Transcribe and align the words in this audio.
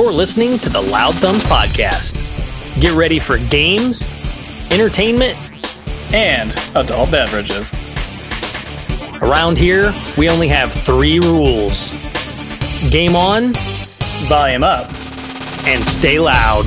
You're 0.00 0.12
listening 0.12 0.58
to 0.60 0.70
the 0.70 0.80
Loud 0.80 1.14
Thumbs 1.16 1.44
Podcast. 1.44 2.24
Get 2.80 2.94
ready 2.94 3.18
for 3.18 3.36
games, 3.36 4.08
entertainment, 4.70 5.38
and 6.14 6.52
adult 6.74 7.10
beverages. 7.10 7.70
Around 9.20 9.58
here, 9.58 9.92
we 10.16 10.30
only 10.30 10.48
have 10.48 10.72
three 10.72 11.20
rules 11.20 11.90
game 12.90 13.14
on, 13.14 13.52
volume 14.26 14.64
up, 14.64 14.90
and 15.66 15.84
stay 15.84 16.18
loud. 16.18 16.64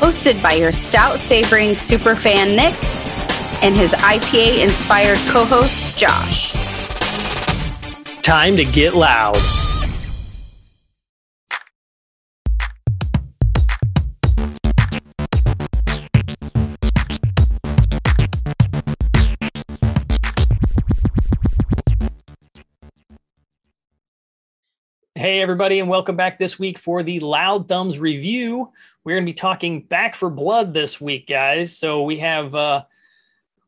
Hosted 0.00 0.42
by 0.42 0.54
your 0.54 0.72
stout 0.72 1.20
savoring 1.20 1.72
superfan 1.72 2.56
Nick 2.56 2.82
and 3.62 3.76
his 3.76 3.92
IPA 3.92 4.64
inspired 4.64 5.18
co 5.28 5.44
host 5.44 5.98
Josh. 5.98 6.54
Time 8.22 8.56
to 8.56 8.64
get 8.64 8.94
loud. 8.94 9.63
Hey, 25.24 25.40
everybody, 25.40 25.80
and 25.80 25.88
welcome 25.88 26.16
back 26.16 26.38
this 26.38 26.58
week 26.58 26.78
for 26.78 27.02
the 27.02 27.18
Loud 27.18 27.66
Thumbs 27.66 27.98
review. 27.98 28.70
We're 29.04 29.14
going 29.14 29.24
to 29.24 29.30
be 29.30 29.32
talking 29.32 29.80
Back 29.80 30.14
4 30.14 30.28
Blood 30.28 30.74
this 30.74 31.00
week, 31.00 31.26
guys. 31.26 31.74
So 31.74 32.02
we 32.02 32.18
have 32.18 32.54
uh, 32.54 32.84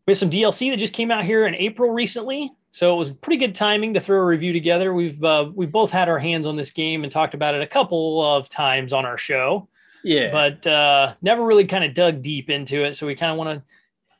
we 0.07 0.11
have 0.11 0.19
some 0.19 0.29
DLC 0.29 0.71
that 0.71 0.77
just 0.77 0.93
came 0.93 1.11
out 1.11 1.25
here 1.25 1.47
in 1.47 1.55
April 1.55 1.93
recently. 1.93 2.53
So 2.73 2.95
it 2.95 2.99
was 2.99 3.15
pretty 3.15 3.39
good 3.39 3.55
timing 3.55 3.95
to 3.95 4.01
throw 4.01 4.19
a 4.19 4.25
review 4.27 4.53
together. 4.53 4.93
We've 4.93 5.25
uh, 5.25 5.51
we 5.55 5.65
both 5.65 5.91
had 5.91 6.11
our 6.11 6.19
hands 6.19 6.45
on 6.45 6.57
this 6.57 6.73
game 6.73 7.05
and 7.05 7.11
talked 7.11 7.33
about 7.33 7.55
it 7.55 7.63
a 7.63 7.67
couple 7.67 8.23
of 8.23 8.51
times 8.51 8.93
on 8.93 9.07
our 9.07 9.17
show. 9.17 9.67
Yeah, 10.05 10.31
but 10.33 10.67
uh, 10.67 11.15
never 11.23 11.43
really 11.43 11.65
kind 11.65 11.85
of 11.85 11.95
dug 11.95 12.21
deep 12.21 12.51
into 12.51 12.85
it. 12.85 12.97
So 12.97 13.07
we 13.07 13.15
kind 13.15 13.33
of 13.33 13.39
want 13.39 13.59
to. 13.59 13.65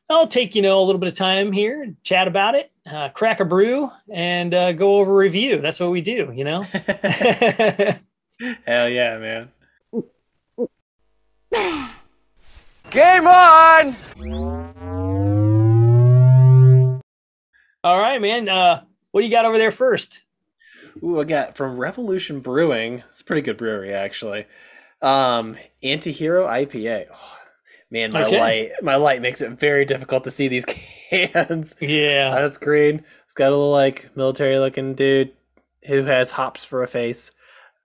I'll 0.09 0.27
take 0.27 0.55
you 0.55 0.63
know 0.63 0.81
a 0.81 0.85
little 0.85 0.97
bit 0.97 1.11
of 1.11 1.15
time 1.15 1.51
here 1.51 1.83
and 1.83 2.03
chat 2.03 2.27
about 2.27 2.55
it 2.55 2.71
uh, 2.91 3.09
crack 3.09 3.39
a 3.39 3.45
brew 3.45 3.91
and 4.09 4.53
uh, 4.53 4.71
go 4.71 4.97
over 4.97 5.15
review. 5.15 5.59
That's 5.59 5.79
what 5.79 5.91
we 5.91 6.01
do, 6.01 6.31
you 6.35 6.43
know? 6.43 6.61
Hell 8.65 8.89
yeah, 8.89 9.17
man. 9.17 9.49
Game 12.91 13.27
on! 13.27 13.95
All 17.83 17.99
right, 17.99 18.21
man. 18.21 18.49
Uh, 18.49 18.83
what 19.11 19.21
do 19.21 19.25
you 19.25 19.31
got 19.31 19.45
over 19.45 19.57
there 19.57 19.71
first? 19.71 20.21
Ooh, 21.03 21.19
I 21.19 21.23
got 21.25 21.57
from 21.57 21.77
Revolution 21.77 22.39
Brewing. 22.39 23.03
It's 23.11 23.21
a 23.21 23.23
pretty 23.23 23.41
good 23.41 23.57
brewery, 23.57 23.91
actually. 23.91 24.45
Um, 25.01 25.57
Antihero 25.83 26.47
IPA. 26.47 27.07
Oh, 27.13 27.37
man, 27.91 28.11
my 28.11 28.25
okay. 28.25 28.39
light, 28.39 28.71
my 28.81 28.95
light 28.95 29.21
makes 29.21 29.41
it 29.41 29.51
very 29.51 29.85
difficult 29.85 30.23
to 30.25 30.31
see 30.31 30.47
these 30.47 30.65
cans. 31.09 31.75
Yeah. 31.79 32.33
On 32.35 32.43
its 32.43 32.57
green. 32.57 33.03
It's 33.25 33.33
got 33.33 33.49
a 33.49 33.55
little 33.55 33.71
like 33.71 34.09
military 34.15 34.57
looking 34.59 34.93
dude 34.95 35.33
who 35.87 36.03
has 36.03 36.31
hops 36.31 36.65
for 36.65 36.83
a 36.83 36.87
face. 36.87 37.31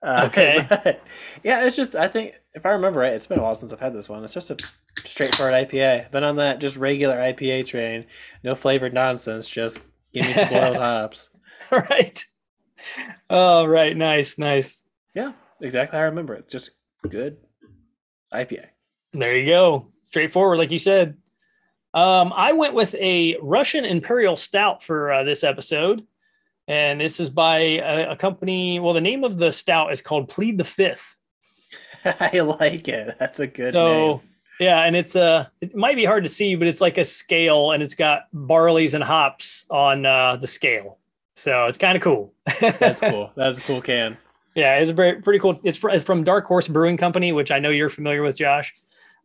Uh, 0.01 0.27
okay. 0.31 0.97
yeah, 1.43 1.65
it's 1.65 1.75
just 1.75 1.95
I 1.95 2.07
think 2.07 2.39
if 2.53 2.65
I 2.65 2.71
remember 2.71 2.99
right, 2.99 3.13
it's 3.13 3.27
been 3.27 3.39
a 3.39 3.41
while 3.41 3.55
since 3.55 3.71
I've 3.71 3.79
had 3.79 3.93
this 3.93 4.09
one. 4.09 4.23
It's 4.23 4.33
just 4.33 4.51
a 4.51 4.57
straightforward 4.97 5.53
IPA. 5.53 6.11
Been 6.11 6.23
on 6.23 6.35
that 6.37 6.59
just 6.59 6.77
regular 6.77 7.17
IPA 7.17 7.65
train. 7.65 8.05
No 8.43 8.55
flavored 8.55 8.93
nonsense. 8.93 9.47
Just 9.47 9.79
give 10.13 10.27
me 10.27 10.33
some 10.33 10.49
boiled 10.49 10.75
hops. 10.77 11.29
Right. 11.71 12.23
Oh, 13.29 13.65
right. 13.65 13.95
Nice, 13.95 14.37
nice. 14.37 14.85
Yeah, 15.15 15.31
exactly. 15.61 15.97
I 15.97 16.03
remember 16.03 16.33
it. 16.33 16.49
Just 16.49 16.71
good 17.07 17.37
IPA. 18.33 18.67
There 19.13 19.35
you 19.37 19.45
go. 19.45 19.87
Straightforward, 20.07 20.57
like 20.57 20.71
you 20.71 20.79
said. 20.79 21.17
Um, 21.93 22.33
I 22.35 22.53
went 22.53 22.73
with 22.73 22.95
a 22.95 23.37
Russian 23.41 23.85
Imperial 23.85 24.35
Stout 24.35 24.83
for 24.83 25.11
uh, 25.11 25.23
this 25.23 25.43
episode. 25.43 26.05
And 26.67 27.01
this 27.01 27.19
is 27.19 27.29
by 27.29 27.59
a, 27.59 28.11
a, 28.11 28.15
company. 28.15 28.79
Well, 28.79 28.93
the 28.93 29.01
name 29.01 29.23
of 29.23 29.37
the 29.37 29.51
stout 29.51 29.91
is 29.91 30.01
called 30.01 30.29
Plead 30.29 30.57
the 30.57 30.63
Fifth. 30.63 31.17
I 32.05 32.39
like 32.39 32.87
it. 32.87 33.17
That's 33.19 33.39
a 33.39 33.47
good 33.47 33.73
so, 33.73 33.91
name. 33.91 34.21
Yeah, 34.59 34.81
and 34.83 34.95
it's 34.95 35.15
a. 35.15 35.21
Uh, 35.21 35.45
it 35.61 35.75
might 35.75 35.95
be 35.95 36.05
hard 36.05 36.23
to 36.23 36.29
see, 36.29 36.55
but 36.55 36.67
it's 36.67 36.79
like 36.79 36.97
a 36.97 37.05
scale, 37.05 37.71
and 37.71 37.83
it's 37.83 37.95
got 37.95 38.27
barleys 38.33 38.93
and 38.93 39.03
hops 39.03 39.65
on 39.69 40.05
uh, 40.05 40.37
the 40.37 40.47
scale. 40.47 40.99
So 41.35 41.65
it's 41.65 41.77
kind 41.77 41.97
of 41.97 42.03
cool. 42.03 42.33
That's 42.61 43.01
cool. 43.01 43.31
That's 43.35 43.57
a 43.57 43.61
cool 43.61 43.81
can. 43.81 44.17
Yeah, 44.55 44.77
it's 44.77 44.91
a 44.91 44.93
very 44.93 45.21
pretty 45.21 45.39
cool. 45.39 45.59
It's, 45.63 45.77
from 45.77 46.23
Dark 46.23 46.45
Horse 46.45 46.67
Brewing 46.67 46.95
Company, 46.95 47.31
which 47.31 47.49
I 47.51 47.59
know 47.59 47.71
you're 47.71 47.89
familiar 47.89 48.21
with, 48.21 48.37
Josh. 48.37 48.73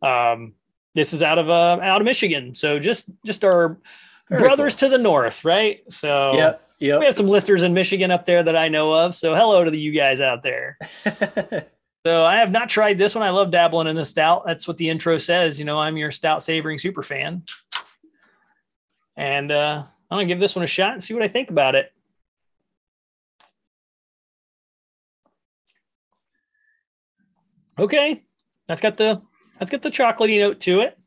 Um, 0.01 0.53
this 0.95 1.13
is 1.13 1.21
out 1.21 1.37
of 1.37 1.49
uh, 1.49 1.79
out 1.81 2.01
of 2.01 2.05
Michigan. 2.05 2.55
So 2.55 2.79
just 2.79 3.09
just 3.25 3.43
our 3.43 3.77
Very 4.29 4.41
brothers 4.41 4.75
cool. 4.75 4.89
to 4.89 4.97
the 4.97 5.01
north, 5.01 5.45
right? 5.45 5.81
So 5.89 6.33
yep, 6.33 6.67
yep. 6.79 6.99
we 6.99 7.05
have 7.05 7.15
some 7.15 7.27
listeners 7.27 7.63
in 7.63 7.73
Michigan 7.73 8.11
up 8.11 8.25
there 8.25 8.43
that 8.43 8.55
I 8.55 8.67
know 8.67 8.93
of. 8.93 9.15
So 9.15 9.35
hello 9.35 9.63
to 9.63 9.71
the 9.71 9.79
you 9.79 9.91
guys 9.91 10.21
out 10.21 10.43
there. 10.43 10.77
so 12.05 12.23
I 12.25 12.37
have 12.37 12.51
not 12.51 12.69
tried 12.69 12.97
this 12.97 13.15
one. 13.15 13.23
I 13.23 13.29
love 13.29 13.51
dabbling 13.51 13.87
in 13.87 13.95
the 13.95 14.05
stout. 14.05 14.43
That's 14.45 14.67
what 14.67 14.77
the 14.77 14.89
intro 14.89 15.17
says. 15.17 15.59
You 15.59 15.65
know, 15.65 15.79
I'm 15.79 15.97
your 15.97 16.11
stout 16.11 16.43
savoring 16.43 16.79
super 16.79 17.03
fan. 17.03 17.43
And 19.15 19.51
uh, 19.51 19.83
I'm 20.09 20.15
gonna 20.15 20.25
give 20.25 20.39
this 20.39 20.55
one 20.55 20.63
a 20.63 20.67
shot 20.67 20.93
and 20.93 21.03
see 21.03 21.13
what 21.13 21.23
I 21.23 21.27
think 21.27 21.49
about 21.49 21.75
it. 21.75 21.91
Okay, 27.77 28.23
that's 28.67 28.81
got 28.81 28.97
the 28.97 29.21
Let's 29.59 29.71
get 29.71 29.81
the 29.81 29.89
chocolatey 29.89 30.39
note 30.39 30.59
to 30.61 30.81
it. 30.81 30.97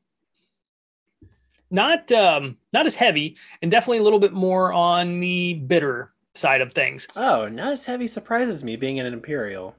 Not 1.70 2.12
um, 2.12 2.58
not 2.74 2.84
as 2.84 2.94
heavy, 2.94 3.36
and 3.62 3.70
definitely 3.70 3.98
a 3.98 4.02
little 4.02 4.18
bit 4.18 4.34
more 4.34 4.72
on 4.74 5.20
the 5.20 5.54
bitter 5.54 6.12
side 6.34 6.60
of 6.60 6.74
things. 6.74 7.08
Oh, 7.16 7.48
not 7.48 7.72
as 7.72 7.84
heavy 7.86 8.06
surprises 8.06 8.62
me 8.62 8.76
being 8.76 9.00
an 9.00 9.06
imperial. 9.06 9.74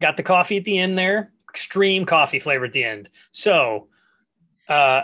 Got 0.00 0.16
the 0.16 0.22
coffee 0.22 0.56
at 0.56 0.64
the 0.64 0.78
end 0.78 0.98
there, 0.98 1.32
extreme 1.50 2.06
coffee 2.06 2.38
flavor 2.38 2.64
at 2.64 2.72
the 2.72 2.84
end. 2.84 3.10
So, 3.32 3.88
uh, 4.70 5.02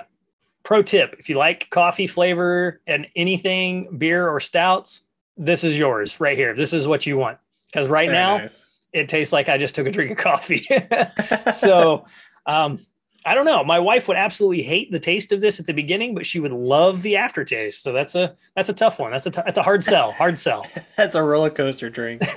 pro 0.62 0.82
tip: 0.82 1.16
if 1.18 1.28
you 1.28 1.36
like 1.36 1.68
coffee 1.68 2.06
flavor 2.06 2.80
and 2.86 3.06
anything 3.14 3.98
beer 3.98 4.26
or 4.26 4.40
stouts, 4.40 5.02
this 5.36 5.62
is 5.62 5.78
yours 5.78 6.18
right 6.18 6.36
here. 6.36 6.54
This 6.54 6.72
is 6.72 6.88
what 6.88 7.04
you 7.04 7.18
want 7.18 7.36
because 7.66 7.88
right 7.88 8.08
Very 8.08 8.18
now 8.18 8.38
nice. 8.38 8.64
it 8.94 9.10
tastes 9.10 9.34
like 9.34 9.50
I 9.50 9.58
just 9.58 9.74
took 9.74 9.86
a 9.86 9.90
drink 9.90 10.12
of 10.12 10.16
coffee. 10.16 10.66
so. 11.52 12.06
Um, 12.44 12.80
I 13.24 13.34
don't 13.34 13.44
know. 13.44 13.62
My 13.62 13.78
wife 13.78 14.08
would 14.08 14.16
absolutely 14.16 14.62
hate 14.62 14.90
the 14.90 14.98
taste 14.98 15.32
of 15.32 15.40
this 15.40 15.60
at 15.60 15.66
the 15.66 15.72
beginning, 15.72 16.14
but 16.14 16.26
she 16.26 16.40
would 16.40 16.52
love 16.52 17.02
the 17.02 17.16
aftertaste. 17.16 17.82
So 17.82 17.92
that's 17.92 18.14
a 18.14 18.36
that's 18.56 18.68
a 18.68 18.72
tough 18.72 18.98
one. 18.98 19.12
That's 19.12 19.26
a 19.26 19.30
t- 19.30 19.42
that's 19.44 19.58
a 19.58 19.62
hard 19.62 19.84
sell. 19.84 20.12
Hard 20.12 20.38
sell. 20.38 20.66
that's 20.96 21.14
a 21.14 21.22
roller 21.22 21.50
coaster 21.50 21.88
drink. 21.88 22.22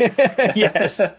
yes. 0.55 1.13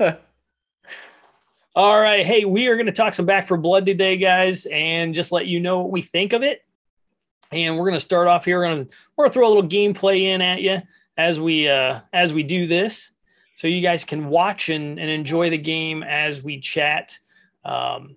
All 1.75 2.01
right. 2.01 2.25
Hey, 2.25 2.45
we 2.45 2.69
are 2.69 2.77
going 2.77 2.87
to 2.87 2.93
talk 2.93 3.13
some 3.13 3.27
Back 3.27 3.47
4 3.47 3.59
Blood 3.59 3.85
today, 3.85 4.17
guys, 4.17 4.67
and 4.67 5.15
just 5.15 5.33
let 5.33 5.47
you 5.47 5.61
know 5.61 5.81
what 5.81 5.91
we 5.91 6.01
think 6.01 6.33
of 6.33 6.43
it. 6.43 6.63
And 7.53 7.77
we're 7.77 7.85
going 7.85 7.95
to 7.95 8.01
start 8.01 8.29
off 8.29 8.45
here. 8.45 8.59
We're 8.59 8.69
going 8.69 8.87
to 8.87 8.97
we're 9.17 9.25
going 9.25 9.31
to 9.31 9.35
throw 9.35 9.47
a 9.47 9.53
little 9.53 9.69
gameplay 9.69 10.23
in 10.23 10.41
at 10.41 10.63
you 10.63 10.81
as 11.17 11.41
we 11.41 11.69
uh, 11.69 12.01
as 12.13 12.33
we 12.33 12.43
do 12.43 12.67
this, 12.67 13.13
so 13.55 13.69
you 13.69 13.81
guys 13.81 14.05
can 14.05 14.29
watch 14.29 14.69
and, 14.69 14.99
and 14.99 15.11
enjoy 15.11 15.51
the 15.51 15.59
game 15.59 16.03
as 16.03 16.43
we 16.43 16.61
chat. 16.61 17.19
Um, 17.65 18.17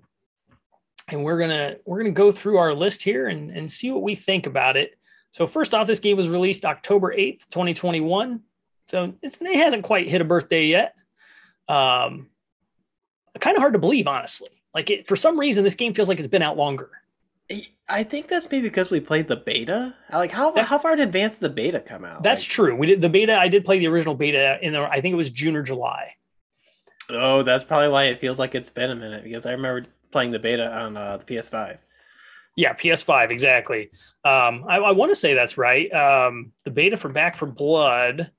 and 1.11 1.23
we're 1.23 1.39
gonna 1.39 1.77
we're 1.85 1.99
gonna 1.99 2.11
go 2.11 2.31
through 2.31 2.57
our 2.57 2.73
list 2.73 3.03
here 3.03 3.27
and, 3.27 3.51
and 3.51 3.69
see 3.69 3.91
what 3.91 4.03
we 4.03 4.15
think 4.15 4.47
about 4.47 4.77
it. 4.77 4.97
So 5.31 5.45
first 5.45 5.73
off, 5.73 5.87
this 5.87 5.99
game 5.99 6.17
was 6.17 6.29
released 6.29 6.65
October 6.65 7.13
8th, 7.13 7.49
2021. 7.49 8.41
So 8.87 9.13
it's 9.21 9.39
it 9.41 9.55
hasn't 9.55 9.83
quite 9.83 10.09
hit 10.09 10.21
a 10.21 10.25
birthday 10.25 10.65
yet. 10.65 10.95
Um 11.67 12.29
kind 13.39 13.55
of 13.55 13.61
hard 13.61 13.73
to 13.73 13.79
believe, 13.79 14.07
honestly. 14.07 14.49
Like 14.73 14.89
it 14.89 15.07
for 15.07 15.15
some 15.15 15.39
reason, 15.39 15.63
this 15.63 15.75
game 15.75 15.93
feels 15.93 16.09
like 16.09 16.17
it's 16.17 16.27
been 16.27 16.41
out 16.41 16.57
longer. 16.57 16.89
I 17.87 18.03
think 18.03 18.27
that's 18.27 18.49
maybe 18.51 18.67
because 18.67 18.91
we 18.91 18.99
played 18.99 19.27
the 19.27 19.35
beta. 19.35 19.95
Like 20.13 20.31
how 20.31 20.51
that, 20.51 20.65
how 20.65 20.77
far 20.77 20.93
in 20.93 20.99
advance 20.99 21.35
did 21.35 21.41
the 21.41 21.49
beta 21.49 21.79
come 21.79 22.05
out? 22.05 22.21
That's 22.21 22.43
like, 22.43 22.49
true. 22.49 22.75
We 22.75 22.85
did 22.85 23.01
the 23.01 23.09
beta. 23.09 23.35
I 23.35 23.47
did 23.47 23.65
play 23.65 23.79
the 23.79 23.87
original 23.87 24.13
beta 24.13 24.59
in 24.61 24.73
the. 24.73 24.81
I 24.81 25.01
think 25.01 25.13
it 25.13 25.15
was 25.15 25.31
June 25.31 25.55
or 25.55 25.63
July. 25.63 26.15
Oh, 27.09 27.41
that's 27.41 27.63
probably 27.63 27.89
why 27.89 28.03
it 28.05 28.21
feels 28.21 28.37
like 28.37 28.53
it's 28.53 28.69
been 28.69 28.91
a 28.91 28.95
minute 28.95 29.23
because 29.23 29.47
I 29.47 29.51
remember 29.53 29.89
playing 30.11 30.31
the 30.31 30.39
beta 30.39 30.71
on 30.71 30.97
uh, 30.97 31.17
the 31.17 31.25
PS5. 31.25 31.77
Yeah, 32.55 32.73
PS5 32.73 33.29
exactly. 33.31 33.91
Um, 34.25 34.65
I, 34.67 34.77
I 34.77 34.91
want 34.91 35.11
to 35.11 35.15
say 35.15 35.33
that's 35.33 35.57
right. 35.57 35.91
Um, 35.93 36.51
the 36.65 36.71
beta 36.71 36.97
for 36.97 37.09
Back 37.09 37.37
4 37.37 37.47
Blood. 37.47 38.31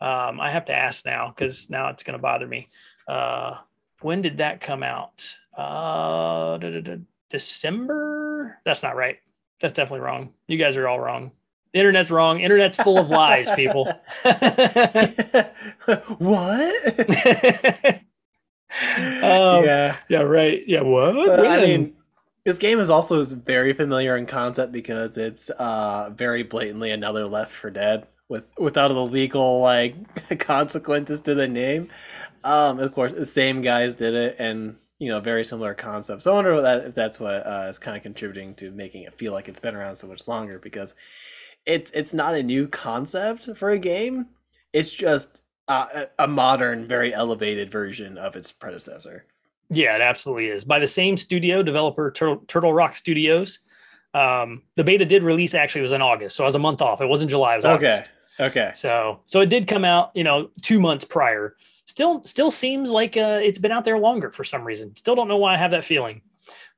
Um, 0.00 0.40
I 0.40 0.50
have 0.50 0.64
to 0.66 0.74
ask 0.74 1.04
now 1.04 1.28
because 1.28 1.70
now 1.70 1.88
it's 1.88 2.02
going 2.02 2.18
to 2.18 2.22
bother 2.22 2.46
me. 2.46 2.66
Uh, 3.06 3.58
when 4.00 4.22
did 4.22 4.38
that 4.38 4.60
come 4.60 4.82
out? 4.82 5.38
Uh, 5.56 6.58
December? 7.28 8.58
That's 8.64 8.82
not 8.82 8.96
right. 8.96 9.18
That's 9.60 9.74
definitely 9.74 10.04
wrong. 10.04 10.32
You 10.48 10.56
guys 10.56 10.76
are 10.76 10.88
all 10.88 10.98
wrong. 10.98 11.32
The 11.72 11.78
internet's 11.78 12.10
wrong. 12.10 12.40
Internet's 12.40 12.76
full 12.76 12.98
of 12.98 13.10
lies, 13.10 13.50
people. 13.52 13.84
what? 16.18 18.00
um, 18.96 19.64
yeah, 19.64 19.96
yeah, 20.08 20.22
right. 20.22 20.66
Yeah, 20.66 20.82
what? 20.82 21.14
But, 21.14 21.46
I 21.46 21.60
mean, 21.60 21.94
this 22.44 22.58
game 22.58 22.78
is 22.78 22.90
also 22.90 23.22
very 23.24 23.72
familiar 23.72 24.16
in 24.16 24.26
concept 24.26 24.72
because 24.72 25.16
it's 25.16 25.50
uh, 25.50 26.10
very 26.14 26.42
blatantly 26.42 26.90
another 26.90 27.26
Left 27.26 27.52
4 27.52 27.70
Dead 27.70 28.06
with 28.28 28.44
without 28.58 28.88
the 28.88 29.04
legal 29.04 29.60
like 29.60 29.94
consequences 30.38 31.20
to 31.22 31.34
the 31.34 31.48
name. 31.48 31.88
Um, 32.44 32.78
of 32.78 32.94
course, 32.94 33.12
the 33.12 33.26
same 33.26 33.60
guys 33.60 33.94
did 33.94 34.14
it, 34.14 34.36
and 34.38 34.76
you 34.98 35.08
know, 35.08 35.20
very 35.20 35.44
similar 35.44 35.74
concept. 35.74 36.22
So 36.22 36.32
I 36.32 36.34
wonder 36.34 36.54
if, 36.54 36.62
that, 36.62 36.84
if 36.84 36.94
that's 36.94 37.18
what 37.18 37.46
uh, 37.46 37.66
is 37.68 37.78
kind 37.78 37.96
of 37.96 38.02
contributing 38.02 38.54
to 38.56 38.70
making 38.70 39.02
it 39.02 39.14
feel 39.14 39.32
like 39.32 39.48
it's 39.48 39.60
been 39.60 39.74
around 39.74 39.96
so 39.96 40.06
much 40.06 40.28
longer 40.28 40.58
because 40.58 40.94
it's 41.66 41.90
it's 41.92 42.14
not 42.14 42.34
a 42.34 42.42
new 42.42 42.68
concept 42.68 43.48
for 43.56 43.70
a 43.70 43.78
game. 43.78 44.26
It's 44.72 44.92
just 44.92 45.42
uh, 45.70 46.04
a 46.18 46.26
modern, 46.26 46.86
very 46.86 47.14
elevated 47.14 47.70
version 47.70 48.18
of 48.18 48.34
its 48.34 48.50
predecessor. 48.50 49.24
Yeah, 49.70 49.94
it 49.94 50.00
absolutely 50.02 50.48
is. 50.48 50.64
By 50.64 50.80
the 50.80 50.86
same 50.86 51.16
studio, 51.16 51.62
developer 51.62 52.10
Turtle, 52.10 52.42
Turtle 52.48 52.74
Rock 52.74 52.96
Studios. 52.96 53.60
Um, 54.12 54.62
the 54.74 54.82
beta 54.82 55.04
did 55.04 55.22
release 55.22 55.54
actually 55.54 55.82
was 55.82 55.92
in 55.92 56.02
August, 56.02 56.34
so 56.34 56.42
I 56.42 56.48
was 56.48 56.56
a 56.56 56.58
month 56.58 56.82
off. 56.82 57.00
It 57.00 57.06
wasn't 57.06 57.30
July, 57.30 57.54
it 57.54 57.58
was 57.58 57.64
okay. 57.64 57.92
August. 57.92 58.10
Okay. 58.40 58.72
So 58.74 59.20
so 59.26 59.40
it 59.40 59.48
did 59.48 59.68
come 59.68 59.84
out, 59.84 60.10
you 60.14 60.24
know, 60.24 60.50
two 60.62 60.80
months 60.80 61.04
prior. 61.04 61.54
Still 61.86 62.24
still 62.24 62.50
seems 62.50 62.90
like 62.90 63.16
uh, 63.16 63.38
it's 63.40 63.60
been 63.60 63.70
out 63.70 63.84
there 63.84 63.98
longer 63.98 64.32
for 64.32 64.42
some 64.42 64.64
reason. 64.64 64.96
Still 64.96 65.14
don't 65.14 65.28
know 65.28 65.36
why 65.36 65.54
I 65.54 65.56
have 65.56 65.70
that 65.70 65.84
feeling. 65.84 66.22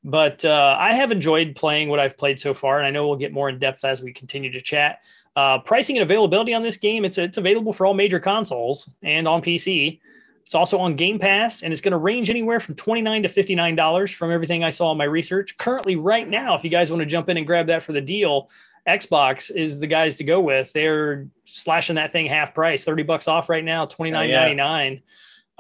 But 0.05 0.45
uh, 0.45 0.77
I 0.79 0.95
have 0.95 1.13
enjoyed 1.13 1.55
playing 1.55 1.89
what 1.89 2.01
I've 2.01 2.19
played 2.19 2.41
so 2.41 2.55
far, 2.55 2.79
and 2.79 2.87
I 2.87 2.91
know 2.91 3.07
we'll 3.07 3.17
get 3.17 3.33
more 3.33 3.49
in 3.49 3.59
depth 3.59 3.85
as 3.85 4.03
we 4.03 4.13
continue 4.13 4.51
to 4.51 4.61
chat. 4.61 5.01
Uh, 5.37 5.59
pricing 5.59 5.97
and 5.97 6.03
availability 6.03 6.53
on 6.53 6.63
this 6.63 6.77
game, 6.77 7.05
it's 7.05 7.19
it's 7.19 7.39
available 7.39 7.73
for 7.73 7.87
all 7.87 7.95
major 7.95 8.19
consoles 8.19 8.91
and 9.03 9.29
on 9.29 9.41
PC. 9.43 10.01
It's 10.45 10.57
also 10.57 10.79
on 10.79 10.97
Game 10.97 11.19
Pass, 11.21 11.63
and 11.63 11.73
it's 11.73 11.81
going 11.81 11.93
to 11.93 11.99
range 11.99 12.29
anywhere 12.31 12.59
from 12.59 12.75
twenty 12.75 13.01
nine 13.01 13.23
to 13.23 13.29
fifty 13.29 13.55
nine 13.55 13.77
dollars 13.77 14.11
from 14.11 14.33
everything 14.33 14.65
I 14.65 14.71
saw 14.71 14.91
in 14.91 14.99
my 14.99 15.05
research. 15.05 15.57
Currently, 15.57 15.97
right 15.97 16.29
now, 16.29 16.55
if 16.55 16.65
you 16.65 16.71
guys 16.71 16.91
want 16.91 17.01
to 17.01 17.07
jump 17.07 17.29
in 17.29 17.37
and 17.37 17.47
grab 17.47 17.69
that 17.69 17.83
for 17.83 17.93
the 17.93 18.01
deal, 18.01 18.51
Xbox 18.89 19.55
is 19.55 19.79
the 19.79 19.87
guys 19.87 20.17
to 20.17 20.25
go 20.25 20.41
with. 20.41 20.73
They're 20.73 21.29
slashing 21.45 21.97
that 21.97 22.11
thing 22.11 22.27
half 22.27 22.55
price, 22.55 22.85
thirty 22.85 23.05
bucks 23.05 23.29
off 23.29 23.49
right 23.49 23.65
now, 23.65 23.87
twenty 23.87 24.11
nine 24.11 24.31
ninety 24.31 24.57
nine. 24.57 25.03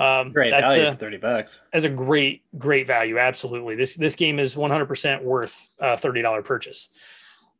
Um, 0.02 0.32
great 0.32 0.50
that's 0.50 0.74
value 0.74 0.88
a, 0.88 0.92
for 0.92 0.98
thirty 0.98 1.16
bucks. 1.16 1.60
As 1.72 1.84
a 1.84 1.88
great, 1.88 2.42
great 2.58 2.86
value. 2.86 3.18
Absolutely, 3.18 3.76
this 3.76 3.94
this 3.94 4.16
game 4.16 4.38
is 4.38 4.56
one 4.56 4.70
hundred 4.70 4.86
percent 4.86 5.22
worth 5.22 5.68
a 5.78 5.96
thirty 5.96 6.22
dollar 6.22 6.42
purchase. 6.42 6.88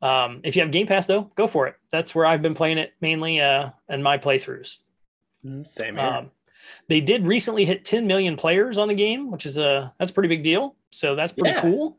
Um, 0.00 0.40
if 0.42 0.56
you 0.56 0.62
have 0.62 0.72
Game 0.72 0.86
Pass, 0.86 1.06
though, 1.06 1.30
go 1.36 1.46
for 1.46 1.68
it. 1.68 1.76
That's 1.92 2.14
where 2.14 2.26
I've 2.26 2.42
been 2.42 2.54
playing 2.54 2.78
it 2.78 2.92
mainly 3.00 3.40
uh, 3.40 3.70
in 3.88 4.02
my 4.02 4.18
playthroughs. 4.18 4.78
Mm, 5.46 5.66
same 5.66 5.94
here. 5.94 6.04
Um, 6.04 6.30
they 6.88 7.00
did 7.00 7.24
recently 7.26 7.64
hit 7.64 7.84
10 7.84 8.06
million 8.06 8.36
players 8.36 8.78
on 8.78 8.88
the 8.88 8.94
game, 8.94 9.30
which 9.30 9.46
is 9.46 9.58
a 9.58 9.92
that's 9.98 10.10
a 10.10 10.14
pretty 10.14 10.28
big 10.28 10.42
deal. 10.42 10.74
So 10.90 11.14
that's 11.14 11.32
pretty 11.32 11.50
yeah. 11.50 11.60
cool. 11.60 11.98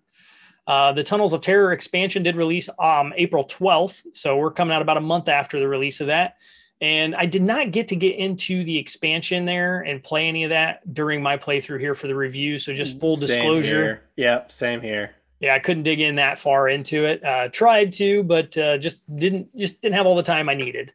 Uh, 0.66 0.94
the 0.94 1.04
Tunnels 1.04 1.34
of 1.34 1.42
Terror 1.42 1.74
expansion 1.74 2.24
did 2.24 2.36
release 2.36 2.70
um, 2.80 3.14
April 3.18 3.44
12th, 3.44 4.06
so 4.14 4.38
we're 4.38 4.52
coming 4.52 4.74
out 4.74 4.82
about 4.82 4.96
a 4.98 5.02
month 5.02 5.28
after 5.28 5.60
the 5.60 5.68
release 5.68 6.00
of 6.00 6.08
that. 6.08 6.38
And 6.84 7.16
I 7.16 7.26
did 7.26 7.42
not 7.42 7.72
get 7.72 7.88
to 7.88 7.96
get 7.96 8.18
into 8.18 8.64
the 8.64 8.78
expansion 8.78 9.46
there 9.46 9.82
and 9.82 10.04
play 10.04 10.28
any 10.28 10.44
of 10.44 10.50
that 10.50 10.94
during 10.94 11.24
my 11.24 11.38
playthrough 11.38 11.80
here 11.80 11.96
for 11.96 12.08
the 12.08 12.16
review. 12.16 12.60
So 12.60 12.74
just 12.74 13.00
full 13.00 13.16
same 13.16 13.28
disclosure. 13.28 13.84
Here. 13.84 14.04
Yep, 14.18 14.52
same 14.52 14.82
here 14.82 15.16
yeah, 15.44 15.54
I 15.54 15.60
couldn't 15.60 15.84
dig 15.84 16.00
in 16.00 16.16
that 16.16 16.40
far 16.40 16.70
into 16.70 17.04
it. 17.04 17.22
Uh, 17.22 17.50
tried 17.50 17.92
to, 17.94 18.24
but 18.24 18.58
uh, 18.58 18.78
just 18.78 19.14
didn't 19.14 19.56
just 19.58 19.82
didn't 19.82 19.96
have 19.96 20.06
all 20.06 20.16
the 20.16 20.24
time 20.24 20.48
I 20.48 20.54
needed. 20.54 20.94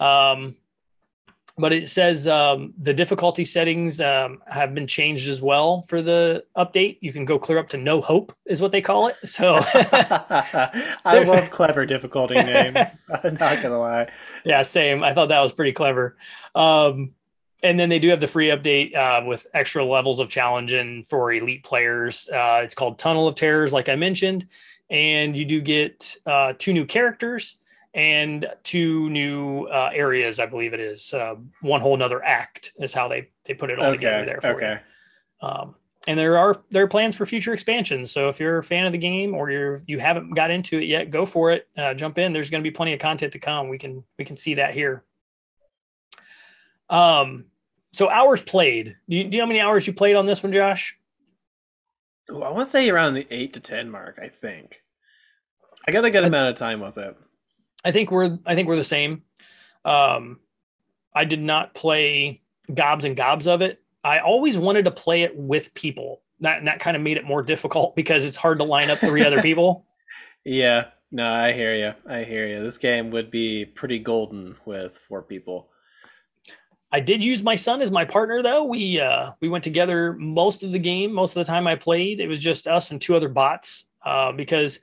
Um, 0.00 0.56
but 1.58 1.72
it 1.72 1.88
says 1.88 2.26
um, 2.26 2.72
the 2.78 2.94
difficulty 2.94 3.44
settings 3.44 4.00
um, 4.00 4.42
have 4.46 4.74
been 4.74 4.86
changed 4.86 5.28
as 5.28 5.42
well 5.42 5.84
for 5.86 6.00
the 6.00 6.44
update. 6.56 6.98
You 7.00 7.12
can 7.12 7.24
go 7.24 7.38
clear 7.38 7.58
up 7.58 7.68
to 7.68 7.76
no 7.76 8.00
hope, 8.00 8.34
is 8.46 8.62
what 8.62 8.72
they 8.72 8.80
call 8.80 9.08
it. 9.08 9.16
So 9.32 9.54
I 9.64 11.24
love 11.26 11.48
clever 11.50 11.86
difficulty 11.86 12.34
names. 12.42 12.88
I'm 13.24 13.34
not 13.34 13.62
gonna 13.62 13.78
lie. 13.78 14.10
Yeah, 14.44 14.60
same. 14.62 15.02
I 15.02 15.14
thought 15.14 15.30
that 15.30 15.40
was 15.40 15.52
pretty 15.52 15.72
clever. 15.72 16.16
Um, 16.54 17.12
and 17.62 17.80
then 17.80 17.88
they 17.88 17.98
do 17.98 18.08
have 18.08 18.20
the 18.20 18.28
free 18.28 18.48
update 18.48 18.94
uh, 18.94 19.24
with 19.26 19.46
extra 19.54 19.84
levels 19.84 20.20
of 20.20 20.28
challenge 20.28 20.74
and 20.74 21.06
for 21.06 21.32
elite 21.32 21.64
players. 21.64 22.28
Uh, 22.28 22.60
it's 22.62 22.74
called 22.74 22.98
Tunnel 22.98 23.26
of 23.26 23.36
Terrors, 23.36 23.72
like 23.72 23.88
I 23.88 23.96
mentioned, 23.96 24.46
and 24.90 25.36
you 25.36 25.46
do 25.46 25.60
get 25.60 26.14
uh, 26.26 26.52
two 26.58 26.74
new 26.74 26.84
characters 26.84 27.56
and 27.94 28.46
two 28.62 29.10
new 29.10 29.64
uh, 29.64 29.90
areas. 29.92 30.38
I 30.38 30.46
believe 30.46 30.72
it 30.72 30.80
is 30.80 31.12
uh, 31.12 31.36
one 31.60 31.80
whole 31.80 31.94
another 31.94 32.24
act 32.24 32.72
is 32.78 32.92
how 32.92 33.08
they 33.08 33.28
they 33.44 33.54
put 33.54 33.70
it 33.70 33.78
all 33.78 33.86
okay. 33.86 33.96
together 33.96 34.26
there. 34.26 34.40
For 34.40 34.54
okay. 34.56 34.80
You. 35.42 35.48
Um, 35.48 35.74
and 36.08 36.18
there 36.18 36.36
are 36.36 36.62
there 36.70 36.84
are 36.84 36.88
plans 36.88 37.16
for 37.16 37.26
future 37.26 37.52
expansions. 37.52 38.10
So 38.10 38.28
if 38.28 38.40
you're 38.40 38.58
a 38.58 38.64
fan 38.64 38.86
of 38.86 38.92
the 38.92 38.98
game 38.98 39.34
or 39.34 39.50
you're 39.50 39.82
you 39.86 39.98
haven't 39.98 40.30
got 40.30 40.50
into 40.50 40.78
it 40.78 40.84
yet, 40.84 41.10
go 41.10 41.24
for 41.26 41.52
it. 41.52 41.68
Uh, 41.76 41.94
jump 41.94 42.18
in. 42.18 42.32
There's 42.32 42.50
going 42.50 42.62
to 42.62 42.68
be 42.68 42.74
plenty 42.74 42.92
of 42.92 43.00
content 43.00 43.32
to 43.32 43.38
come. 43.38 43.68
We 43.68 43.78
can 43.78 44.02
we 44.18 44.24
can 44.24 44.36
see 44.36 44.54
that 44.54 44.74
here. 44.74 45.04
Um, 46.90 47.46
so 47.92 48.08
hours 48.10 48.42
played. 48.42 48.96
Do 49.08 49.16
you, 49.16 49.24
do 49.24 49.36
you 49.36 49.40
know 49.40 49.46
how 49.46 49.48
many 49.48 49.60
hours 49.60 49.86
you 49.86 49.92
played 49.92 50.16
on 50.16 50.26
this 50.26 50.42
one, 50.42 50.52
Josh? 50.52 50.98
Ooh, 52.30 52.42
I 52.42 52.50
want 52.50 52.64
to 52.64 52.70
say 52.70 52.88
around 52.88 53.14
the 53.14 53.26
eight 53.30 53.52
to 53.52 53.60
ten 53.60 53.90
mark. 53.90 54.18
I 54.20 54.28
think 54.28 54.82
I 55.86 55.92
got 55.92 56.04
a 56.04 56.10
good 56.10 56.24
amount 56.24 56.48
of 56.50 56.56
time 56.56 56.80
with 56.80 56.98
it. 56.98 57.16
I 57.84 57.92
think 57.92 58.10
we're 58.10 58.38
I 58.46 58.54
think 58.54 58.68
we're 58.68 58.76
the 58.76 58.84
same. 58.84 59.22
Um, 59.84 60.40
I 61.14 61.24
did 61.24 61.40
not 61.40 61.74
play 61.74 62.42
gobs 62.72 63.04
and 63.04 63.16
gobs 63.16 63.46
of 63.46 63.62
it. 63.62 63.82
I 64.04 64.18
always 64.20 64.58
wanted 64.58 64.84
to 64.86 64.90
play 64.90 65.22
it 65.22 65.36
with 65.36 65.74
people. 65.74 66.22
That 66.40 66.64
that 66.64 66.80
kind 66.80 66.96
of 66.96 67.02
made 67.02 67.16
it 67.16 67.24
more 67.24 67.42
difficult 67.52 67.96
because 67.96 68.24
it's 68.24 68.36
hard 68.36 68.58
to 68.58 68.64
line 68.64 68.90
up 68.90 68.98
three 68.98 69.24
other 69.24 69.42
people. 69.42 69.86
Yeah, 70.44 70.86
no, 71.12 71.24
I 71.24 71.52
hear 71.52 71.72
you. 71.72 71.94
I 72.04 72.24
hear 72.24 72.48
you. 72.48 72.64
This 72.64 72.76
game 72.76 73.10
would 73.10 73.30
be 73.30 73.64
pretty 73.64 74.00
golden 74.00 74.56
with 74.64 74.98
four 74.98 75.22
people. 75.22 75.68
I 76.90 77.00
did 77.00 77.22
use 77.22 77.42
my 77.42 77.54
son 77.54 77.80
as 77.80 77.92
my 77.92 78.04
partner 78.04 78.42
though. 78.42 78.64
We 78.64 78.98
uh, 78.98 79.30
we 79.40 79.48
went 79.48 79.62
together 79.62 80.14
most 80.14 80.64
of 80.64 80.72
the 80.72 80.78
game. 80.78 81.12
Most 81.12 81.36
of 81.36 81.46
the 81.46 81.50
time 81.50 81.68
I 81.68 81.76
played, 81.76 82.18
it 82.18 82.26
was 82.26 82.38
just 82.38 82.66
us 82.66 82.90
and 82.90 83.00
two 83.00 83.14
other 83.14 83.28
bots. 83.28 83.84
Uh, 84.04 84.32
because 84.32 84.80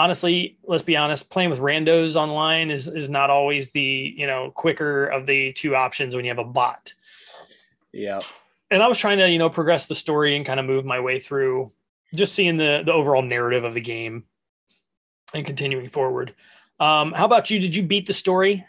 honestly, 0.00 0.56
let's 0.64 0.82
be 0.82 0.96
honest, 0.96 1.28
playing 1.30 1.50
with 1.50 1.58
randos 1.58 2.16
online 2.16 2.70
is 2.70 2.88
is 2.88 3.10
not 3.10 3.28
always 3.28 3.70
the 3.70 4.14
you 4.16 4.26
know 4.26 4.50
quicker 4.50 5.06
of 5.06 5.26
the 5.26 5.52
two 5.52 5.76
options 5.76 6.16
when 6.16 6.24
you 6.24 6.30
have 6.30 6.38
a 6.38 6.44
bot. 6.44 6.94
Yeah. 7.92 8.20
And 8.70 8.82
I 8.82 8.88
was 8.88 8.98
trying 8.98 9.18
to 9.18 9.28
you 9.28 9.38
know 9.38 9.50
progress 9.50 9.88
the 9.88 9.94
story 9.94 10.36
and 10.36 10.46
kind 10.46 10.58
of 10.58 10.66
move 10.66 10.84
my 10.84 11.00
way 11.00 11.18
through, 11.18 11.72
just 12.14 12.34
seeing 12.34 12.56
the 12.56 12.82
the 12.84 12.92
overall 12.92 13.22
narrative 13.22 13.64
of 13.64 13.74
the 13.74 13.80
game, 13.80 14.24
and 15.34 15.44
continuing 15.44 15.90
forward. 15.90 16.34
Um, 16.78 17.12
how 17.12 17.26
about 17.26 17.50
you? 17.50 17.60
Did 17.60 17.76
you 17.76 17.82
beat 17.82 18.06
the 18.06 18.14
story? 18.14 18.64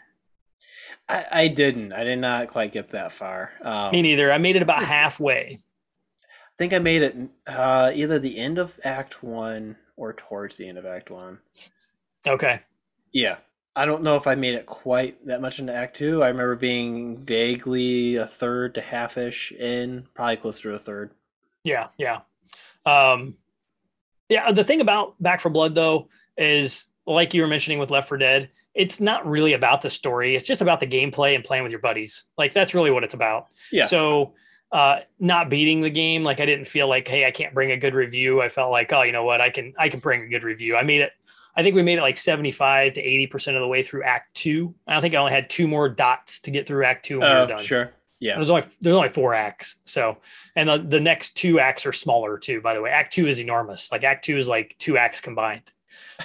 I, 1.08 1.24
I 1.32 1.48
didn't. 1.48 1.92
I 1.92 2.04
did 2.04 2.18
not 2.18 2.48
quite 2.48 2.72
get 2.72 2.90
that 2.90 3.12
far. 3.12 3.52
Um, 3.62 3.92
Me 3.92 4.02
neither. 4.02 4.30
I 4.30 4.38
made 4.38 4.56
it 4.56 4.62
about 4.62 4.82
halfway. 4.96 5.60
I 6.52 6.56
think 6.58 6.72
I 6.72 6.78
made 6.78 7.02
it 7.02 7.16
uh, 7.46 7.92
either 7.94 8.18
the 8.18 8.38
end 8.38 8.58
of 8.58 8.78
Act 8.84 9.22
One 9.22 9.76
or 9.96 10.12
towards 10.12 10.56
the 10.56 10.68
end 10.68 10.78
of 10.78 10.86
Act 10.86 11.10
One. 11.10 11.38
Okay. 12.26 12.60
Yeah. 13.12 13.36
I 13.74 13.86
don't 13.86 14.02
know 14.02 14.16
if 14.16 14.26
I 14.26 14.34
made 14.34 14.54
it 14.54 14.66
quite 14.66 15.26
that 15.26 15.40
much 15.40 15.58
into 15.58 15.74
Act 15.74 15.96
Two. 15.96 16.22
I 16.22 16.28
remember 16.28 16.56
being 16.56 17.16
vaguely 17.16 18.16
a 18.16 18.26
third 18.26 18.74
to 18.74 18.82
half 18.82 19.16
ish 19.16 19.50
in, 19.52 20.06
probably 20.14 20.36
closer 20.36 20.70
to 20.70 20.76
a 20.76 20.78
third. 20.78 21.12
Yeah, 21.64 21.88
yeah. 21.96 22.20
Um, 22.84 23.36
yeah, 24.28 24.52
the 24.52 24.64
thing 24.64 24.80
about 24.80 25.20
Back 25.22 25.40
4 25.40 25.50
Blood 25.50 25.74
though 25.74 26.08
is 26.36 26.86
like 27.06 27.34
you 27.34 27.42
were 27.42 27.48
mentioning 27.48 27.78
with 27.78 27.90
Left 27.90 28.08
4 28.08 28.18
Dead, 28.18 28.50
it's 28.74 29.00
not 29.00 29.26
really 29.26 29.52
about 29.52 29.82
the 29.82 29.90
story. 29.90 30.34
It's 30.34 30.46
just 30.46 30.62
about 30.62 30.80
the 30.80 30.86
gameplay 30.86 31.34
and 31.34 31.44
playing 31.44 31.62
with 31.62 31.72
your 31.72 31.80
buddies. 31.80 32.24
Like 32.38 32.52
that's 32.52 32.74
really 32.74 32.90
what 32.90 33.04
it's 33.04 33.14
about. 33.14 33.46
Yeah. 33.70 33.86
So 33.86 34.34
uh, 34.72 35.00
not 35.20 35.50
beating 35.50 35.82
the 35.82 35.90
game, 35.90 36.24
like 36.24 36.40
I 36.40 36.46
didn't 36.46 36.64
feel 36.64 36.88
like, 36.88 37.06
hey, 37.06 37.26
I 37.26 37.30
can't 37.30 37.54
bring 37.54 37.70
a 37.70 37.76
good 37.76 37.94
review. 37.94 38.40
I 38.40 38.48
felt 38.48 38.70
like, 38.70 38.92
oh, 38.92 39.02
you 39.02 39.12
know 39.12 39.24
what, 39.24 39.40
I 39.40 39.50
can 39.50 39.74
I 39.78 39.88
can 39.88 40.00
bring 40.00 40.22
a 40.22 40.28
good 40.28 40.44
review. 40.44 40.76
I 40.76 40.82
made 40.82 41.02
it. 41.02 41.12
I 41.54 41.62
think 41.62 41.76
we 41.76 41.82
made 41.82 41.98
it 41.98 42.02
like 42.02 42.16
seventy 42.16 42.50
five 42.50 42.94
to 42.94 43.02
eighty 43.02 43.26
percent 43.26 43.56
of 43.56 43.60
the 43.60 43.68
way 43.68 43.82
through 43.82 44.02
Act 44.04 44.34
Two. 44.34 44.74
I 44.86 45.00
think 45.00 45.14
I 45.14 45.18
only 45.18 45.32
had 45.32 45.50
two 45.50 45.68
more 45.68 45.88
dots 45.88 46.40
to 46.40 46.50
get 46.50 46.66
through 46.66 46.84
Act 46.84 47.04
Two 47.04 47.20
when 47.20 47.28
we 47.28 47.34
were 47.34 47.40
oh, 47.42 47.46
done. 47.46 47.62
Sure. 47.62 47.92
Yeah. 48.20 48.36
There's 48.36 48.50
only 48.50 48.62
there's 48.80 48.96
only 48.96 49.08
four 49.08 49.34
acts. 49.34 49.76
So 49.84 50.16
and 50.56 50.68
the, 50.68 50.78
the 50.78 51.00
next 51.00 51.36
two 51.36 51.60
acts 51.60 51.84
are 51.84 51.92
smaller 51.92 52.38
too, 52.38 52.60
by 52.60 52.72
the 52.72 52.80
way. 52.80 52.90
Act 52.90 53.12
two 53.12 53.26
is 53.26 53.40
enormous. 53.40 53.92
Like 53.92 54.04
act 54.04 54.24
two 54.24 54.38
is 54.38 54.48
like 54.48 54.76
two 54.78 54.96
acts 54.96 55.20
combined. 55.20 55.70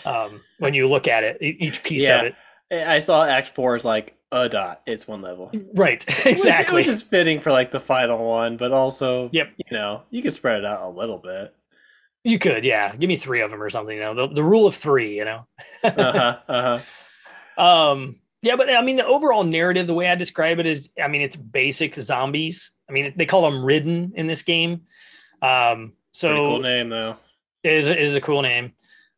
Um, 0.05 0.41
when 0.59 0.73
you 0.73 0.87
look 0.87 1.07
at 1.07 1.23
it, 1.23 1.37
each 1.41 1.83
piece 1.83 2.03
yeah. 2.03 2.21
of 2.21 2.25
it. 2.27 2.35
I 2.71 2.99
saw 2.99 3.25
Act 3.25 3.49
Four 3.55 3.75
is 3.75 3.83
like 3.83 4.16
a 4.31 4.49
dot. 4.49 4.81
It's 4.85 5.07
one 5.07 5.21
level. 5.21 5.51
Right. 5.73 6.03
Exactly. 6.25 6.75
Which, 6.75 6.87
which 6.87 6.93
is 6.93 7.03
fitting 7.03 7.39
for 7.39 7.51
like 7.51 7.71
the 7.71 7.79
final 7.79 8.27
one, 8.27 8.57
but 8.57 8.71
also, 8.71 9.29
yep. 9.31 9.51
You 9.57 9.77
know, 9.77 10.03
you 10.09 10.21
could 10.21 10.33
spread 10.33 10.59
it 10.59 10.65
out 10.65 10.81
a 10.81 10.89
little 10.89 11.17
bit. 11.17 11.53
You 12.23 12.37
could, 12.37 12.65
yeah. 12.65 12.93
Give 12.95 13.07
me 13.07 13.15
three 13.15 13.41
of 13.41 13.51
them 13.51 13.61
or 13.61 13.69
something. 13.69 13.95
You 13.95 14.03
know, 14.03 14.13
the, 14.13 14.33
the 14.33 14.43
rule 14.43 14.67
of 14.67 14.75
three. 14.75 15.15
You 15.15 15.25
know. 15.25 15.47
uh 15.83 15.91
huh. 16.11 16.39
Uh 16.47 16.79
huh. 17.57 17.63
Um. 17.63 18.17
Yeah, 18.41 18.55
but 18.55 18.69
I 18.69 18.81
mean, 18.81 18.97
the 18.97 19.05
overall 19.05 19.43
narrative, 19.43 19.87
the 19.87 19.93
way 19.93 20.07
I 20.09 20.15
describe 20.15 20.59
it 20.59 20.67
is, 20.67 20.91
I 21.01 21.07
mean, 21.07 21.21
it's 21.21 21.35
basic 21.35 21.95
zombies. 21.95 22.71
I 22.87 22.91
mean, 22.91 23.13
they 23.15 23.25
call 23.25 23.41
them 23.41 23.63
ridden 23.65 24.13
in 24.15 24.27
this 24.27 24.43
game. 24.43 24.81
Um, 25.41 25.93
so 26.11 26.29
Pretty 26.29 26.47
cool 26.47 26.59
name 26.59 26.89
though. 26.89 27.15
Is 27.63 27.87
is 27.87 28.15
a 28.15 28.21
cool 28.21 28.41
name. 28.41 28.73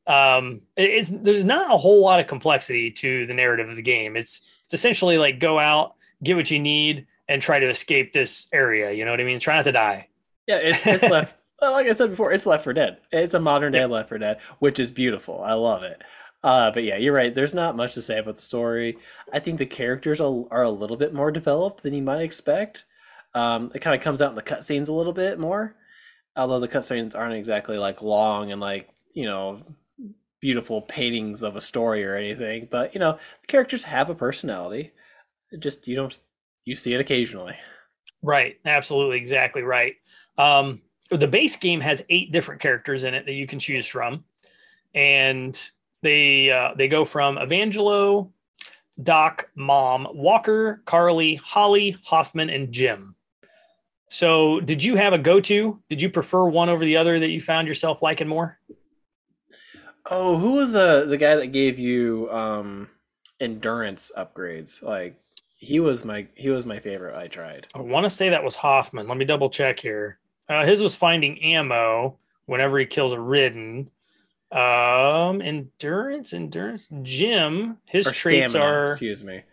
Um, 0.07 0.61
it's 0.75 1.09
there's 1.09 1.43
not 1.43 1.73
a 1.73 1.77
whole 1.77 2.01
lot 2.01 2.19
of 2.19 2.27
complexity 2.27 2.91
to 2.91 3.25
the 3.27 3.33
narrative 3.33 3.69
of 3.69 3.75
the 3.75 3.81
game. 3.81 4.15
It's 4.15 4.58
it's 4.69 4.75
essentially 4.75 5.17
like 5.17 5.39
go 5.39 5.57
out, 5.57 5.95
get 6.23 6.35
what 6.35 6.51
you 6.51 6.59
need, 6.59 7.07
and 7.27 7.41
try 7.41 7.57
to 7.57 7.67
escape 7.67 8.13
this 8.13 8.45
area. 8.53 8.91
You 8.91 9.03
know 9.03 9.09
what 9.09 9.19
I 9.19 9.23
mean? 9.23 9.39
Try 9.39 9.55
not 9.55 9.63
to 9.63 9.71
die. 9.71 10.09
Yeah, 10.45 10.57
it's 10.57 10.85
it's 10.85 11.03
left. 11.09 11.35
like 11.59 11.87
I 11.87 11.93
said 11.93 12.11
before, 12.11 12.31
it's 12.31 12.45
Left 12.45 12.65
4 12.65 12.73
Dead. 12.73 12.99
It's 13.11 13.33
a 13.33 13.39
modern 13.39 13.73
day 13.73 13.83
Left 13.85 14.09
4 14.09 14.19
Dead, 14.19 14.39
which 14.59 14.79
is 14.79 14.91
beautiful. 14.91 15.41
I 15.41 15.53
love 15.53 15.81
it. 15.81 16.03
Uh, 16.43 16.69
but 16.69 16.83
yeah, 16.83 16.97
you're 16.97 17.15
right. 17.15 17.33
There's 17.33 17.55
not 17.55 17.75
much 17.75 17.95
to 17.95 18.01
say 18.03 18.19
about 18.19 18.35
the 18.35 18.43
story. 18.43 18.99
I 19.33 19.39
think 19.39 19.57
the 19.57 19.65
characters 19.65 20.21
are, 20.21 20.45
are 20.51 20.63
a 20.63 20.69
little 20.69 20.97
bit 20.97 21.15
more 21.15 21.31
developed 21.31 21.81
than 21.81 21.95
you 21.95 22.03
might 22.03 22.21
expect. 22.21 22.85
Um, 23.33 23.71
it 23.73 23.79
kind 23.79 23.95
of 23.95 24.03
comes 24.03 24.21
out 24.21 24.29
in 24.29 24.35
the 24.35 24.43
cutscenes 24.43 24.87
a 24.87 24.93
little 24.93 25.13
bit 25.13 25.39
more, 25.39 25.75
although 26.35 26.59
the 26.59 26.67
cutscenes 26.67 27.17
aren't 27.17 27.33
exactly 27.33 27.79
like 27.79 28.03
long 28.03 28.51
and 28.51 28.61
like 28.61 28.87
you 29.13 29.25
know 29.25 29.63
beautiful 30.39 30.81
paintings 30.81 31.43
of 31.43 31.55
a 31.55 31.61
story 31.61 32.05
or 32.05 32.15
anything. 32.15 32.67
But 32.69 32.93
you 32.93 32.99
know, 32.99 33.13
the 33.13 33.47
characters 33.47 33.83
have 33.83 34.09
a 34.09 34.15
personality. 34.15 34.91
It 35.51 35.59
just 35.59 35.87
you 35.87 35.95
don't 35.95 36.19
you 36.65 36.75
see 36.75 36.93
it 36.93 37.01
occasionally. 37.01 37.55
Right. 38.21 38.59
Absolutely. 38.65 39.17
Exactly 39.17 39.61
right. 39.61 39.95
Um, 40.37 40.81
the 41.09 41.27
base 41.27 41.55
game 41.55 41.81
has 41.81 42.03
eight 42.09 42.31
different 42.31 42.61
characters 42.61 43.03
in 43.03 43.13
it 43.13 43.25
that 43.25 43.33
you 43.33 43.47
can 43.47 43.59
choose 43.59 43.87
from, 43.87 44.23
and 44.93 45.59
they 46.01 46.51
uh, 46.51 46.73
they 46.75 46.87
go 46.87 47.03
from 47.03 47.37
Evangelo, 47.37 48.29
Doc, 49.01 49.49
Mom, 49.55 50.07
Walker, 50.13 50.81
Karlee, 50.85 51.39
Holly, 51.39 51.97
Hoffman, 52.03 52.49
and 52.49 52.71
Jim. 52.71 53.15
So, 54.11 54.59
did 54.59 54.83
you 54.83 54.95
have 54.95 55.13
a 55.13 55.19
go-to? 55.19 55.79
Did 55.89 56.01
you 56.01 56.09
prefer 56.09 56.45
one 56.45 56.69
over 56.69 56.83
the 56.83 56.97
other 56.97 57.19
that 57.19 57.29
you 57.29 57.39
found 57.39 57.67
yourself 57.67 58.01
liking 58.01 58.27
more? 58.27 58.59
Oh, 60.09 60.37
who 60.37 60.53
was 60.53 60.73
the 60.73 61.05
the 61.07 61.17
guy 61.17 61.35
that 61.35 61.51
gave 61.51 61.79
you 61.79 62.29
um 62.31 62.89
endurance 63.39 64.11
upgrades? 64.17 64.81
Like 64.81 65.15
he 65.57 65.79
was 65.79 66.03
my 66.03 66.27
he 66.35 66.49
was 66.49 66.65
my 66.65 66.79
favorite. 66.79 67.15
I 67.15 67.27
tried. 67.27 67.67
I 67.75 67.81
want 67.81 68.05
to 68.05 68.09
say 68.09 68.29
that 68.29 68.43
was 68.43 68.55
Hoffman. 68.55 69.07
Let 69.07 69.17
me 69.17 69.25
double 69.25 69.49
check 69.49 69.79
here. 69.79 70.19
Uh, 70.47 70.65
his 70.65 70.81
was 70.81 70.95
finding 70.95 71.41
ammo 71.43 72.17
whenever 72.45 72.79
he 72.79 72.85
kills 72.85 73.13
a 73.13 73.19
ridden. 73.19 73.91
Um, 74.51 75.41
endurance, 75.41 76.33
endurance. 76.33 76.89
Jim, 77.03 77.77
his 77.85 78.07
or 78.07 78.11
traits 78.11 78.51
stamina, 78.51 78.71
are. 78.71 78.85
Excuse 78.85 79.23
me. 79.23 79.43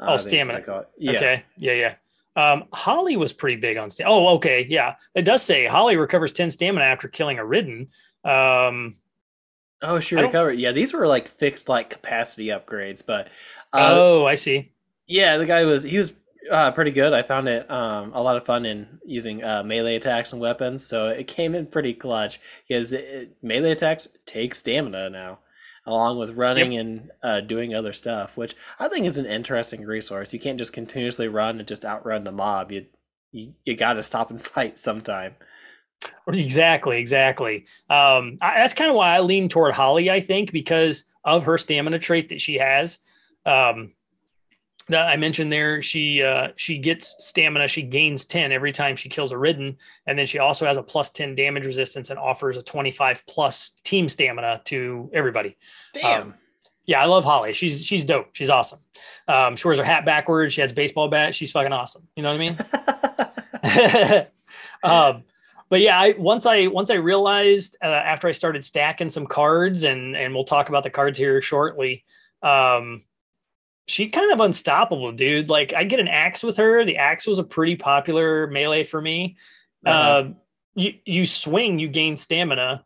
Uh, 0.00 0.06
oh, 0.08 0.16
stamina. 0.16 0.86
Yeah. 0.98 1.12
Okay. 1.12 1.44
Yeah, 1.56 1.72
yeah. 1.74 1.94
Um, 2.36 2.64
Holly 2.72 3.16
was 3.16 3.32
pretty 3.32 3.60
big 3.60 3.76
on 3.76 3.90
stamina. 3.90 4.14
Oh, 4.14 4.34
okay. 4.36 4.66
Yeah, 4.68 4.96
it 5.14 5.22
does 5.22 5.42
say 5.42 5.66
Holly 5.66 5.96
recovers 5.96 6.32
ten 6.32 6.50
stamina 6.50 6.84
after 6.84 7.06
killing 7.06 7.38
a 7.38 7.44
ridden. 7.44 7.90
Um, 8.24 8.96
oh, 9.82 10.00
she 10.00 10.16
recovered. 10.16 10.58
Yeah, 10.58 10.72
these 10.72 10.92
were 10.92 11.06
like 11.06 11.28
fixed 11.28 11.68
like 11.68 11.90
capacity 11.90 12.48
upgrades, 12.48 13.04
but. 13.04 13.28
Uh, 13.72 13.90
oh, 13.92 14.26
I 14.26 14.34
see. 14.34 14.72
Yeah, 15.06 15.36
the 15.36 15.46
guy 15.46 15.64
was 15.64 15.82
he 15.82 15.98
was 15.98 16.12
uh, 16.50 16.70
pretty 16.72 16.90
good. 16.90 17.12
I 17.12 17.22
found 17.22 17.48
it 17.48 17.70
um, 17.70 18.12
a 18.14 18.22
lot 18.22 18.36
of 18.36 18.44
fun 18.44 18.64
in 18.66 19.00
using 19.04 19.42
uh, 19.42 19.62
melee 19.62 19.96
attacks 19.96 20.32
and 20.32 20.40
weapons, 20.40 20.84
so 20.84 21.08
it 21.08 21.26
came 21.26 21.54
in 21.54 21.66
pretty 21.66 21.94
clutch 21.94 22.40
because 22.66 22.92
it, 22.92 23.36
melee 23.42 23.72
attacks 23.72 24.08
take 24.26 24.54
stamina 24.54 25.10
now, 25.10 25.38
along 25.86 26.18
with 26.18 26.30
running 26.30 26.72
yep. 26.72 26.80
and 26.80 27.10
uh, 27.22 27.40
doing 27.40 27.74
other 27.74 27.92
stuff, 27.92 28.36
which 28.36 28.56
I 28.78 28.88
think 28.88 29.06
is 29.06 29.18
an 29.18 29.26
interesting 29.26 29.84
resource. 29.84 30.32
You 30.32 30.40
can't 30.40 30.58
just 30.58 30.72
continuously 30.72 31.28
run 31.28 31.58
and 31.58 31.68
just 31.68 31.84
outrun 31.84 32.24
the 32.24 32.32
mob. 32.32 32.72
You 32.72 32.86
you, 33.32 33.54
you 33.64 33.76
got 33.76 33.94
to 33.94 34.02
stop 34.02 34.30
and 34.30 34.42
fight 34.42 34.78
sometime. 34.78 35.36
Exactly, 36.28 36.98
exactly. 36.98 37.66
Um, 37.88 38.38
I, 38.40 38.54
that's 38.58 38.74
kind 38.74 38.90
of 38.90 38.96
why 38.96 39.16
I 39.16 39.20
lean 39.20 39.48
toward 39.48 39.74
Holly. 39.74 40.10
I 40.10 40.20
think 40.20 40.52
because 40.52 41.04
of 41.24 41.44
her 41.44 41.58
stamina 41.58 41.98
trait 41.98 42.28
that 42.30 42.40
she 42.40 42.56
has. 42.56 42.98
Um, 43.44 43.92
that 44.88 45.08
I 45.08 45.16
mentioned 45.16 45.52
there, 45.52 45.80
she 45.80 46.22
uh, 46.22 46.48
she 46.56 46.78
gets 46.78 47.14
stamina. 47.18 47.68
She 47.68 47.82
gains 47.82 48.24
ten 48.24 48.50
every 48.50 48.72
time 48.72 48.96
she 48.96 49.08
kills 49.08 49.30
a 49.32 49.38
ridden, 49.38 49.76
and 50.06 50.18
then 50.18 50.26
she 50.26 50.38
also 50.38 50.66
has 50.66 50.76
a 50.76 50.82
plus 50.82 51.10
ten 51.10 51.34
damage 51.34 51.64
resistance 51.64 52.10
and 52.10 52.18
offers 52.18 52.56
a 52.56 52.62
twenty 52.62 52.90
five 52.90 53.24
plus 53.26 53.72
team 53.84 54.08
stamina 54.08 54.62
to 54.64 55.10
everybody. 55.12 55.56
Damn. 55.92 56.22
Um, 56.22 56.34
yeah, 56.86 57.00
I 57.00 57.04
love 57.04 57.24
Holly. 57.24 57.52
She's 57.52 57.84
she's 57.84 58.04
dope. 58.04 58.28
She's 58.32 58.50
awesome. 58.50 58.80
Um, 59.28 59.54
she 59.54 59.68
wears 59.68 59.78
her 59.78 59.84
hat 59.84 60.04
backwards. 60.04 60.52
She 60.54 60.60
has 60.60 60.72
baseball 60.72 61.08
bat. 61.08 61.34
She's 61.34 61.52
fucking 61.52 61.72
awesome. 61.72 62.08
You 62.16 62.24
know 62.24 62.36
what 62.36 62.40
I 62.40 64.16
mean? 64.16 64.26
um, 64.82 65.22
but 65.70 65.80
yeah, 65.80 65.98
I 65.98 66.14
once 66.18 66.46
I 66.46 66.66
once 66.66 66.90
I 66.90 66.94
realized 66.94 67.76
uh, 67.80 67.86
after 67.86 68.26
I 68.26 68.32
started 68.32 68.64
stacking 68.64 69.08
some 69.08 69.26
cards, 69.26 69.84
and 69.84 70.16
and 70.16 70.34
we'll 70.34 70.44
talk 70.44 70.68
about 70.68 70.82
the 70.82 70.90
cards 70.90 71.16
here 71.16 71.40
shortly. 71.40 72.04
Um, 72.42 73.04
she 73.86 74.08
kind 74.08 74.32
of 74.32 74.40
unstoppable, 74.40 75.12
dude. 75.12 75.48
Like 75.48 75.72
I 75.72 75.84
get 75.84 76.00
an 76.00 76.08
axe 76.08 76.42
with 76.42 76.56
her. 76.56 76.84
The 76.84 76.96
axe 76.96 77.26
was 77.26 77.38
a 77.38 77.44
pretty 77.44 77.76
popular 77.76 78.48
melee 78.48 78.82
for 78.82 79.00
me. 79.00 79.36
Uh-huh. 79.86 79.96
Uh, 79.96 80.28
you 80.74 80.94
you 81.04 81.24
swing, 81.24 81.78
you 81.78 81.88
gain 81.88 82.16
stamina. 82.16 82.84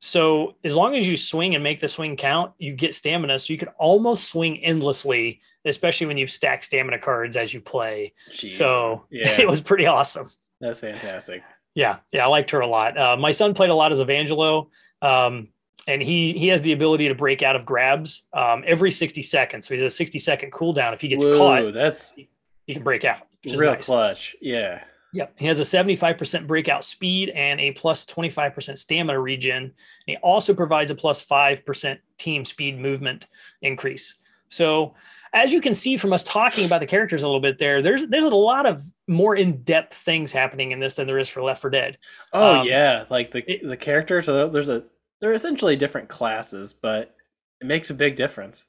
So 0.00 0.56
as 0.64 0.74
long 0.74 0.96
as 0.96 1.08
you 1.08 1.16
swing 1.16 1.54
and 1.54 1.64
make 1.64 1.80
the 1.80 1.88
swing 1.88 2.16
count, 2.16 2.52
you 2.58 2.72
get 2.74 2.96
stamina. 2.96 3.38
So 3.38 3.52
you 3.52 3.58
can 3.58 3.68
almost 3.78 4.28
swing 4.28 4.58
endlessly, 4.62 5.40
especially 5.64 6.08
when 6.08 6.18
you've 6.18 6.30
stacked 6.30 6.64
stamina 6.64 6.98
cards 6.98 7.36
as 7.36 7.54
you 7.54 7.60
play. 7.60 8.12
Jeez. 8.30 8.52
So 8.52 9.06
yeah. 9.08 9.28
it 9.40 9.48
was 9.48 9.60
pretty 9.60 9.86
awesome. 9.86 10.30
That's 10.60 10.80
fantastic. 10.80 11.42
Yeah, 11.74 11.98
yeah, 12.12 12.24
I 12.24 12.28
liked 12.28 12.50
her 12.52 12.60
a 12.60 12.66
lot. 12.66 12.96
Uh, 12.96 13.16
my 13.16 13.32
son 13.32 13.52
played 13.54 13.70
a 13.70 13.74
lot 13.74 13.92
as 13.92 14.00
Evangelo. 14.00 14.68
Um, 15.02 15.48
and 15.86 16.02
he 16.02 16.32
he 16.32 16.48
has 16.48 16.62
the 16.62 16.72
ability 16.72 17.08
to 17.08 17.14
break 17.14 17.42
out 17.42 17.56
of 17.56 17.66
grabs 17.66 18.22
um, 18.32 18.64
every 18.66 18.90
60 18.90 19.22
seconds. 19.22 19.66
So 19.68 19.74
he's 19.74 19.82
a 19.82 19.90
60 19.90 20.18
second 20.18 20.52
cooldown. 20.52 20.94
If 20.94 21.00
he 21.00 21.08
gets 21.08 21.24
Whoa, 21.24 21.36
caught, 21.36 21.74
that's 21.74 22.12
he, 22.12 22.28
he, 22.66 22.74
can 22.74 22.82
break 22.82 23.04
out. 23.04 23.26
Real 23.44 23.72
nice. 23.72 23.86
clutch. 23.86 24.36
Yeah. 24.40 24.82
Yep. 25.12 25.34
He 25.38 25.46
has 25.46 25.60
a 25.60 25.62
75% 25.62 26.46
breakout 26.48 26.84
speed 26.84 27.30
and 27.30 27.60
a 27.60 27.70
plus 27.72 28.04
25% 28.04 28.76
stamina 28.76 29.20
regen. 29.20 29.62
And 29.62 29.72
he 30.06 30.16
also 30.16 30.52
provides 30.54 30.90
a 30.90 30.94
plus 30.94 31.24
5% 31.24 31.98
team 32.18 32.44
speed 32.44 32.80
movement 32.80 33.28
increase. 33.62 34.16
So 34.48 34.94
as 35.34 35.52
you 35.52 35.60
can 35.60 35.74
see 35.74 35.96
from 35.96 36.12
us 36.12 36.22
talking 36.22 36.64
about 36.64 36.80
the 36.80 36.86
characters 36.86 37.22
a 37.22 37.26
little 37.26 37.40
bit 37.40 37.58
there, 37.58 37.82
there's 37.82 38.06
there's 38.06 38.24
a 38.24 38.28
lot 38.28 38.64
of 38.64 38.80
more 39.08 39.36
in-depth 39.36 39.92
things 39.92 40.32
happening 40.32 40.70
in 40.70 40.78
this 40.78 40.94
than 40.94 41.06
there 41.06 41.18
is 41.18 41.28
for 41.28 41.42
Left 41.42 41.60
4 41.60 41.70
Dead. 41.70 41.98
Oh 42.32 42.60
um, 42.60 42.66
yeah, 42.66 43.04
like 43.10 43.32
the 43.32 43.50
it, 43.50 43.68
the 43.68 43.76
characters. 43.76 44.26
There's 44.26 44.68
a 44.68 44.84
they're 45.20 45.32
essentially 45.32 45.76
different 45.76 46.08
classes, 46.08 46.72
but 46.72 47.14
it 47.60 47.66
makes 47.66 47.90
a 47.90 47.94
big 47.94 48.16
difference. 48.16 48.66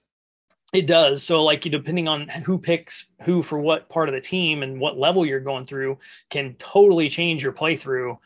It 0.73 0.87
does. 0.87 1.23
So, 1.23 1.43
like, 1.43 1.61
depending 1.61 2.07
on 2.07 2.27
who 2.27 2.57
picks 2.57 3.11
who 3.21 3.41
for 3.41 3.59
what 3.59 3.87
part 3.87 4.09
of 4.09 4.15
the 4.15 4.21
team 4.21 4.63
and 4.63 4.79
what 4.79 4.97
level 4.97 5.25
you're 5.25 5.39
going 5.39 5.65
through, 5.65 5.99
can 6.29 6.55
totally 6.55 7.07
change 7.07 7.43
your 7.43 7.53
playthrough. 7.53 8.17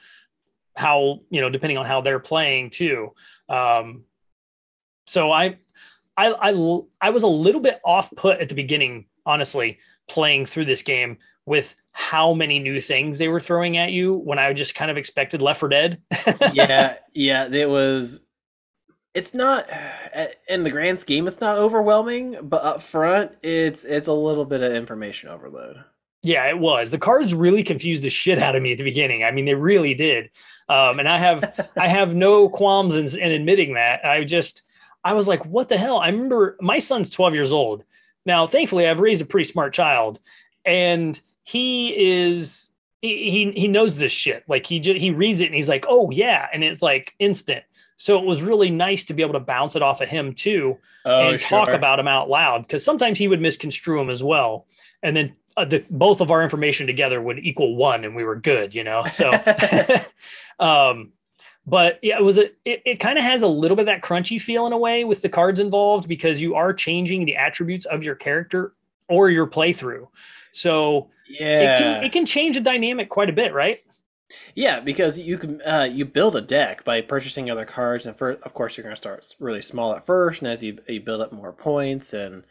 How 0.75 1.19
you 1.29 1.41
know, 1.41 1.49
depending 1.49 1.77
on 1.77 1.85
how 1.85 2.01
they're 2.01 2.19
playing 2.19 2.69
too. 2.69 3.13
Um, 3.49 4.05
so 5.05 5.31
I, 5.31 5.57
I, 6.19 6.49
I, 6.49 6.79
I 6.99 7.09
was 7.11 7.23
a 7.23 7.27
little 7.27 7.61
bit 7.61 7.79
off 7.85 8.11
put 8.15 8.41
at 8.41 8.49
the 8.49 8.55
beginning, 8.55 9.05
honestly, 9.25 9.79
playing 10.09 10.45
through 10.45 10.65
this 10.65 10.81
game 10.81 11.17
with 11.45 11.75
how 11.93 12.33
many 12.33 12.59
new 12.59 12.79
things 12.79 13.17
they 13.17 13.29
were 13.29 13.39
throwing 13.39 13.77
at 13.77 13.91
you 13.91 14.15
when 14.15 14.37
I 14.37 14.51
just 14.51 14.75
kind 14.75 14.91
of 14.91 14.97
expected 14.97 15.41
Left 15.41 15.61
4 15.61 15.69
Dead. 15.69 16.01
yeah, 16.53 16.95
yeah, 17.13 17.47
it 17.49 17.69
was. 17.69 18.19
It's 19.13 19.33
not 19.33 19.65
in 20.49 20.65
the 20.65 20.69
grand 20.69 20.99
scheme. 20.99 21.25
It's 21.25 21.39
not 21.39 21.57
overwhelming, 21.57 22.37
but 22.43 22.63
up 22.63 22.81
front, 22.81 23.37
it's 23.41 23.85
it's 23.85 24.07
a 24.07 24.13
little 24.13 24.45
bit 24.45 24.61
of 24.61 24.73
information 24.73 25.29
overload. 25.29 25.83
Yeah, 26.21 26.45
it 26.49 26.59
was. 26.59 26.91
The 26.91 26.97
cards 26.97 27.33
really 27.33 27.63
confused 27.63 28.03
the 28.03 28.09
shit 28.09 28.39
out 28.39 28.57
of 28.57 28.61
me 28.61 28.73
at 28.73 28.77
the 28.77 28.83
beginning. 28.83 29.23
I 29.23 29.31
mean, 29.31 29.45
they 29.45 29.55
really 29.55 29.95
did. 29.95 30.29
Um, 30.67 30.99
and 30.99 31.07
I 31.07 31.17
have 31.17 31.71
I 31.77 31.87
have 31.87 32.13
no 32.13 32.49
qualms 32.49 32.95
in, 32.95 33.05
in 33.17 33.31
admitting 33.31 33.75
that. 33.75 34.05
I 34.05 34.25
just 34.25 34.63
I 35.09 35.13
was 35.13 35.27
like, 35.27 35.43
what 35.43 35.69
the 35.69 35.77
hell? 35.77 35.97
I 35.97 36.09
remember 36.09 36.55
my 36.61 36.77
son's 36.77 37.09
12 37.09 37.33
years 37.33 37.51
old. 37.51 37.83
Now, 38.27 38.45
thankfully, 38.45 38.87
I've 38.87 38.99
raised 38.99 39.23
a 39.23 39.25
pretty 39.25 39.49
smart 39.49 39.73
child, 39.73 40.19
and 40.63 41.19
he 41.41 42.11
is 42.11 42.69
he 43.01 43.51
he 43.55 43.67
knows 43.67 43.97
this 43.97 44.11
shit. 44.11 44.43
Like 44.47 44.67
he 44.67 44.79
just, 44.79 44.99
he 44.99 45.09
reads 45.09 45.41
it 45.41 45.47
and 45.47 45.55
he's 45.55 45.67
like, 45.67 45.85
"Oh 45.89 46.11
yeah," 46.11 46.47
and 46.53 46.63
it's 46.63 46.83
like 46.83 47.15
instant. 47.17 47.63
So 47.97 48.19
it 48.19 48.25
was 48.25 48.43
really 48.43 48.69
nice 48.69 49.03
to 49.05 49.15
be 49.15 49.23
able 49.23 49.33
to 49.33 49.39
bounce 49.39 49.75
it 49.75 49.81
off 49.81 49.99
of 49.99 50.09
him 50.09 50.33
too 50.33 50.77
oh, 51.05 51.29
and 51.29 51.41
sure. 51.41 51.49
talk 51.49 51.73
about 51.73 51.97
him 51.97 52.07
out 52.07 52.29
loud 52.29 52.67
because 52.67 52.85
sometimes 52.85 53.17
he 53.17 53.27
would 53.27 53.41
misconstrue 53.41 53.99
him 53.99 54.11
as 54.11 54.23
well. 54.23 54.67
And 55.01 55.17
then 55.17 55.35
uh, 55.57 55.65
the, 55.65 55.83
both 55.89 56.21
of 56.21 56.29
our 56.29 56.43
information 56.43 56.85
together 56.85 57.19
would 57.19 57.39
equal 57.39 57.75
one, 57.75 58.05
and 58.05 58.15
we 58.15 58.23
were 58.23 58.35
good, 58.35 58.75
you 58.75 58.83
know. 58.83 59.05
So, 59.07 59.31
um, 60.59 61.13
but 61.69 61.99
yeah, 62.01 62.17
it 62.17 62.23
was 62.23 62.37
a 62.37 62.45
it, 62.65 62.81
it 62.85 62.99
kind 62.99 63.17
of 63.17 63.23
has 63.23 63.41
a 63.41 63.47
little 63.47 63.77
bit 63.77 63.83
of 63.83 63.85
that 63.87 64.01
crunchy 64.01 64.41
feel 64.41 64.65
in 64.65 64.73
a 64.73 64.77
way 64.77 65.03
with 65.03 65.21
the 65.21 65.29
cards 65.29 65.59
involved 65.59 66.07
because 66.07 66.41
you 66.41 66.55
are 66.55 66.73
changing 66.73 67.25
the 67.25 67.35
attributes 67.35 67.85
of 67.85 68.03
your 68.03 68.15
character 68.15 68.73
or 69.07 69.29
your 69.29 69.47
playthrough. 69.47 70.07
So 70.51 71.09
yeah, 71.27 71.59
it 71.59 71.77
can, 71.77 72.03
it 72.05 72.11
can 72.11 72.25
change 72.25 72.55
the 72.55 72.61
dynamic 72.61 73.09
quite 73.09 73.29
a 73.29 73.33
bit, 73.33 73.53
right? 73.53 73.79
Yeah, 74.55 74.79
because 74.79 75.19
you 75.19 75.37
can 75.37 75.61
uh, 75.61 75.87
you 75.91 76.05
build 76.05 76.35
a 76.35 76.41
deck 76.41 76.83
by 76.83 77.01
purchasing 77.01 77.49
other 77.49 77.65
cards, 77.65 78.05
and 78.05 78.19
of 78.19 78.53
course 78.53 78.77
you're 78.77 78.83
going 78.83 78.95
to 78.95 79.01
start 79.01 79.25
really 79.39 79.61
small 79.61 79.93
at 79.95 80.05
first, 80.05 80.41
and 80.41 80.49
as 80.49 80.63
you, 80.63 80.79
you 80.87 81.01
build 81.01 81.21
up 81.21 81.31
more 81.31 81.53
points 81.53 82.13
and 82.13 82.43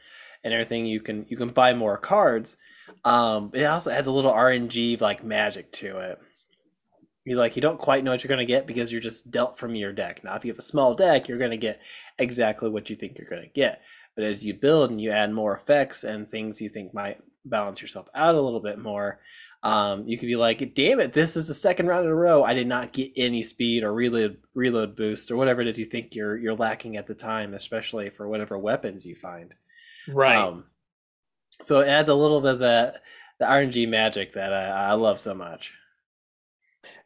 and 0.44 0.54
everything, 0.54 0.86
you 0.86 1.00
can 1.00 1.26
you 1.28 1.36
can 1.36 1.48
buy 1.48 1.74
more 1.74 1.96
cards. 1.96 2.56
Um, 3.04 3.50
it 3.52 3.64
also 3.64 3.90
has 3.90 4.06
a 4.06 4.12
little 4.12 4.32
RNG 4.32 5.00
like 5.00 5.24
magic 5.24 5.70
to 5.72 5.98
it. 5.98 6.20
You 7.28 7.36
like 7.36 7.56
you 7.56 7.62
don't 7.62 7.78
quite 7.78 8.04
know 8.04 8.12
what 8.12 8.22
you're 8.22 8.28
going 8.28 8.38
to 8.38 8.44
get 8.44 8.66
because 8.66 8.90
you're 8.90 9.00
just 9.00 9.30
dealt 9.30 9.58
from 9.58 9.74
your 9.74 9.92
deck. 9.92 10.24
Now, 10.24 10.34
if 10.34 10.44
you 10.44 10.50
have 10.50 10.58
a 10.58 10.62
small 10.62 10.94
deck, 10.94 11.28
you're 11.28 11.38
going 11.38 11.50
to 11.50 11.56
get 11.56 11.80
exactly 12.18 12.70
what 12.70 12.88
you 12.88 12.96
think 12.96 13.18
you're 13.18 13.28
going 13.28 13.42
to 13.42 13.48
get. 13.48 13.82
But 14.16 14.24
as 14.24 14.44
you 14.44 14.54
build 14.54 14.90
and 14.90 15.00
you 15.00 15.10
add 15.10 15.32
more 15.32 15.54
effects 15.54 16.04
and 16.04 16.28
things 16.28 16.60
you 16.60 16.68
think 16.68 16.94
might 16.94 17.20
balance 17.44 17.80
yourself 17.80 18.08
out 18.14 18.34
a 18.34 18.40
little 18.40 18.60
bit 18.60 18.78
more, 18.78 19.20
um, 19.62 20.06
you 20.06 20.16
could 20.16 20.26
be 20.26 20.36
like, 20.36 20.74
"Damn 20.74 21.00
it, 21.00 21.12
this 21.12 21.36
is 21.36 21.48
the 21.48 21.54
second 21.54 21.86
round 21.86 22.04
in 22.04 22.10
a 22.10 22.14
row. 22.14 22.44
I 22.44 22.54
did 22.54 22.66
not 22.66 22.92
get 22.92 23.12
any 23.16 23.42
speed 23.42 23.82
or 23.82 23.92
reload 23.92 24.38
reload 24.54 24.96
boost 24.96 25.30
or 25.30 25.36
whatever 25.36 25.60
it 25.60 25.68
is 25.68 25.78
you 25.78 25.84
think 25.84 26.14
you're 26.14 26.36
you're 26.36 26.54
lacking 26.54 26.96
at 26.96 27.06
the 27.06 27.14
time, 27.14 27.54
especially 27.54 28.10
for 28.10 28.28
whatever 28.28 28.58
weapons 28.58 29.04
you 29.04 29.14
find." 29.14 29.54
Right. 30.08 30.36
Um, 30.36 30.64
so 31.60 31.80
it 31.80 31.88
adds 31.88 32.08
a 32.08 32.14
little 32.14 32.40
bit 32.40 32.54
of 32.54 32.58
the 32.60 33.00
the 33.38 33.46
RNG 33.46 33.88
magic 33.88 34.32
that 34.32 34.52
I, 34.52 34.90
I 34.90 34.92
love 34.94 35.20
so 35.20 35.34
much. 35.34 35.72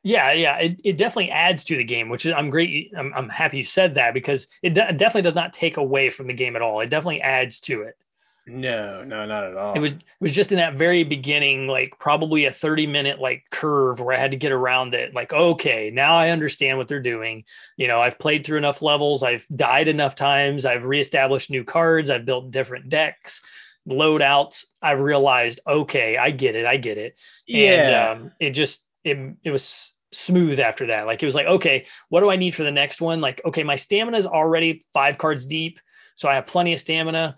Yeah, 0.05 0.33
yeah, 0.33 0.59
it, 0.59 0.81
it 0.83 0.97
definitely 0.97 1.31
adds 1.31 1.63
to 1.65 1.77
the 1.77 1.85
game, 1.85 2.09
which 2.09 2.27
is 2.27 2.35
I'm 2.37 2.51
great. 2.51 2.93
I'm, 2.97 3.13
I'm 3.15 3.29
happy 3.29 3.59
you 3.59 3.65
said 3.65 3.95
that 3.95 4.15
because 4.15 4.49
it 4.63 4.75
de- 4.75 4.93
definitely 4.93 5.23
does 5.23 5.35
not 5.35 5.53
take 5.53 5.77
away 5.77 6.11
from 6.11 6.27
the 6.27 6.35
game 6.35 6.57
at 6.57 6.63
all. 6.63 6.81
It 6.81 6.91
definitely 6.91 7.23
adds 7.23 7.61
to 7.61 7.83
it. 7.83 7.97
No, 8.45 9.05
no, 9.05 9.25
not 9.25 9.45
at 9.45 9.57
all. 9.57 9.75
It 9.75 9.79
was 9.79 9.91
it 9.93 10.05
was 10.21 10.33
just 10.33 10.51
in 10.51 10.59
that 10.59 10.75
very 10.75 11.05
beginning, 11.05 11.69
like 11.69 11.97
probably 12.01 12.47
a 12.47 12.51
30 12.51 12.89
minute 12.89 13.21
like 13.21 13.45
curve 13.51 14.01
where 14.01 14.17
I 14.17 14.19
had 14.19 14.33
to 14.33 14.37
get 14.37 14.51
around 14.51 14.95
it. 14.95 15.15
Like, 15.15 15.33
okay, 15.33 15.91
now 15.91 16.17
I 16.17 16.31
understand 16.31 16.77
what 16.77 16.89
they're 16.89 17.01
doing. 17.01 17.45
You 17.77 17.87
know, 17.87 18.01
I've 18.01 18.19
played 18.19 18.45
through 18.45 18.59
enough 18.59 18.83
levels, 18.83 19.23
I've 19.23 19.47
died 19.55 19.87
enough 19.87 20.17
times, 20.17 20.65
I've 20.65 20.83
reestablished 20.83 21.51
new 21.51 21.63
cards, 21.63 22.11
I've 22.11 22.25
built 22.25 22.51
different 22.51 22.89
decks, 22.89 23.43
loadouts. 23.89 24.65
I 24.83 24.93
realized, 24.93 25.61
okay, 25.65 26.17
I 26.17 26.33
get 26.33 26.57
it, 26.57 26.67
I 26.67 26.79
get 26.79 26.99
it. 26.99 27.21
Yeah. 27.47 28.11
And 28.11 28.23
um, 28.23 28.33
it 28.41 28.51
just 28.51 28.85
it 29.05 29.37
it 29.45 29.51
was 29.53 29.92
smooth 30.13 30.61
after 30.61 30.87
that. 30.87 31.07
Like 31.07 31.23
it 31.23 31.27
was 31.27 31.35
like, 31.35 31.47
okay, 31.47 31.87
what 32.09 32.21
do 32.21 32.31
I 32.31 32.37
need 32.37 32.55
for 32.55 32.63
the 32.63 32.71
next 32.71 33.01
one? 33.01 33.21
Like, 33.21 33.41
okay, 33.45 33.63
my 33.63 33.77
stamina 33.77 34.19
is 34.19 34.27
already 34.27 34.85
five 34.93 35.19
cards 35.19 35.47
deep. 35.47 35.81
So 36.15 36.29
I 36.29 36.35
have 36.35 36.47
plenty 36.47 36.73
of 36.73 36.79
stamina. 36.79 37.37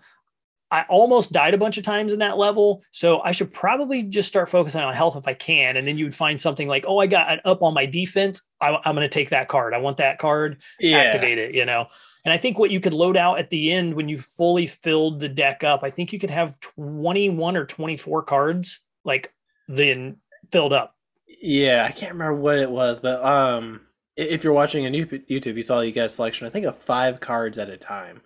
I 0.71 0.85
almost 0.89 1.31
died 1.31 1.53
a 1.53 1.57
bunch 1.57 1.77
of 1.77 1.83
times 1.83 2.11
in 2.11 2.19
that 2.19 2.37
level. 2.37 2.83
So 2.91 3.21
I 3.21 3.31
should 3.31 3.53
probably 3.53 4.03
just 4.03 4.27
start 4.27 4.49
focusing 4.49 4.81
on 4.81 4.93
health 4.93 5.15
if 5.15 5.27
I 5.27 5.33
can. 5.33 5.77
And 5.77 5.87
then 5.87 5.97
you 5.97 6.05
would 6.05 6.15
find 6.15 6.39
something 6.39 6.67
like, 6.67 6.85
oh, 6.87 6.97
I 6.97 7.07
got 7.07 7.31
an 7.31 7.39
up 7.45 7.61
on 7.61 7.73
my 7.73 7.85
defense. 7.85 8.41
I, 8.59 8.79
am 8.83 8.95
going 8.95 9.07
to 9.07 9.09
take 9.09 9.29
that 9.29 9.47
card. 9.47 9.73
I 9.73 9.77
want 9.77 9.97
that 9.97 10.17
card. 10.17 10.61
Yeah. 10.79 10.97
Activate 10.97 11.37
it, 11.37 11.53
you 11.53 11.65
know? 11.65 11.87
And 12.25 12.33
I 12.33 12.39
think 12.39 12.57
what 12.57 12.71
you 12.71 12.79
could 12.79 12.93
load 12.93 13.15
out 13.15 13.37
at 13.37 13.51
the 13.51 13.71
end 13.71 13.93
when 13.93 14.09
you 14.09 14.17
fully 14.17 14.65
filled 14.65 15.19
the 15.19 15.29
deck 15.29 15.63
up, 15.63 15.83
I 15.83 15.91
think 15.91 16.11
you 16.11 16.19
could 16.19 16.31
have 16.31 16.59
21 16.59 17.55
or 17.55 17.65
24 17.65 18.23
cards 18.23 18.79
like 19.03 19.31
then 19.67 20.17
filled 20.51 20.73
up. 20.73 20.94
Yeah, 21.27 21.85
I 21.87 21.91
can't 21.91 22.13
remember 22.13 22.35
what 22.35 22.59
it 22.59 22.69
was, 22.69 22.99
but 22.99 23.23
um 23.23 23.81
if 24.17 24.43
you're 24.43 24.53
watching 24.53 24.85
on 24.85 24.93
YouTube, 24.93 25.55
you 25.55 25.61
saw 25.61 25.81
you 25.81 25.91
get 25.91 26.05
a 26.05 26.09
selection, 26.09 26.47
I 26.47 26.49
think, 26.49 26.65
of 26.65 26.77
five 26.77 27.19
cards 27.19 27.57
at 27.57 27.69
a 27.69 27.77
time. 27.77 28.21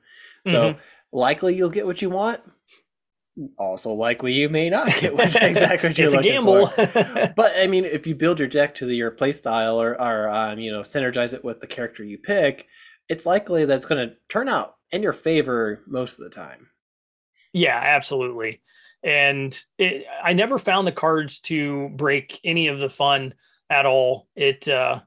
So 0.45 0.51
mm-hmm 0.51 0.79
likely 1.11 1.55
you'll 1.55 1.69
get 1.69 1.85
what 1.85 2.01
you 2.01 2.09
want. 2.09 2.41
Also, 3.57 3.93
likely 3.93 4.33
you 4.33 4.49
may 4.49 4.69
not 4.69 4.87
get 4.99 5.15
what, 5.15 5.27
exactly 5.41 5.89
what 5.89 5.97
you're 5.97 6.09
looking 6.09 6.31
gamble. 6.31 6.67
for. 6.67 7.33
but 7.35 7.53
I 7.57 7.67
mean, 7.67 7.85
if 7.85 8.05
you 8.05 8.15
build 8.15 8.39
your 8.39 8.49
deck 8.49 8.75
to 8.75 8.85
the, 8.85 8.95
your 8.95 9.11
play 9.11 9.31
style 9.31 9.81
or, 9.81 9.99
or 9.99 10.29
um, 10.29 10.59
you 10.59 10.71
know, 10.71 10.81
synergize 10.81 11.33
it 11.33 11.43
with 11.43 11.61
the 11.61 11.67
character 11.67 12.03
you 12.03 12.17
pick, 12.17 12.67
it's 13.07 13.25
likely 13.25 13.65
that's 13.65 13.85
going 13.85 14.09
to 14.09 14.15
turn 14.27 14.49
out 14.49 14.75
in 14.91 15.03
your 15.03 15.13
favor 15.13 15.83
most 15.87 16.19
of 16.19 16.25
the 16.25 16.29
time. 16.29 16.67
Yeah, 17.53 17.77
absolutely. 17.77 18.61
And 19.03 19.57
it, 19.77 20.05
I 20.23 20.33
never 20.33 20.57
found 20.57 20.85
the 20.85 20.91
cards 20.91 21.39
to 21.41 21.89
break 21.89 22.39
any 22.43 22.67
of 22.67 22.79
the 22.79 22.89
fun 22.89 23.33
at 23.69 23.85
all. 23.85 24.27
It 24.35 24.67
uh, 24.67 25.01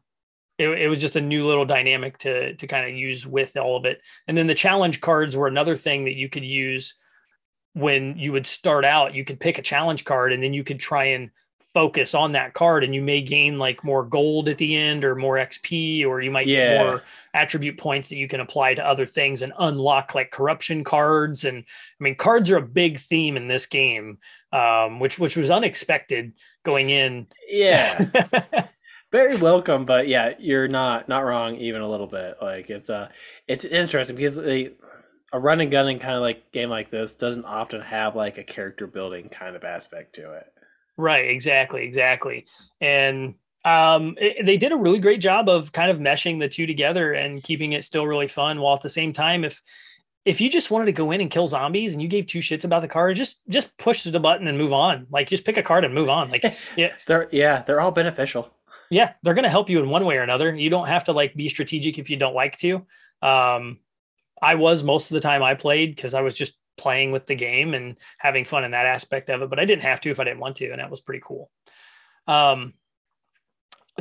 it, 0.58 0.68
it 0.68 0.88
was 0.88 1.00
just 1.00 1.16
a 1.16 1.20
new 1.20 1.46
little 1.46 1.66
dynamic 1.66 2.18
to 2.18 2.54
to 2.54 2.66
kind 2.66 2.88
of 2.88 2.96
use 2.96 3.26
with 3.26 3.56
all 3.56 3.76
of 3.76 3.84
it. 3.84 4.00
And 4.26 4.36
then 4.36 4.46
the 4.46 4.54
challenge 4.54 5.00
cards 5.00 5.36
were 5.36 5.46
another 5.46 5.76
thing 5.76 6.04
that 6.04 6.16
you 6.16 6.28
could 6.28 6.44
use 6.44 6.94
when 7.74 8.16
you 8.16 8.32
would 8.32 8.46
start 8.46 8.84
out. 8.84 9.14
You 9.14 9.24
could 9.24 9.40
pick 9.40 9.58
a 9.58 9.62
challenge 9.62 10.04
card 10.04 10.32
and 10.32 10.42
then 10.42 10.52
you 10.52 10.64
could 10.64 10.78
try 10.78 11.04
and 11.06 11.30
focus 11.74 12.14
on 12.14 12.32
that 12.32 12.52
card 12.52 12.84
and 12.84 12.94
you 12.94 13.00
may 13.00 13.20
gain 13.20 13.58
like 13.58 13.82
more 13.82 14.04
gold 14.04 14.48
at 14.48 14.58
the 14.58 14.76
end 14.76 15.04
or 15.04 15.14
more 15.14 15.36
XP 15.36 16.06
or 16.06 16.20
you 16.20 16.30
might 16.30 16.46
yeah. 16.46 16.76
get 16.76 16.84
more 16.84 17.02
attribute 17.34 17.78
points 17.78 18.10
that 18.10 18.16
you 18.16 18.28
can 18.28 18.40
apply 18.40 18.74
to 18.74 18.86
other 18.86 19.06
things 19.06 19.42
and 19.42 19.52
unlock 19.58 20.14
like 20.14 20.30
corruption 20.30 20.84
cards. 20.84 21.44
And 21.44 21.58
I 21.58 22.04
mean 22.04 22.14
cards 22.14 22.50
are 22.50 22.58
a 22.58 22.62
big 22.62 22.98
theme 22.98 23.36
in 23.36 23.48
this 23.48 23.66
game 23.66 24.18
um, 24.52 25.00
which 25.00 25.18
which 25.18 25.36
was 25.36 25.50
unexpected 25.50 26.32
going 26.62 26.90
in. 26.90 27.26
Yeah. 27.48 28.66
Very 29.12 29.36
welcome 29.36 29.84
but 29.84 30.08
yeah 30.08 30.34
you're 30.38 30.68
not 30.68 31.08
not 31.08 31.24
wrong 31.24 31.56
even 31.56 31.80
a 31.80 31.88
little 31.88 32.06
bit. 32.06 32.36
Like 32.42 32.68
it's 32.68 32.90
uh 32.90 33.08
it's 33.48 33.64
interesting 33.64 34.16
because 34.16 34.36
they 34.36 34.72
a 35.34 35.40
run 35.40 35.62
and 35.62 35.70
gunning 35.70 35.98
kind 35.98 36.16
of 36.16 36.20
like 36.20 36.52
game 36.52 36.68
like 36.68 36.90
this 36.90 37.14
doesn't 37.14 37.46
often 37.46 37.80
have 37.80 38.14
like 38.14 38.36
a 38.36 38.44
character 38.44 38.86
building 38.86 39.30
kind 39.30 39.56
of 39.56 39.64
aspect 39.64 40.14
to 40.16 40.32
it 40.34 40.52
right 40.96 41.28
exactly 41.28 41.84
exactly 41.84 42.46
and 42.80 43.34
um 43.64 44.16
it, 44.20 44.44
they 44.44 44.56
did 44.56 44.72
a 44.72 44.76
really 44.76 44.98
great 44.98 45.20
job 45.20 45.48
of 45.48 45.72
kind 45.72 45.90
of 45.90 45.98
meshing 45.98 46.38
the 46.38 46.48
two 46.48 46.66
together 46.66 47.12
and 47.12 47.42
keeping 47.42 47.72
it 47.72 47.84
still 47.84 48.06
really 48.06 48.28
fun 48.28 48.60
while 48.60 48.74
at 48.74 48.80
the 48.80 48.88
same 48.88 49.12
time 49.12 49.44
if 49.44 49.62
if 50.24 50.40
you 50.40 50.48
just 50.48 50.70
wanted 50.70 50.86
to 50.86 50.92
go 50.92 51.10
in 51.10 51.20
and 51.20 51.32
kill 51.32 51.48
zombies 51.48 51.94
and 51.94 52.00
you 52.00 52.06
gave 52.06 52.26
two 52.26 52.38
shits 52.38 52.62
about 52.62 52.80
the 52.80 52.86
card, 52.86 53.16
just 53.16 53.40
just 53.48 53.76
push 53.76 54.04
the 54.04 54.20
button 54.20 54.46
and 54.46 54.56
move 54.56 54.72
on. 54.72 55.04
Like 55.10 55.26
just 55.26 55.44
pick 55.44 55.56
a 55.56 55.64
card 55.64 55.84
and 55.84 55.92
move 55.92 56.08
on. 56.08 56.30
Like 56.30 56.44
yeah, 56.76 56.92
they're 57.08 57.28
yeah, 57.32 57.62
they're 57.62 57.80
all 57.80 57.90
beneficial 57.90 58.54
yeah, 58.92 59.14
they're 59.22 59.32
going 59.32 59.44
to 59.44 59.50
help 59.50 59.70
you 59.70 59.80
in 59.80 59.88
one 59.88 60.04
way 60.04 60.18
or 60.18 60.22
another. 60.22 60.54
You 60.54 60.68
don't 60.68 60.86
have 60.86 61.04
to 61.04 61.12
like 61.12 61.34
be 61.34 61.48
strategic 61.48 61.98
if 61.98 62.10
you 62.10 62.18
don't 62.18 62.34
like 62.34 62.58
to. 62.58 62.86
Um, 63.22 63.78
I 64.40 64.56
was 64.56 64.84
most 64.84 65.10
of 65.10 65.14
the 65.14 65.22
time 65.22 65.42
I 65.42 65.54
played 65.54 65.96
because 65.96 66.12
I 66.12 66.20
was 66.20 66.36
just 66.36 66.52
playing 66.76 67.12
with 67.12 67.26
the 67.26 67.34
game 67.34 67.74
and 67.74 67.96
having 68.18 68.44
fun 68.44 68.64
in 68.64 68.70
that 68.72 68.86
aspect 68.86 69.30
of 69.30 69.42
it, 69.42 69.50
but 69.50 69.58
I 69.58 69.64
didn't 69.64 69.82
have 69.82 70.00
to 70.02 70.10
if 70.10 70.20
I 70.20 70.24
didn't 70.24 70.40
want 70.40 70.56
to, 70.56 70.70
and 70.70 70.80
that 70.80 70.90
was 70.90 71.00
pretty 71.00 71.22
cool. 71.24 71.50
Um, 72.26 72.74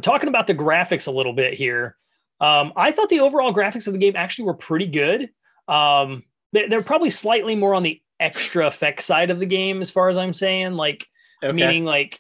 talking 0.01 0.29
about 0.29 0.47
the 0.47 0.55
graphics 0.55 1.07
a 1.07 1.11
little 1.11 1.33
bit 1.33 1.53
here, 1.53 1.97
um, 2.39 2.73
I 2.75 2.91
thought 2.91 3.09
the 3.09 3.19
overall 3.19 3.53
graphics 3.53 3.87
of 3.87 3.93
the 3.93 3.99
game 3.99 4.15
actually 4.15 4.45
were 4.45 4.55
pretty 4.55 4.87
good. 4.87 5.29
Um, 5.67 6.23
they, 6.53 6.65
are 6.65 6.81
probably 6.81 7.09
slightly 7.09 7.55
more 7.55 7.75
on 7.75 7.83
the 7.83 8.01
extra 8.19 8.67
effect 8.67 9.01
side 9.01 9.29
of 9.29 9.39
the 9.39 9.45
game, 9.45 9.81
as 9.81 9.91
far 9.91 10.09
as 10.09 10.17
I'm 10.17 10.33
saying, 10.33 10.73
like 10.73 11.07
okay. 11.43 11.53
meaning 11.53 11.85
like 11.85 12.19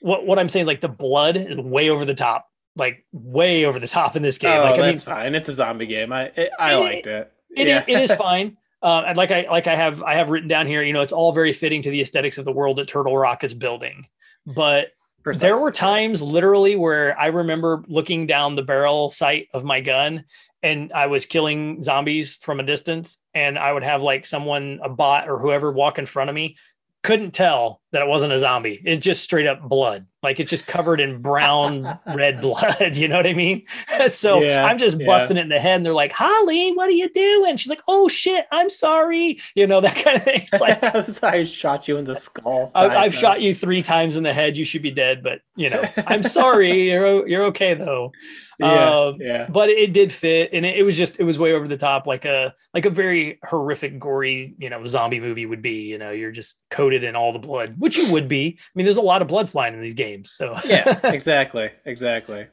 what 0.00 0.26
what 0.26 0.38
I'm 0.38 0.48
saying, 0.48 0.66
like 0.66 0.80
the 0.80 0.88
blood 0.88 1.36
is 1.36 1.58
way 1.58 1.90
over 1.90 2.04
the 2.04 2.14
top, 2.14 2.48
like 2.74 3.04
way 3.12 3.64
over 3.64 3.78
the 3.78 3.88
top 3.88 4.16
in 4.16 4.22
this 4.22 4.38
game. 4.38 4.58
Oh, 4.58 4.62
like, 4.62 4.78
I 4.78 4.92
that's 4.92 5.06
mean, 5.06 5.14
fine. 5.14 5.34
It's 5.34 5.48
a 5.48 5.54
zombie 5.54 5.86
game. 5.86 6.12
I 6.12 6.32
it, 6.36 6.50
I 6.58 6.74
it, 6.74 6.76
liked 6.76 7.06
it. 7.06 7.32
It, 7.56 7.66
yeah. 7.66 7.84
it 7.86 8.00
is 8.00 8.12
fine. 8.16 8.56
Uh, 8.82 9.04
and 9.06 9.16
like 9.16 9.30
I 9.30 9.46
like 9.50 9.66
I 9.66 9.74
have 9.74 10.02
I 10.02 10.14
have 10.14 10.30
written 10.30 10.48
down 10.48 10.66
here, 10.66 10.82
you 10.82 10.92
know, 10.92 11.02
it's 11.02 11.12
all 11.12 11.32
very 11.32 11.52
fitting 11.52 11.82
to 11.82 11.90
the 11.90 12.00
aesthetics 12.00 12.38
of 12.38 12.44
the 12.44 12.52
world 12.52 12.76
that 12.76 12.88
Turtle 12.88 13.16
Rock 13.16 13.42
is 13.42 13.54
building. 13.54 14.06
But 14.46 14.88
Precisely. 15.22 15.48
there 15.48 15.60
were 15.60 15.72
times 15.72 16.22
literally 16.22 16.76
where 16.76 17.18
I 17.18 17.28
remember 17.28 17.82
looking 17.88 18.26
down 18.26 18.54
the 18.54 18.62
barrel 18.62 19.08
sight 19.08 19.48
of 19.54 19.64
my 19.64 19.80
gun 19.80 20.24
and 20.62 20.92
I 20.92 21.06
was 21.06 21.26
killing 21.26 21.82
zombies 21.82 22.34
from 22.36 22.58
a 22.58 22.64
distance, 22.64 23.18
and 23.34 23.58
I 23.58 23.72
would 23.72 23.84
have 23.84 24.02
like 24.02 24.26
someone, 24.26 24.80
a 24.82 24.88
bot 24.88 25.28
or 25.28 25.38
whoever, 25.38 25.70
walk 25.70 25.98
in 25.98 26.06
front 26.06 26.28
of 26.28 26.34
me, 26.34 26.56
couldn't 27.04 27.32
tell 27.32 27.80
that 27.92 28.02
it 28.02 28.08
wasn't 28.08 28.32
a 28.32 28.38
zombie. 28.38 28.82
It's 28.84 29.04
just 29.04 29.22
straight 29.22 29.46
up 29.46 29.62
blood. 29.62 30.06
Like 30.22 30.40
it's 30.40 30.50
just 30.50 30.66
covered 30.66 31.00
in 31.00 31.20
brown, 31.20 31.98
red 32.14 32.40
blood. 32.40 32.96
You 32.96 33.08
know 33.08 33.16
what 33.16 33.26
I 33.26 33.34
mean? 33.34 33.64
so 34.08 34.40
yeah, 34.40 34.64
I'm 34.64 34.78
just 34.78 34.98
yeah. 34.98 35.06
busting 35.06 35.36
it 35.36 35.40
in 35.40 35.48
the 35.48 35.60
head, 35.60 35.76
and 35.76 35.86
they're 35.86 35.92
like, 35.92 36.12
"Holly, 36.12 36.72
what 36.72 36.88
are 36.88 36.92
you 36.92 37.08
doing?" 37.10 37.56
She's 37.56 37.68
like, 37.68 37.82
"Oh 37.86 38.08
shit, 38.08 38.46
I'm 38.50 38.70
sorry." 38.70 39.38
You 39.54 39.66
know 39.66 39.80
that 39.86 39.96
kind 39.96 40.16
of 40.16 40.24
thing. 40.24 40.46
It's 40.52 41.22
like 41.22 41.34
I 41.34 41.44
shot 41.44 41.86
you 41.88 41.96
in 41.96 42.04
the 42.04 42.16
skull. 42.16 42.72
I, 42.74 43.04
have 43.04 43.14
shot 43.14 43.40
you 43.40 43.54
three 43.54 43.82
times 43.82 44.16
in 44.16 44.22
the 44.22 44.32
head. 44.32 44.56
You 44.56 44.64
should 44.64 44.82
be 44.82 44.90
dead, 44.90 45.22
but 45.22 45.40
you 45.54 45.70
know, 45.70 45.82
I'm 46.06 46.22
sorry. 46.22 46.90
You're 46.90 47.26
you're 47.28 47.44
okay 47.44 47.74
though. 47.74 48.12
Yeah, 48.58 48.90
um, 48.90 49.16
yeah. 49.20 49.46
But 49.48 49.68
it 49.68 49.92
did 49.92 50.10
fit, 50.10 50.50
and 50.52 50.64
it, 50.64 50.78
it, 50.78 50.82
was 50.82 50.96
just 50.96 51.18
it 51.18 51.24
was 51.24 51.38
way 51.38 51.52
over 51.52 51.68
the 51.68 51.76
top, 51.76 52.06
like 52.06 52.24
a 52.24 52.54
like 52.72 52.86
a 52.86 52.90
very 52.90 53.38
horrific, 53.44 53.98
gory, 53.98 54.54
you 54.58 54.70
know, 54.70 54.84
zombie 54.86 55.20
movie 55.20 55.46
would 55.46 55.60
be. 55.60 55.82
You 55.82 55.98
know, 55.98 56.10
you're 56.10 56.32
just 56.32 56.56
coated 56.70 57.04
in 57.04 57.16
all 57.16 57.32
the 57.32 57.38
blood, 57.38 57.74
which 57.78 57.98
you 57.98 58.10
would 58.12 58.28
be. 58.28 58.58
I 58.58 58.70
mean, 58.74 58.86
there's 58.86 58.96
a 58.96 59.02
lot 59.02 59.20
of 59.20 59.28
blood 59.28 59.50
flying 59.50 59.74
in 59.74 59.82
these 59.82 59.94
games, 59.94 60.05
so 60.24 60.54
yeah, 60.64 61.00
exactly, 61.04 61.70
exactly. 61.84 62.46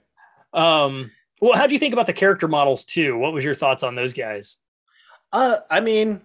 Um, 0.54 1.12
well, 1.42 1.58
how 1.58 1.68
do 1.68 1.74
you 1.74 1.80
think 1.80 1.94
about 1.94 2.08
the 2.08 2.14
character 2.14 2.48
models 2.48 2.86
too? 2.86 3.18
What 3.18 3.34
was 3.34 3.44
your 3.44 3.54
thoughts 3.54 3.84
on 3.84 3.96
those 3.96 4.14
guys? 4.14 4.58
Uh, 5.32 5.58
I 5.70 5.80
mean, 5.80 6.22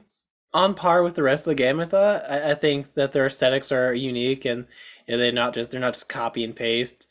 on 0.53 0.75
par 0.75 1.03
with 1.03 1.15
the 1.15 1.23
rest 1.23 1.47
of 1.47 1.51
the 1.51 1.55
game. 1.55 1.81
I 1.81 1.87
thought. 1.87 2.25
I, 2.29 2.53
I 2.53 2.55
think 2.55 2.95
that 2.95 3.13
their 3.13 3.27
aesthetics 3.27 3.73
are 3.73 3.95
unique 3.95 4.45
and, 4.45 4.67
and 5.07 5.21
they're 5.21 5.33
not 5.33 5.55
just 5.55 5.71
they're 5.71 5.81
not 5.81 5.95
just 5.95 6.09
copy 6.09 6.45
and 6.45 6.55
paste. 6.55 7.07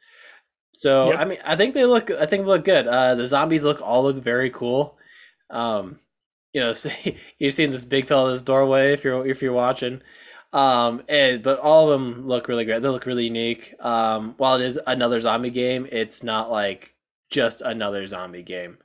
So 0.77 1.11
yep. 1.11 1.19
I 1.19 1.25
mean, 1.25 1.39
I 1.43 1.55
think 1.55 1.73
they 1.73 1.85
look. 1.85 2.11
I 2.11 2.25
think 2.25 2.43
they 2.43 2.49
look 2.49 2.63
good. 2.63 2.87
Uh, 2.87 3.15
the 3.15 3.27
zombies 3.27 3.63
look 3.63 3.81
all 3.81 4.03
look 4.03 4.17
very 4.17 4.49
cool. 4.49 4.97
Um, 5.49 5.99
you 6.53 6.61
know, 6.61 6.73
you're 7.39 7.51
seeing 7.51 7.71
this 7.71 7.85
big 7.85 8.07
fella 8.07 8.27
in 8.27 8.33
this 8.33 8.43
doorway 8.43 8.93
if 8.93 9.03
you're 9.03 9.25
if 9.25 9.41
you're 9.41 9.53
watching. 9.53 10.01
Um, 10.53 11.03
and, 11.09 11.43
but 11.43 11.59
all 11.59 11.91
of 11.91 11.99
them 11.99 12.27
look 12.27 12.47
really 12.47 12.65
great. 12.65 12.81
They 12.81 12.87
look 12.87 13.05
really 13.05 13.25
unique. 13.25 13.73
Um, 13.79 14.33
while 14.37 14.55
it 14.55 14.65
is 14.65 14.79
another 14.87 15.19
zombie 15.21 15.49
game, 15.49 15.87
it's 15.91 16.23
not 16.23 16.49
like 16.49 16.95
just 17.29 17.61
another 17.61 18.07
zombie 18.07 18.43
game. 18.43 18.77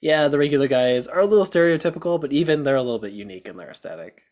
Yeah, 0.00 0.28
the 0.28 0.38
regular 0.38 0.66
guys 0.66 1.06
are 1.06 1.20
a 1.20 1.26
little 1.26 1.44
stereotypical, 1.44 2.20
but 2.20 2.32
even 2.32 2.62
they're 2.62 2.76
a 2.76 2.82
little 2.82 2.98
bit 2.98 3.12
unique 3.12 3.48
in 3.48 3.56
their 3.56 3.70
aesthetic. 3.70 4.22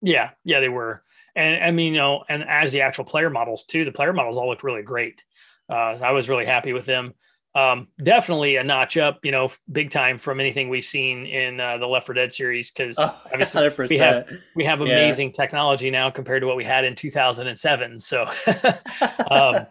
Yeah, 0.00 0.30
yeah, 0.44 0.60
they 0.60 0.68
were. 0.68 1.02
And 1.34 1.62
I 1.62 1.70
mean, 1.70 1.92
you 1.92 2.00
know, 2.00 2.24
and 2.28 2.44
as 2.44 2.72
the 2.72 2.80
actual 2.80 3.04
player 3.04 3.28
models 3.28 3.64
too, 3.64 3.84
the 3.84 3.92
player 3.92 4.14
models 4.14 4.38
all 4.38 4.48
looked 4.48 4.62
really 4.64 4.82
great. 4.82 5.22
Uh, 5.68 5.98
I 6.02 6.12
was 6.12 6.28
really 6.28 6.46
happy 6.46 6.72
with 6.72 6.86
them 6.86 7.12
um, 7.56 7.88
definitely 8.02 8.56
a 8.56 8.62
notch 8.62 8.98
up, 8.98 9.20
you 9.24 9.32
know, 9.32 9.50
big 9.72 9.90
time 9.90 10.18
from 10.18 10.40
anything 10.40 10.68
we've 10.68 10.84
seen 10.84 11.24
in 11.24 11.58
uh, 11.58 11.78
the 11.78 11.86
Left 11.86 12.04
4 12.04 12.14
Dead 12.14 12.30
series 12.30 12.70
because 12.70 12.96
oh, 12.98 13.18
obviously 13.32 13.66
we 13.88 13.96
have 13.96 14.28
we 14.54 14.62
have 14.66 14.82
amazing 14.82 15.28
yeah. 15.28 15.42
technology 15.42 15.90
now 15.90 16.10
compared 16.10 16.42
to 16.42 16.46
what 16.46 16.58
we 16.58 16.64
had 16.64 16.84
in 16.84 16.94
2007. 16.94 17.98
So, 17.98 18.26
um, 19.30 19.66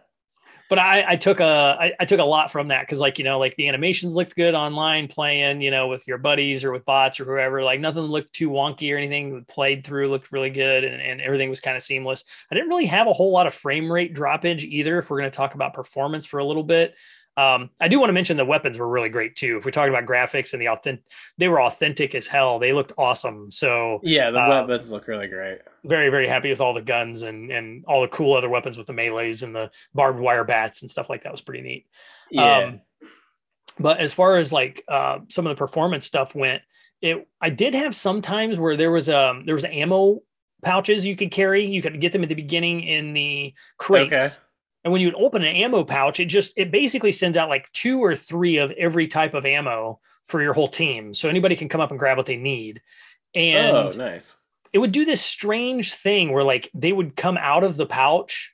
but 0.67 0.79
I, 0.79 1.05
I 1.09 1.15
took 1.15 1.39
a 1.39 1.77
I, 1.79 1.93
I 1.99 2.05
took 2.05 2.19
a 2.19 2.25
lot 2.25 2.51
from 2.51 2.69
that 2.69 2.81
because 2.81 2.99
like 2.99 3.19
you 3.19 3.23
know 3.23 3.37
like 3.37 3.55
the 3.55 3.69
animations 3.69 4.15
looked 4.15 4.35
good 4.35 4.55
online 4.55 5.07
playing 5.07 5.61
you 5.61 5.69
know 5.69 5.87
with 5.87 6.07
your 6.07 6.17
buddies 6.17 6.63
or 6.63 6.71
with 6.71 6.85
bots 6.85 7.19
or 7.19 7.25
whoever 7.25 7.63
like 7.63 7.79
nothing 7.79 8.01
looked 8.01 8.33
too 8.33 8.49
wonky 8.49 8.91
or 8.91 8.97
anything 8.97 9.45
played 9.47 9.85
through 9.85 10.09
looked 10.09 10.31
really 10.31 10.49
good 10.49 10.83
and, 10.83 10.99
and 10.99 11.21
everything 11.21 11.51
was 11.51 11.61
kind 11.61 11.77
of 11.77 11.83
seamless. 11.83 12.23
I 12.51 12.55
didn't 12.55 12.69
really 12.69 12.87
have 12.87 13.05
a 13.05 13.13
whole 13.13 13.31
lot 13.31 13.45
of 13.45 13.53
frame 13.53 13.91
rate 13.91 14.15
droppage 14.15 14.63
either. 14.63 14.97
If 14.97 15.11
we're 15.11 15.19
going 15.19 15.29
to 15.29 15.37
talk 15.37 15.53
about 15.53 15.75
performance 15.75 16.25
for 16.25 16.39
a 16.39 16.45
little 16.45 16.63
bit. 16.63 16.95
Um, 17.37 17.69
I 17.81 17.89
do 17.89 17.99
want 17.99 18.09
to 18.09 18.13
mention 18.13 18.37
the 18.37 18.45
weapons 18.45 18.79
were 18.79 18.87
really 18.87 19.09
great 19.09 19.35
too. 19.35 19.57
If 19.57 19.65
we're 19.65 19.71
talking 19.71 19.93
about 19.93 20.05
graphics 20.05 20.53
and 20.53 20.61
the 20.61 20.69
authentic, 20.69 21.03
they 21.37 21.49
were 21.49 21.61
authentic 21.61 22.15
as 22.15 22.27
hell. 22.27 22.59
They 22.59 22.71
looked 22.71 22.93
awesome. 22.97 23.51
So 23.51 23.99
yeah, 24.03 24.31
the 24.31 24.39
uh, 24.39 24.49
weapons 24.49 24.91
look 24.91 25.07
really 25.07 25.27
great. 25.27 25.59
Very 25.83 26.09
very 26.09 26.27
happy 26.27 26.49
with 26.49 26.61
all 26.61 26.73
the 26.73 26.81
guns 26.81 27.23
and 27.23 27.51
and 27.51 27.83
all 27.85 28.01
the 28.01 28.07
cool 28.07 28.35
other 28.35 28.49
weapons 28.49 28.77
with 28.77 28.87
the 28.87 28.93
melees 28.93 29.43
and 29.43 29.53
the 29.53 29.69
barbed 29.93 30.19
wire 30.19 30.45
bats 30.45 30.81
and 30.81 30.89
stuff 30.89 31.09
like 31.09 31.23
that 31.23 31.31
was 31.31 31.41
pretty 31.41 31.61
neat. 31.61 31.87
Yeah. 32.31 32.57
Um, 32.57 32.81
but 33.77 33.99
as 33.99 34.13
far 34.13 34.37
as 34.37 34.53
like 34.53 34.81
uh, 34.87 35.19
some 35.27 35.45
of 35.45 35.49
the 35.49 35.59
performance 35.59 36.05
stuff 36.05 36.35
went, 36.35 36.61
it 37.01 37.27
I 37.41 37.49
did 37.49 37.75
have 37.75 37.93
some 37.93 38.21
times 38.21 38.61
where 38.61 38.77
there 38.77 38.91
was 38.91 39.09
um 39.09 39.45
there 39.45 39.55
was 39.55 39.65
ammo 39.65 40.21
pouches 40.63 41.05
you 41.05 41.17
could 41.17 41.31
carry. 41.31 41.65
You 41.65 41.81
could 41.81 41.99
get 41.99 42.13
them 42.13 42.23
at 42.23 42.29
the 42.29 42.35
beginning 42.35 42.83
in 42.83 43.13
the 43.13 43.53
crates. 43.77 44.13
Okay 44.13 44.27
and 44.85 44.91
when 44.91 45.01
you 45.01 45.11
open 45.13 45.43
an 45.43 45.55
ammo 45.55 45.83
pouch, 45.83 46.19
it 46.19 46.25
just 46.25 46.53
it 46.55 46.69
basically 46.69 47.11
sends 47.11 47.37
out 47.37 47.49
like 47.49 47.69
two 47.73 47.99
or 48.03 48.15
three 48.15 48.57
of 48.57 48.69
every 48.71 49.07
type 49.07 49.33
of 49.33 49.43
ammo 49.43 49.99
for 50.27 50.43
your 50.43 50.53
whole 50.53 50.67
team. 50.67 51.11
So 51.11 51.27
anybody 51.27 51.55
can 51.55 51.67
come 51.67 51.81
up 51.81 51.89
and 51.89 51.97
grab 51.97 52.17
what 52.17 52.27
they 52.27 52.37
need. 52.37 52.83
And 53.33 53.75
oh, 53.75 53.89
nice. 53.97 54.37
It 54.73 54.77
would 54.77 54.91
do 54.91 55.03
this 55.03 55.21
strange 55.21 55.95
thing 55.95 56.31
where 56.31 56.43
like 56.43 56.69
they 56.75 56.93
would 56.93 57.15
come 57.15 57.35
out 57.35 57.63
of 57.63 57.77
the 57.77 57.87
pouch 57.87 58.53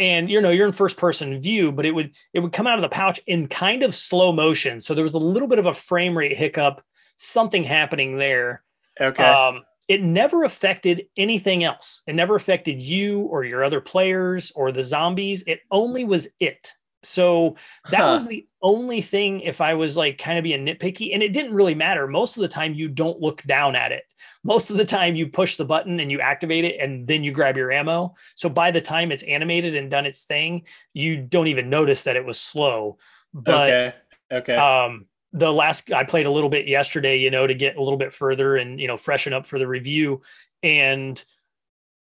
and 0.00 0.28
you 0.28 0.40
know 0.40 0.50
you're 0.50 0.66
in 0.66 0.72
first 0.72 0.96
person 0.96 1.40
view 1.40 1.70
but 1.70 1.86
it 1.86 1.92
would 1.92 2.12
it 2.32 2.40
would 2.40 2.52
come 2.52 2.66
out 2.66 2.74
of 2.74 2.82
the 2.82 2.88
pouch 2.88 3.20
in 3.28 3.46
kind 3.46 3.84
of 3.84 3.94
slow 3.94 4.32
motion 4.32 4.80
so 4.80 4.92
there 4.92 5.04
was 5.04 5.14
a 5.14 5.18
little 5.18 5.46
bit 5.46 5.60
of 5.60 5.66
a 5.66 5.72
frame 5.72 6.18
rate 6.18 6.36
hiccup 6.36 6.82
something 7.16 7.62
happening 7.62 8.18
there 8.18 8.64
okay 9.00 9.22
um, 9.22 9.62
it 9.88 10.02
never 10.02 10.44
affected 10.44 11.06
anything 11.16 11.64
else. 11.64 12.02
It 12.06 12.14
never 12.14 12.36
affected 12.36 12.80
you 12.80 13.20
or 13.22 13.44
your 13.44 13.64
other 13.64 13.80
players 13.80 14.52
or 14.54 14.72
the 14.72 14.82
zombies. 14.82 15.42
It 15.46 15.60
only 15.70 16.04
was 16.04 16.28
it. 16.40 16.72
So 17.02 17.56
that 17.90 18.00
huh. 18.00 18.12
was 18.12 18.26
the 18.26 18.46
only 18.62 19.02
thing 19.02 19.40
if 19.40 19.60
I 19.60 19.74
was 19.74 19.96
like 19.96 20.18
kind 20.18 20.38
of 20.38 20.44
being 20.44 20.64
nitpicky, 20.64 21.12
and 21.12 21.22
it 21.22 21.32
didn't 21.32 21.52
really 21.52 21.74
matter. 21.74 22.06
Most 22.06 22.36
of 22.36 22.40
the 22.40 22.48
time, 22.48 22.74
you 22.74 22.88
don't 22.88 23.20
look 23.20 23.42
down 23.42 23.76
at 23.76 23.92
it. 23.92 24.04
Most 24.42 24.70
of 24.70 24.76
the 24.76 24.84
time, 24.84 25.14
you 25.14 25.26
push 25.26 25.56
the 25.56 25.64
button 25.64 26.00
and 26.00 26.10
you 26.10 26.20
activate 26.20 26.64
it, 26.64 26.80
and 26.80 27.06
then 27.06 27.22
you 27.22 27.30
grab 27.30 27.56
your 27.56 27.70
ammo. 27.70 28.14
So 28.36 28.48
by 28.48 28.70
the 28.70 28.80
time 28.80 29.12
it's 29.12 29.22
animated 29.24 29.76
and 29.76 29.90
done 29.90 30.06
its 30.06 30.24
thing, 30.24 30.66
you 30.92 31.18
don't 31.18 31.48
even 31.48 31.68
notice 31.68 32.04
that 32.04 32.16
it 32.16 32.24
was 32.24 32.40
slow. 32.40 32.98
But 33.32 33.68
okay. 33.68 33.94
Okay. 34.32 34.56
Um, 34.56 35.06
the 35.34 35.52
last 35.52 35.92
I 35.92 36.04
played 36.04 36.26
a 36.26 36.30
little 36.30 36.48
bit 36.48 36.68
yesterday, 36.68 37.18
you 37.18 37.30
know, 37.30 37.46
to 37.46 37.54
get 37.54 37.76
a 37.76 37.82
little 37.82 37.98
bit 37.98 38.12
further 38.12 38.56
and 38.56 38.80
you 38.80 38.86
know 38.86 38.96
freshen 38.96 39.32
up 39.32 39.46
for 39.46 39.58
the 39.58 39.66
review. 39.66 40.22
And 40.62 41.22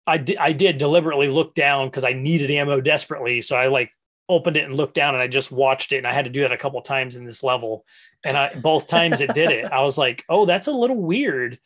I 0.05 0.17
did 0.17 0.37
I 0.37 0.51
did 0.51 0.77
deliberately 0.77 1.29
look 1.29 1.55
down 1.55 1.87
because 1.87 2.03
I 2.03 2.13
needed 2.13 2.51
ammo 2.51 2.81
desperately. 2.81 3.41
So 3.41 3.55
I 3.55 3.67
like 3.67 3.91
opened 4.27 4.57
it 4.57 4.65
and 4.65 4.75
looked 4.75 4.95
down 4.95 5.15
and 5.15 5.23
I 5.23 5.27
just 5.27 5.51
watched 5.51 5.93
it 5.93 5.97
and 5.97 6.07
I 6.07 6.13
had 6.13 6.25
to 6.25 6.31
do 6.31 6.41
that 6.41 6.51
a 6.51 6.57
couple 6.57 6.81
times 6.81 7.15
in 7.15 7.23
this 7.23 7.41
level. 7.41 7.85
And 8.23 8.37
I 8.37 8.53
both 8.59 8.87
times 8.87 9.21
it 9.21 9.33
did 9.33 9.49
it. 9.49 9.65
I 9.65 9.81
was 9.81 9.97
like, 9.97 10.25
oh, 10.27 10.45
that's 10.45 10.67
a 10.67 10.71
little 10.71 10.97
weird. 10.97 11.57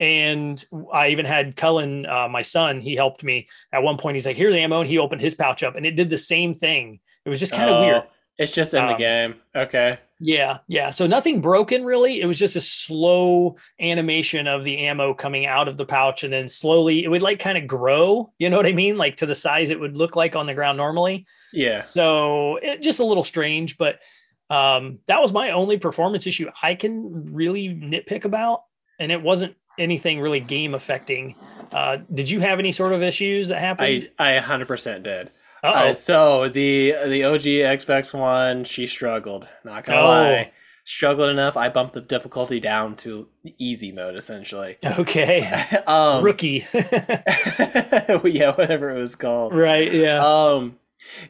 And 0.00 0.64
I 0.92 1.08
even 1.08 1.26
had 1.26 1.56
Cullen, 1.56 2.06
uh, 2.06 2.28
my 2.28 2.42
son, 2.42 2.80
he 2.80 2.94
helped 2.94 3.24
me 3.24 3.48
at 3.72 3.82
one 3.82 3.98
point. 3.98 4.14
He's 4.14 4.26
like, 4.26 4.36
here's 4.36 4.54
ammo. 4.54 4.80
And 4.80 4.88
he 4.88 4.98
opened 4.98 5.20
his 5.20 5.34
pouch 5.34 5.64
up 5.64 5.74
and 5.74 5.84
it 5.84 5.96
did 5.96 6.10
the 6.10 6.18
same 6.18 6.54
thing. 6.54 7.00
It 7.24 7.28
was 7.28 7.40
just 7.40 7.52
kind 7.52 7.68
of 7.68 7.76
oh, 7.76 7.80
weird. 7.80 8.02
It's 8.38 8.52
just 8.52 8.72
in 8.72 8.84
um, 8.84 8.88
the 8.88 8.94
game. 8.94 9.34
Okay. 9.54 9.98
Yeah, 10.20 10.58
yeah. 10.66 10.90
So 10.90 11.06
nothing 11.06 11.40
broken 11.40 11.84
really. 11.84 12.20
It 12.20 12.26
was 12.26 12.38
just 12.38 12.56
a 12.56 12.60
slow 12.60 13.56
animation 13.80 14.46
of 14.46 14.64
the 14.64 14.78
ammo 14.86 15.14
coming 15.14 15.46
out 15.46 15.68
of 15.68 15.76
the 15.76 15.86
pouch 15.86 16.24
and 16.24 16.32
then 16.32 16.48
slowly 16.48 17.04
it 17.04 17.08
would 17.08 17.22
like 17.22 17.38
kind 17.38 17.58
of 17.58 17.66
grow, 17.66 18.32
you 18.38 18.50
know 18.50 18.56
what 18.56 18.66
I 18.66 18.72
mean? 18.72 18.96
Like 18.96 19.18
to 19.18 19.26
the 19.26 19.34
size 19.34 19.70
it 19.70 19.78
would 19.78 19.96
look 19.96 20.16
like 20.16 20.34
on 20.34 20.46
the 20.46 20.54
ground 20.54 20.76
normally. 20.76 21.26
Yeah. 21.52 21.80
So 21.80 22.56
it 22.56 22.82
just 22.82 23.00
a 23.00 23.04
little 23.04 23.22
strange, 23.22 23.78
but 23.78 24.02
um 24.50 24.98
that 25.06 25.20
was 25.20 25.32
my 25.32 25.50
only 25.50 25.78
performance 25.78 26.26
issue 26.26 26.48
I 26.62 26.74
can 26.74 27.32
really 27.34 27.68
nitpick 27.68 28.24
about 28.24 28.62
and 28.98 29.12
it 29.12 29.22
wasn't 29.22 29.54
anything 29.78 30.20
really 30.20 30.40
game 30.40 30.74
affecting. 30.74 31.36
Uh 31.70 31.98
did 32.12 32.28
you 32.28 32.40
have 32.40 32.58
any 32.58 32.72
sort 32.72 32.92
of 32.92 33.02
issues 33.02 33.48
that 33.48 33.60
happened? 33.60 34.10
I 34.18 34.36
I 34.36 34.40
100% 34.40 35.02
did. 35.04 35.30
Uh, 35.62 35.94
so 35.94 36.48
the 36.48 36.94
the 37.06 37.24
OG 37.24 37.42
Xbox 37.42 38.18
One, 38.18 38.64
she 38.64 38.86
struggled. 38.86 39.48
Not 39.64 39.84
gonna 39.84 40.00
oh. 40.00 40.04
lie, 40.04 40.52
struggled 40.84 41.28
enough. 41.28 41.56
I 41.56 41.68
bumped 41.68 41.94
the 41.94 42.00
difficulty 42.00 42.60
down 42.60 42.96
to 42.96 43.28
easy 43.58 43.92
mode, 43.92 44.16
essentially. 44.16 44.76
Okay. 44.98 45.46
um, 45.86 46.24
Rookie. 46.24 46.66
yeah, 46.72 48.54
whatever 48.54 48.90
it 48.90 48.98
was 48.98 49.14
called. 49.14 49.54
Right. 49.54 49.92
Yeah. 49.92 50.24
Um, 50.24 50.78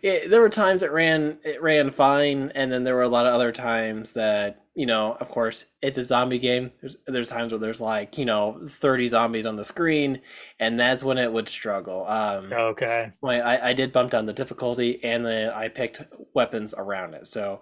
it, 0.00 0.30
there 0.30 0.40
were 0.40 0.48
times 0.48 0.82
it 0.82 0.92
ran 0.92 1.38
it 1.44 1.60
ran 1.60 1.90
fine, 1.90 2.52
and 2.54 2.70
then 2.72 2.84
there 2.84 2.94
were 2.94 3.02
a 3.02 3.08
lot 3.08 3.26
of 3.26 3.34
other 3.34 3.52
times 3.52 4.12
that 4.12 4.64
you 4.78 4.86
know, 4.86 5.16
of 5.18 5.28
course, 5.28 5.64
it's 5.82 5.98
a 5.98 6.04
zombie 6.04 6.38
game. 6.38 6.70
There's 6.80 6.96
there's 7.08 7.28
times 7.28 7.50
where 7.50 7.58
there's 7.58 7.80
like 7.80 8.16
you 8.16 8.24
know 8.24 8.60
thirty 8.68 9.08
zombies 9.08 9.44
on 9.44 9.56
the 9.56 9.64
screen, 9.64 10.20
and 10.60 10.78
that's 10.78 11.02
when 11.02 11.18
it 11.18 11.32
would 11.32 11.48
struggle. 11.48 12.06
Um, 12.06 12.52
okay. 12.52 13.10
I 13.24 13.70
I 13.70 13.72
did 13.72 13.92
bump 13.92 14.12
down 14.12 14.26
the 14.26 14.32
difficulty, 14.32 15.02
and 15.02 15.26
then 15.26 15.50
I 15.50 15.66
picked 15.66 16.02
weapons 16.32 16.74
around 16.78 17.14
it. 17.14 17.26
So. 17.26 17.60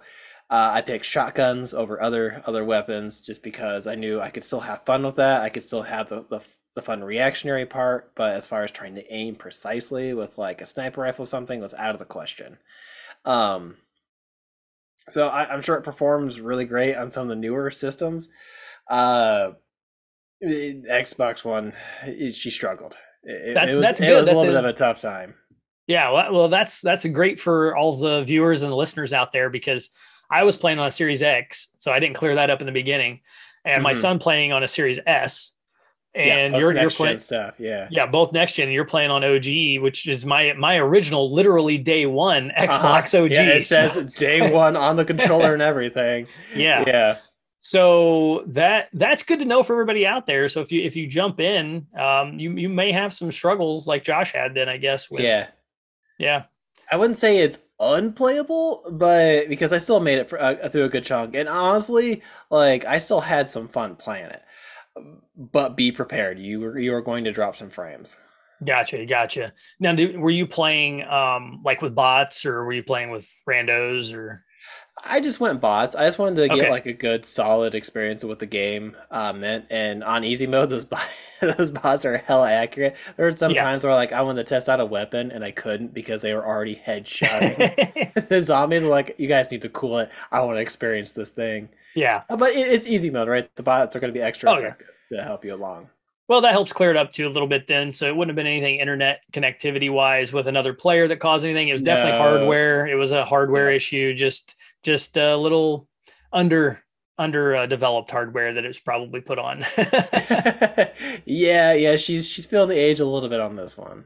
Uh, 0.49 0.71
I 0.75 0.81
picked 0.81 1.05
shotguns 1.05 1.75
over 1.75 2.01
other 2.01 2.41
other 2.47 2.65
weapons 2.65 3.21
just 3.21 3.43
because 3.43 3.89
I 3.89 3.97
knew 3.97 4.21
I 4.21 4.31
could 4.31 4.45
still 4.45 4.61
have 4.61 4.85
fun 4.87 5.03
with 5.03 5.17
that. 5.17 5.43
I 5.43 5.49
could 5.49 5.65
still 5.65 5.83
have 5.83 6.09
the, 6.09 6.25
the 6.31 6.41
the 6.77 6.83
fun 6.83 7.03
reactionary 7.03 7.67
part, 7.67 8.15
but 8.15 8.35
as 8.35 8.47
far 8.47 8.63
as 8.63 8.71
trying 8.71 8.95
to 8.95 9.13
aim 9.13 9.35
precisely 9.35 10.15
with 10.15 10.39
like 10.39 10.61
a 10.61 10.67
sniper 10.67 11.01
rifle 11.01 11.25
or 11.25 11.27
something 11.27 11.61
was 11.61 11.75
out 11.75 11.97
of 11.97 11.99
the 11.99 12.05
question. 12.05 12.59
Um, 13.25 13.79
so 15.09 15.29
I, 15.29 15.53
am 15.53 15.63
sure 15.63 15.77
it 15.77 15.83
performs 15.83 16.41
really 16.41 16.65
great 16.65 16.95
on 16.95 17.11
some 17.11 17.23
of 17.23 17.29
the 17.29 17.37
newer 17.37 17.71
systems. 17.71 18.29
Uh, 18.89 19.53
Xbox 20.43 21.45
One, 21.45 21.73
she 22.05 22.51
struggled. 22.51 22.97
It, 23.23 23.55
that, 23.55 23.69
it 23.69 23.75
was, 23.75 23.83
that's 23.83 24.01
good. 24.01 24.11
It 24.11 24.17
was 24.17 24.27
that's 24.27 24.35
a 24.35 24.39
little 24.39 24.55
a, 24.55 24.57
bit 24.59 24.65
of 24.65 24.71
a 24.71 24.77
tough 24.77 25.01
time. 25.01 25.35
Yeah, 25.87 26.11
well, 26.11 26.33
well, 26.33 26.49
that's 26.49 26.81
that's 26.81 27.05
great 27.07 27.39
for 27.39 27.77
all 27.77 27.97
the 27.97 28.25
viewers 28.25 28.63
and 28.63 28.73
the 28.73 28.77
listeners 28.77 29.13
out 29.13 29.33
there 29.33 29.51
because 29.51 29.91
I 30.31 30.43
was 30.43 30.57
playing 30.57 30.79
on 30.79 30.89
a 30.89 30.91
Series 30.91 31.23
X, 31.23 31.71
so 31.79 31.93
I 31.93 32.01
didn't 32.01 32.17
clear 32.17 32.35
that 32.35 32.51
up 32.51 32.61
in 32.61 32.67
the 32.67 32.73
beginning, 32.73 33.21
and 33.65 33.77
mm-hmm. 33.77 33.83
my 33.85 33.93
son 33.93 34.19
playing 34.19 34.53
on 34.53 34.63
a 34.63 34.69
Series 34.69 34.99
S, 35.07 35.53
and 36.17 36.55
yeah, 36.55 36.59
you're 36.59 36.75
you're 36.75 36.91
playing 36.91 37.19
stuff. 37.19 37.61
Yeah, 37.61 37.89
yeah, 37.91 38.07
both 38.07 38.33
next 38.33 38.55
gen. 38.55 38.71
You're 38.71 38.87
playing 38.87 39.11
on 39.11 39.23
OG, 39.23 39.83
which 39.83 40.09
is 40.09 40.25
my 40.25 40.55
my 40.55 40.79
original, 40.79 41.33
literally 41.33 41.77
day 41.77 42.07
one 42.07 42.51
Xbox 42.59 43.15
uh-huh. 43.15 43.25
OG. 43.25 43.31
Yeah, 43.33 43.43
it 43.49 43.63
says 43.67 44.15
day 44.15 44.51
one 44.51 44.77
on 44.77 44.97
the 44.97 45.05
controller 45.05 45.53
and 45.53 45.63
everything. 45.63 46.27
Yeah, 46.55 46.85
yeah. 46.87 47.19
So 47.61 48.45
that 48.47 48.89
that's 48.95 49.23
good 49.23 49.41
to 49.41 49.45
know 49.45 49.63
for 49.63 49.75
everybody 49.75 50.07
out 50.07 50.27
there. 50.27 50.49
So 50.49 50.61
if 50.61 50.73
you 50.73 50.83
if 50.83 50.97
you 50.97 51.07
jump 51.07 51.39
in, 51.41 51.87
um, 51.99 52.39
you 52.39 52.53
you 52.53 52.69
may 52.69 52.93
have 52.93 53.13
some 53.13 53.31
struggles 53.31 53.87
like 53.87 54.03
Josh 54.03 54.33
had. 54.33 54.55
Then 54.55 54.69
I 54.69 54.79
guess. 54.79 55.11
With, 55.11 55.23
yeah, 55.23 55.49
yeah. 56.19 56.45
I 56.91 56.97
wouldn't 56.97 57.19
say 57.19 57.39
it's 57.39 57.59
unplayable, 57.81 58.85
but 58.93 59.49
because 59.49 59.73
I 59.73 59.79
still 59.79 59.99
made 59.99 60.19
it 60.19 60.29
for, 60.29 60.41
uh, 60.41 60.69
through 60.69 60.85
a 60.85 60.89
good 60.89 61.05
chunk, 61.05 61.35
and 61.35 61.49
honestly, 61.49 62.23
like 62.51 62.85
I 62.85 62.99
still 62.99 63.21
had 63.21 63.49
some 63.49 63.69
fun 63.69 63.97
playing 63.97 64.27
it. 64.27 64.43
But 65.37 65.77
be 65.77 65.93
prepared. 65.93 66.39
You 66.39 66.61
were 66.61 66.79
you 66.79 66.95
are 66.95 67.03
going 67.03 67.25
to 67.25 67.33
drop 67.33 67.57
some 67.57 67.71
frames. 67.71 68.17
Gotcha, 68.65 69.05
gotcha. 69.05 69.53
Now, 69.81 69.93
do, 69.93 70.19
were 70.19 70.31
you 70.31 70.47
playing 70.47 71.05
um 71.05 71.61
like 71.65 71.83
with 71.83 71.95
bots, 71.95 72.47
or 72.47 72.65
were 72.65 72.73
you 72.73 72.83
playing 72.83 73.11
with 73.11 73.43
randos, 73.49 74.15
or? 74.15 74.45
I 75.05 75.21
just 75.21 75.41
went 75.41 75.61
bots. 75.61 75.95
I 75.95 76.07
just 76.07 76.19
wanted 76.19 76.37
to 76.37 76.49
get 76.49 76.59
okay. 76.59 76.71
like 76.71 76.87
a 76.87 76.93
good, 76.93 77.27
solid 77.27 77.75
experience 77.75 78.25
with 78.25 78.39
the 78.39 78.47
game 78.47 78.97
uh, 79.11 79.33
meant. 79.33 79.67
And 79.69 80.03
on 80.03 80.25
easy 80.25 80.47
mode, 80.47 80.69
those 80.71 80.87
bots, 80.87 81.39
those 81.41 81.71
bots 81.71 82.05
are 82.05 82.17
hella 82.17 82.51
accurate. 82.51 82.97
There 83.17 83.27
were 83.27 83.37
some 83.37 83.53
yeah. 83.53 83.63
times 83.63 83.85
where 83.85 83.95
like 83.95 84.13
I 84.13 84.23
wanted 84.23 84.47
to 84.47 84.49
test 84.49 84.69
out 84.69 84.81
a 84.81 84.87
weapon 84.87 85.31
and 85.31 85.45
I 85.45 85.51
couldn't 85.51 85.93
because 85.93 86.23
they 86.23 86.35
were 86.35 86.47
already 86.47 86.77
headshotting. 86.77 88.15
the 88.29 88.43
zombies 88.43 88.85
are 88.85 88.89
like, 88.89 89.17
"You 89.19 89.29
guys 89.29 89.51
need 89.51 89.63
to 89.63 89.69
cool 89.69 89.99
it. 89.99 90.11
I 90.33 90.41
want 90.43 90.57
to 90.57 90.63
experience 90.63 91.13
this 91.13 91.31
thing." 91.31 91.69
Yeah, 91.97 92.23
uh, 92.29 92.37
but 92.37 92.51
it, 92.51 92.69
it's 92.69 92.87
easy 92.87 93.11
mode, 93.11 93.27
right? 93.27 93.53
The 93.57 93.63
bots 93.63 93.97
are 93.97 94.01
going 94.01 94.13
to 94.13 94.19
be 94.19 94.23
extra 94.23 94.51
oh, 94.51 94.55
effective 94.55 94.89
yeah. 95.11 95.19
to 95.19 95.25
help 95.25 95.45
you 95.45 95.55
along. 95.55 95.89
Well, 96.29 96.41
that 96.41 96.53
helps 96.53 96.73
clear 96.73 96.91
it 96.91 96.97
up 96.97 97.11
too 97.11 97.27
a 97.27 97.31
little 97.31 97.49
bit 97.49 97.67
then. 97.67 97.93
So 97.93 98.07
it 98.07 98.15
wouldn't 98.15 98.31
have 98.31 98.37
been 98.37 98.53
anything 98.53 98.81
internet 98.81 99.21
connectivity 99.33 99.93
wise 99.93 100.33
with 100.33 100.47
another 100.47 100.75
player 100.75 101.09
that 101.09 101.19
caused 101.19 101.45
anything. 101.45 101.69
It 101.69 101.73
was 101.73 101.83
definitely 101.83 102.19
no. 102.19 102.19
hardware. 102.19 102.87
It 102.87 102.97
was 102.97 103.13
a 103.13 103.25
hardware 103.25 103.71
yeah. 103.71 103.77
issue, 103.77 104.15
just 104.15 104.57
just 104.83 105.17
a 105.17 105.37
little 105.37 105.89
under 106.33 106.83
under 107.19 107.57
uh, 107.57 107.67
developed 107.67 108.11
hardware 108.11 108.53
that 108.53 108.65
it's 108.65 108.81
probably 108.81 109.21
put 109.21 109.39
on. 109.39 109.65
yeah, 111.25 111.73
yeah, 111.73 111.97
she's 111.97 112.29
she's 112.29 112.45
feeling 112.45 112.69
the 112.69 112.77
age 112.77 113.01
a 113.01 113.07
little 113.07 113.29
bit 113.29 113.41
on 113.41 113.57
this 113.57 113.79
one. 113.79 114.05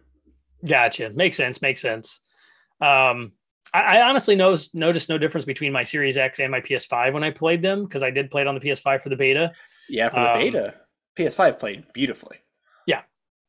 Gotcha. 0.65 1.11
Makes 1.11 1.39
sense. 1.39 1.63
Makes 1.63 1.81
sense. 1.81 2.21
Um, 2.81 3.33
I, 3.73 3.99
I 3.99 4.09
honestly 4.09 4.35
noticed 4.37 4.75
noticed 4.75 5.09
no 5.09 5.19
difference 5.19 5.45
between 5.45 5.73
my 5.73 5.83
Series 5.83 6.17
X 6.17 6.41
and 6.41 6.51
my 6.51 6.61
PS5 6.61 7.13
when 7.13 7.25
I 7.25 7.31
played 7.31 7.63
them 7.63 7.85
because 7.85 8.03
I 8.03 8.11
did 8.11 8.31
play 8.31 8.43
it 8.43 8.47
on 8.47 8.55
the 8.55 8.61
PS5 8.61 9.03
for 9.03 9.09
the 9.09 9.17
beta. 9.17 9.53
Yeah, 9.89 10.09
for 10.09 10.17
the 10.17 10.31
um, 10.31 10.39
beta. 10.39 10.75
PS5 11.17 11.59
played 11.59 11.85
beautifully. 11.93 12.39
Yeah. 12.87 13.03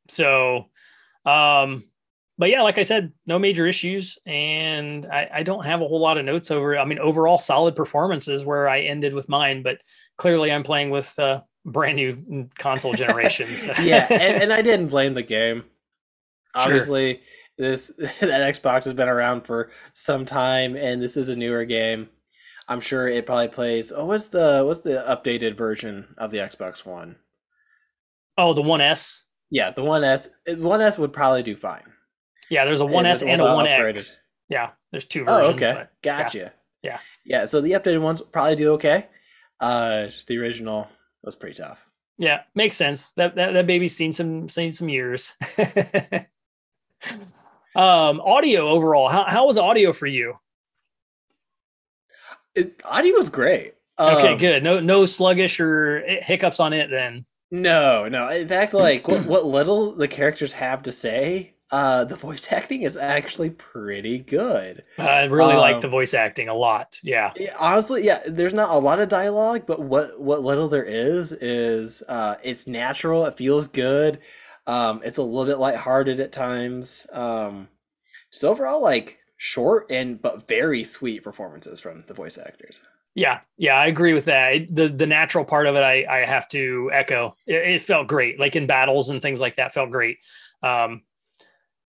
So, 0.09 0.69
um, 1.25 1.85
but 2.37 2.49
yeah, 2.49 2.63
like 2.63 2.77
I 2.77 2.83
said, 2.83 3.13
no 3.25 3.37
major 3.37 3.67
issues, 3.67 4.17
and 4.25 5.05
I, 5.05 5.29
I, 5.31 5.43
don't 5.43 5.63
have 5.63 5.81
a 5.81 5.87
whole 5.87 5.99
lot 5.99 6.17
of 6.17 6.25
notes 6.25 6.49
over. 6.49 6.77
I 6.77 6.85
mean, 6.85 6.97
overall 6.97 7.37
solid 7.37 7.75
performances 7.75 8.43
where 8.43 8.67
I 8.67 8.81
ended 8.81 9.13
with 9.13 9.29
mine, 9.29 9.61
but 9.61 9.79
clearly 10.17 10.51
I'm 10.51 10.63
playing 10.63 10.89
with 10.89 11.17
uh, 11.19 11.41
brand 11.65 11.97
new 11.97 12.49
console 12.57 12.93
generations. 12.95 13.65
yeah, 13.83 14.07
and, 14.09 14.41
and, 14.41 14.53
I 14.53 14.63
didn't 14.63 14.87
blame 14.87 15.13
the 15.13 15.21
game. 15.21 15.65
Obviously, 16.55 17.13
sure. 17.13 17.21
This 17.61 17.89
that 17.97 18.55
Xbox 18.55 18.83
has 18.85 18.93
been 18.93 19.07
around 19.07 19.41
for 19.41 19.69
some 19.93 20.25
time, 20.25 20.75
and 20.75 21.01
this 21.01 21.15
is 21.15 21.29
a 21.29 21.35
newer 21.35 21.63
game. 21.65 22.09
I'm 22.67 22.81
sure 22.81 23.07
it 23.07 23.25
probably 23.25 23.47
plays. 23.49 23.91
Oh, 23.91 24.05
what's 24.05 24.27
the 24.27 24.63
what's 24.65 24.81
the 24.81 25.03
updated 25.07 25.55
version 25.55 26.13
of 26.17 26.31
the 26.31 26.39
Xbox 26.39 26.85
One? 26.85 27.15
Oh, 28.37 28.53
the 28.53 28.61
One 28.61 28.81
S. 28.81 29.25
Yeah, 29.49 29.71
the 29.71 29.83
One 29.83 30.03
S. 30.03 30.29
One 30.47 30.81
S 30.81 30.97
would 30.97 31.13
probably 31.13 31.43
do 31.43 31.55
fine. 31.55 31.83
Yeah, 32.49 32.65
there's 32.65 32.81
a 32.81 32.85
One 32.85 33.05
S 33.05 33.21
and, 33.21 33.41
a 33.41 33.43
One 33.43 33.67
X. 33.67 34.19
Yeah, 34.49 34.71
there's 34.91 35.05
two 35.05 35.23
versions. 35.23 35.47
Oh, 35.47 35.55
okay, 35.55 35.85
gotcha. 36.01 36.53
Yeah. 36.83 36.91
yeah, 36.91 36.99
yeah. 37.25 37.45
So 37.45 37.61
the 37.61 37.71
updated 37.71 38.01
ones 38.01 38.21
probably 38.21 38.55
do 38.55 38.73
okay. 38.73 39.07
Uh, 39.59 40.07
just 40.07 40.27
the 40.27 40.37
original 40.37 40.89
was 41.23 41.35
pretty 41.35 41.55
tough. 41.55 41.85
Yeah, 42.17 42.41
makes 42.55 42.75
sense. 42.75 43.11
That 43.11 43.35
that, 43.35 43.53
that 43.53 43.67
baby's 43.67 43.95
seen 43.95 44.11
some 44.13 44.49
seen 44.49 44.71
some 44.71 44.89
years. 44.89 45.35
um, 47.75 48.21
audio 48.21 48.67
overall, 48.67 49.09
how 49.09 49.25
how 49.27 49.47
was 49.47 49.57
audio 49.57 49.93
for 49.93 50.07
you? 50.07 50.35
It, 52.55 52.81
audio 52.83 53.15
was 53.15 53.29
great. 53.29 53.75
Okay, 53.99 54.33
um, 54.33 54.37
good. 54.37 54.63
No 54.63 54.79
no 54.79 55.05
sluggish 55.05 55.59
or 55.59 56.03
hiccups 56.21 56.59
on 56.59 56.73
it 56.73 56.89
then. 56.89 57.25
No, 57.51 58.07
no. 58.07 58.29
In 58.29 58.47
fact, 58.47 58.73
like 58.73 59.07
what, 59.07 59.25
what 59.25 59.45
little 59.45 59.93
the 59.93 60.07
characters 60.07 60.53
have 60.53 60.83
to 60.83 60.91
say, 60.91 61.53
uh, 61.71 62.05
the 62.05 62.15
voice 62.15 62.47
acting 62.51 62.83
is 62.83 62.95
actually 62.95 63.49
pretty 63.49 64.19
good. 64.19 64.83
I 64.97 65.25
really 65.25 65.53
um, 65.53 65.59
like 65.59 65.81
the 65.81 65.89
voice 65.89 66.13
acting 66.13 66.47
a 66.47 66.53
lot. 66.53 66.99
Yeah. 67.03 67.31
yeah. 67.35 67.55
Honestly, 67.59 68.03
yeah. 68.05 68.21
There's 68.25 68.53
not 68.53 68.73
a 68.73 68.77
lot 68.77 68.99
of 68.99 69.09
dialogue, 69.09 69.65
but 69.65 69.81
what 69.81 70.19
what 70.19 70.43
little 70.43 70.69
there 70.69 70.83
is 70.83 71.33
is 71.33 72.01
uh, 72.07 72.35
it's 72.43 72.67
natural. 72.67 73.25
It 73.25 73.37
feels 73.37 73.67
good. 73.67 74.19
Um, 74.67 75.01
it's 75.03 75.17
a 75.17 75.23
little 75.23 75.45
bit 75.45 75.59
lighthearted 75.59 76.19
at 76.19 76.31
times. 76.31 77.05
Um, 77.11 77.67
just 78.31 78.45
overall, 78.45 78.81
like 78.81 79.19
short 79.37 79.87
and 79.89 80.21
but 80.21 80.47
very 80.47 80.83
sweet 80.83 81.23
performances 81.23 81.79
from 81.79 82.03
the 82.07 82.13
voice 82.13 82.37
actors. 82.37 82.79
Yeah, 83.15 83.39
yeah, 83.57 83.75
I 83.75 83.87
agree 83.87 84.13
with 84.13 84.25
that. 84.25 84.73
The 84.73 84.87
the 84.87 85.07
natural 85.07 85.43
part 85.43 85.67
of 85.67 85.75
it, 85.75 85.83
I 85.83 86.05
I 86.05 86.25
have 86.25 86.47
to 86.49 86.89
echo. 86.93 87.35
It, 87.45 87.55
it 87.55 87.81
felt 87.81 88.07
great, 88.07 88.39
like 88.39 88.55
in 88.55 88.67
battles 88.67 89.09
and 89.09 89.21
things 89.21 89.41
like 89.41 89.57
that, 89.57 89.73
felt 89.73 89.91
great. 89.91 90.19
Um, 90.63 91.01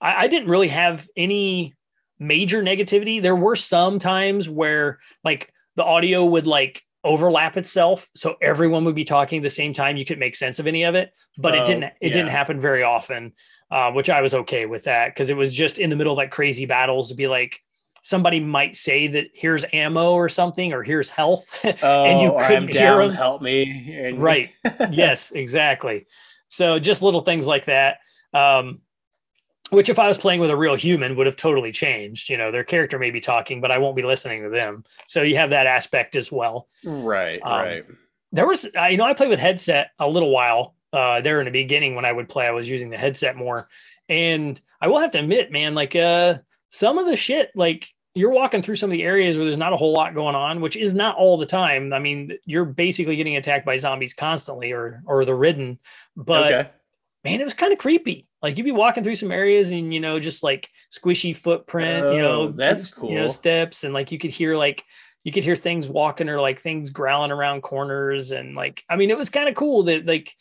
I, 0.01 0.25
I 0.25 0.27
didn't 0.27 0.49
really 0.49 0.69
have 0.69 1.09
any 1.17 1.75
major 2.19 2.63
negativity. 2.63 3.23
There 3.23 3.37
were 3.37 3.57
some 3.57 3.99
times 3.99 4.49
where 4.49 4.99
like 5.25 5.53
the 5.77 5.85
audio 5.85 6.25
would 6.25 6.47
like 6.47 6.83
overlap 7.05 7.57
itself, 7.57 8.09
so 8.15 8.37
everyone 8.41 8.85
would 8.85 8.95
be 8.95 9.05
talking 9.05 9.39
at 9.39 9.43
the 9.43 9.51
same 9.51 9.73
time. 9.73 9.97
You 9.97 10.05
could 10.05 10.19
make 10.19 10.35
sense 10.35 10.59
of 10.59 10.67
any 10.67 10.85
of 10.85 10.95
it, 10.95 11.13
but 11.39 11.55
it 11.55 11.67
didn't. 11.67 11.85
It 11.85 11.97
yeah. 12.01 12.09
didn't 12.09 12.31
happen 12.31 12.61
very 12.61 12.83
often, 12.83 13.33
uh, 13.71 13.91
which 13.93 14.11
I 14.11 14.21
was 14.21 14.35
okay 14.35 14.67
with 14.67 14.85
that 14.85 15.09
because 15.09 15.31
it 15.31 15.37
was 15.37 15.55
just 15.55 15.79
in 15.79 15.91
the 15.91 15.97
middle 15.97 16.13
of 16.13 16.17
like 16.17 16.31
crazy 16.31 16.67
battles 16.67 17.09
to 17.09 17.15
be 17.15 17.27
like 17.27 17.61
somebody 18.03 18.41
might 18.41 18.77
say 18.77 19.07
that 19.07 19.29
here's 19.33 19.65
ammo 19.73 20.13
or 20.13 20.29
something 20.29 20.73
or 20.73 20.83
here's 20.83 21.09
health 21.09 21.65
oh, 21.83 22.05
and 22.05 22.21
you 22.21 22.33
couldn't 22.47 22.73
down, 22.73 22.99
hear 22.99 23.07
them 23.07 23.15
help 23.15 23.41
me 23.41 24.13
right 24.17 24.51
yes 24.91 25.31
exactly 25.31 26.05
so 26.49 26.81
just 26.81 27.01
little 27.01 27.21
things 27.21 27.47
like 27.47 27.67
that 27.67 27.99
um, 28.35 28.81
which 29.73 29.89
if 29.89 29.99
i 29.99 30.07
was 30.07 30.19
playing 30.19 30.41
with 30.41 30.51
a 30.51 30.57
real 30.57 30.75
human 30.75 31.17
would 31.17 31.27
have 31.27 31.37
totally 31.37 31.73
changed 31.73 32.29
you 32.29 32.37
know 32.37 32.51
their 32.51 32.65
character 32.65 32.99
may 32.99 33.11
be 33.11 33.21
talking 33.21 33.61
but 33.61 33.71
i 33.71 33.79
won't 33.79 33.97
be 33.97 34.03
listening 34.03 34.43
to 34.43 34.49
them 34.49 34.85
so 35.07 35.23
you 35.23 35.37
have 35.37 35.51
that 35.51 35.67
aspect 35.67 36.17
as 36.17 36.31
well 36.31 36.69
right 36.85 37.41
um, 37.43 37.53
right 37.53 37.85
there 38.33 38.47
was 38.47 38.65
you 38.91 38.97
know 38.97 39.05
i 39.05 39.15
played 39.15 39.31
with 39.31 39.41
headset 39.41 39.91
a 39.99 40.09
little 40.09 40.31
while 40.31 40.75
uh, 40.93 41.23
there 41.23 41.41
in 41.41 41.47
the 41.47 41.51
beginning 41.51 41.95
when 41.95 42.05
i 42.05 42.13
would 42.13 42.29
play 42.29 42.47
i 42.47 42.51
was 42.51 42.69
using 42.69 42.91
the 42.91 42.99
headset 42.99 43.35
more 43.35 43.69
and 44.09 44.61
i 44.81 44.89
will 44.89 44.99
have 44.99 45.11
to 45.11 45.19
admit 45.19 45.51
man 45.51 45.75
like 45.75 45.97
uh 45.97 46.37
some 46.73 46.99
of 46.99 47.07
the 47.07 47.17
shit, 47.17 47.51
like 47.55 47.87
you're 48.15 48.31
walking 48.31 48.63
through 48.63 48.77
some 48.77 48.91
of 48.91 48.93
the 48.93 49.05
areas 49.05 49.37
where 49.37 49.45
there's 49.45 49.57
not 49.57 49.73
a 49.73 49.77
whole 49.77 49.93
lot 49.93 50.15
going 50.15 50.35
on, 50.35 50.61
which 50.61 50.75
is 50.75 50.93
not 50.93 51.17
all 51.17 51.37
the 51.37 51.47
time. 51.47 51.93
I 51.93 51.99
mean, 51.99 52.33
you're 52.45 52.65
basically 52.65 53.17
getting 53.17 53.37
attacked 53.37 53.65
by 53.65 53.77
zombies 53.77 54.15
constantly 54.15 54.73
or 54.73 55.03
or 55.07 55.25
the 55.25 55.35
ridden. 55.35 55.79
But 56.17 56.53
okay. 56.53 56.71
Man, 57.25 57.41
it 57.41 57.45
was 57.45 57.55
kind 57.55 57.73
of 57.73 57.79
creepy. 57.79 58.27
Like 58.41 58.59
you'd 58.59 58.65
be 58.65 58.73
walking 58.73 59.05
through 59.05 59.15
some 59.15 59.31
areas 59.31 59.71
and 59.71 59.93
you 59.93 60.01
know, 60.01 60.19
just 60.19 60.43
like 60.43 60.69
squishy 60.91 61.35
footprint, 61.35 62.05
oh, 62.05 62.13
you 62.13 62.21
know, 62.21 62.43
oh, 62.43 62.49
that's 62.49 62.93
cool. 62.93 63.11
You 63.11 63.17
know, 63.17 63.29
steps 63.29 63.85
and 63.85 63.95
like 63.95 64.11
you 64.11 64.19
could 64.19 64.31
hear 64.31 64.57
like 64.57 64.85
you 65.25 65.31
could 65.31 65.45
hear 65.45 65.55
things 65.55 65.89
walking 65.89 66.29
or 66.29 66.41
like 66.41 66.61
things 66.61 66.91
growling 66.91 67.31
around 67.31 67.63
corners 67.63 68.33
and 68.33 68.57
like 68.57 68.83
I 68.91 68.97
mean, 68.97 69.11
it 69.11 69.19
was 69.19 69.31
kind 69.31 69.49
of 69.49 69.55
cool 69.55 69.85
that 69.85 70.07
like 70.07 70.35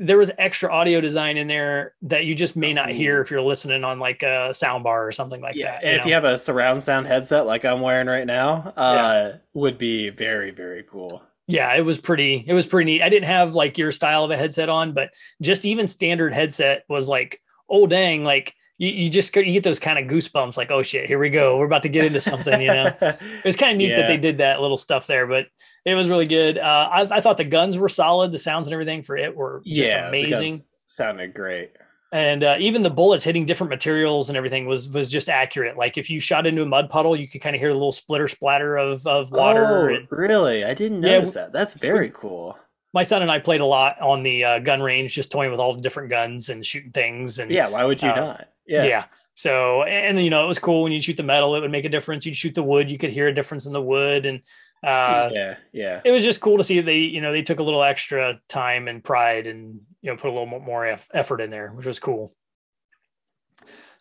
there 0.00 0.18
was 0.18 0.30
extra 0.38 0.72
audio 0.72 1.00
design 1.00 1.36
in 1.36 1.48
there 1.48 1.94
that 2.02 2.24
you 2.24 2.34
just 2.34 2.54
may 2.54 2.72
not 2.72 2.90
hear 2.90 3.20
if 3.20 3.30
you're 3.30 3.42
listening 3.42 3.82
on 3.82 3.98
like 3.98 4.22
a 4.22 4.54
sound 4.54 4.84
bar 4.84 5.06
or 5.06 5.10
something 5.10 5.40
like 5.40 5.56
yeah, 5.56 5.72
that. 5.72 5.84
And 5.84 5.96
if 5.96 6.02
know? 6.02 6.08
you 6.08 6.14
have 6.14 6.24
a 6.24 6.38
surround 6.38 6.82
sound 6.82 7.06
headset 7.06 7.46
like 7.46 7.64
I'm 7.64 7.80
wearing 7.80 8.06
right 8.06 8.26
now, 8.26 8.72
uh, 8.76 9.30
yeah. 9.32 9.36
would 9.54 9.78
be 9.78 10.10
very, 10.10 10.52
very 10.52 10.84
cool. 10.84 11.22
Yeah, 11.48 11.74
it 11.74 11.80
was 11.80 11.98
pretty, 11.98 12.44
it 12.46 12.52
was 12.52 12.66
pretty 12.66 12.92
neat. 12.92 13.02
I 13.02 13.08
didn't 13.08 13.26
have 13.26 13.54
like 13.54 13.78
your 13.78 13.90
style 13.90 14.22
of 14.22 14.30
a 14.30 14.36
headset 14.36 14.68
on, 14.68 14.92
but 14.92 15.14
just 15.40 15.64
even 15.64 15.86
standard 15.86 16.34
headset 16.34 16.84
was 16.88 17.08
like, 17.08 17.40
oh 17.70 17.86
dang, 17.86 18.22
like 18.22 18.54
you, 18.76 18.90
you 18.90 19.10
just 19.10 19.34
you 19.34 19.52
get 19.52 19.64
those 19.64 19.78
kind 19.78 19.98
of 19.98 20.14
goosebumps 20.14 20.56
like, 20.56 20.70
oh 20.70 20.82
shit, 20.82 21.06
here 21.06 21.18
we 21.18 21.30
go. 21.30 21.58
We're 21.58 21.66
about 21.66 21.82
to 21.82 21.88
get 21.88 22.04
into 22.04 22.20
something, 22.20 22.60
you 22.60 22.68
know. 22.68 22.92
it 23.00 23.44
was 23.44 23.56
kind 23.56 23.72
of 23.72 23.78
neat 23.78 23.90
yeah. 23.90 24.02
that 24.02 24.08
they 24.08 24.18
did 24.18 24.38
that 24.38 24.60
little 24.60 24.76
stuff 24.76 25.06
there, 25.06 25.26
but 25.26 25.46
it 25.84 25.94
was 25.94 26.08
really 26.08 26.26
good. 26.26 26.58
Uh, 26.58 26.88
I, 26.92 27.16
I, 27.16 27.20
thought 27.20 27.38
the 27.38 27.44
guns 27.44 27.78
were 27.78 27.88
solid. 27.88 28.30
The 28.30 28.38
sounds 28.38 28.66
and 28.66 28.74
everything 28.74 29.02
for 29.02 29.16
it 29.16 29.34
were 29.34 29.62
just 29.64 29.90
yeah, 29.90 30.08
amazing. 30.08 30.60
Sounded 30.84 31.34
great. 31.34 31.72
And 32.10 32.42
uh, 32.42 32.56
even 32.58 32.82
the 32.82 32.90
bullets 32.90 33.22
hitting 33.22 33.44
different 33.44 33.70
materials 33.70 34.30
and 34.30 34.36
everything 34.36 34.66
was 34.66 34.88
was 34.88 35.10
just 35.10 35.28
accurate. 35.28 35.76
Like 35.76 35.98
if 35.98 36.08
you 36.08 36.20
shot 36.20 36.46
into 36.46 36.62
a 36.62 36.66
mud 36.66 36.88
puddle, 36.88 37.14
you 37.14 37.28
could 37.28 37.42
kind 37.42 37.54
of 37.54 37.60
hear 37.60 37.68
a 37.68 37.74
little 37.74 37.92
splitter 37.92 38.28
splatter 38.28 38.78
of 38.78 39.06
of 39.06 39.30
water. 39.30 39.90
Oh, 39.90 39.94
and, 39.94 40.08
really? 40.10 40.64
I 40.64 40.72
didn't 40.72 41.00
notice 41.00 41.34
yeah, 41.34 41.42
that. 41.42 41.52
That's 41.52 41.74
very 41.74 42.10
cool. 42.10 42.58
My 42.94 43.02
son 43.02 43.20
and 43.20 43.30
I 43.30 43.38
played 43.38 43.60
a 43.60 43.66
lot 43.66 44.00
on 44.00 44.22
the 44.22 44.42
uh, 44.42 44.58
gun 44.60 44.80
range, 44.80 45.14
just 45.14 45.30
toying 45.30 45.50
with 45.50 45.60
all 45.60 45.74
the 45.74 45.82
different 45.82 46.08
guns 46.08 46.48
and 46.48 46.64
shooting 46.64 46.92
things. 46.92 47.38
And 47.38 47.50
yeah, 47.50 47.68
why 47.68 47.84
would 47.84 48.02
you 48.02 48.08
uh, 48.08 48.16
not? 48.16 48.48
Yeah. 48.66 48.84
Yeah. 48.84 49.04
So, 49.34 49.84
and 49.84 50.20
you 50.20 50.30
know, 50.30 50.42
it 50.42 50.48
was 50.48 50.58
cool 50.58 50.82
when 50.82 50.90
you 50.90 51.00
shoot 51.00 51.16
the 51.16 51.22
metal, 51.22 51.54
it 51.54 51.60
would 51.60 51.70
make 51.70 51.84
a 51.84 51.88
difference. 51.90 52.26
You'd 52.26 52.36
shoot 52.36 52.54
the 52.54 52.62
wood, 52.62 52.90
you 52.90 52.98
could 52.98 53.10
hear 53.10 53.28
a 53.28 53.34
difference 53.34 53.66
in 53.66 53.72
the 53.72 53.82
wood. 53.82 54.26
And 54.26 54.40
uh, 54.82 55.30
yeah, 55.32 55.56
yeah. 55.72 56.00
It 56.04 56.10
was 56.10 56.24
just 56.24 56.40
cool 56.40 56.58
to 56.58 56.64
see 56.64 56.80
they, 56.80 56.98
you 56.98 57.20
know, 57.20 57.30
they 57.30 57.42
took 57.42 57.60
a 57.60 57.62
little 57.62 57.82
extra 57.84 58.40
time 58.48 58.88
and 58.88 59.04
pride 59.04 59.46
and 59.46 59.80
you 60.02 60.10
know 60.10 60.16
put 60.16 60.28
a 60.28 60.32
little 60.32 60.46
more 60.46 60.86
effort 61.12 61.40
in 61.40 61.50
there, 61.50 61.70
which 61.72 61.86
was 61.86 61.98
cool. 61.98 62.34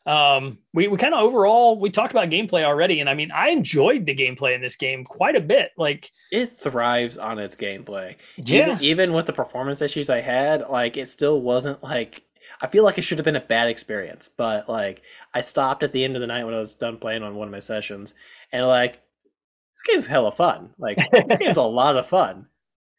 um, 0.05 0.57
we, 0.73 0.87
we 0.87 0.97
kind 0.97 1.13
of 1.13 1.19
overall 1.19 1.79
we 1.79 1.89
talked 1.89 2.13
about 2.13 2.29
gameplay 2.29 2.63
already, 2.63 3.01
and 3.01 3.09
I 3.09 3.13
mean 3.13 3.31
I 3.31 3.49
enjoyed 3.49 4.05
the 4.05 4.15
gameplay 4.15 4.55
in 4.55 4.61
this 4.61 4.77
game 4.77 5.03
quite 5.03 5.35
a 5.35 5.41
bit. 5.41 5.71
Like 5.77 6.11
it 6.31 6.53
thrives 6.53 7.17
on 7.17 7.39
its 7.39 7.55
gameplay. 7.55 8.15
Yeah. 8.37 8.73
Even, 8.73 8.83
even 8.83 9.13
with 9.13 9.25
the 9.25 9.33
performance 9.33 9.81
issues 9.81 10.09
I 10.09 10.21
had, 10.21 10.69
like 10.69 10.95
it 10.95 11.07
still 11.09 11.41
wasn't 11.41 11.83
like 11.83 12.23
I 12.61 12.67
feel 12.67 12.85
like 12.85 12.97
it 12.97 13.01
should 13.01 13.17
have 13.17 13.25
been 13.25 13.35
a 13.35 13.41
bad 13.41 13.67
experience, 13.67 14.29
but 14.29 14.69
like 14.69 15.01
I 15.33 15.41
stopped 15.41 15.83
at 15.83 15.91
the 15.91 16.03
end 16.03 16.15
of 16.15 16.21
the 16.21 16.27
night 16.27 16.45
when 16.45 16.53
I 16.53 16.59
was 16.59 16.73
done 16.73 16.97
playing 16.97 17.23
on 17.23 17.35
one 17.35 17.49
of 17.49 17.51
my 17.51 17.59
sessions, 17.59 18.13
and 18.53 18.65
like 18.65 18.93
this 18.93 19.93
game's 19.93 20.07
hella 20.07 20.31
fun. 20.31 20.73
Like 20.77 20.97
this 21.27 21.37
game's 21.37 21.57
a 21.57 21.63
lot 21.63 21.97
of 21.97 22.07
fun. 22.07 22.47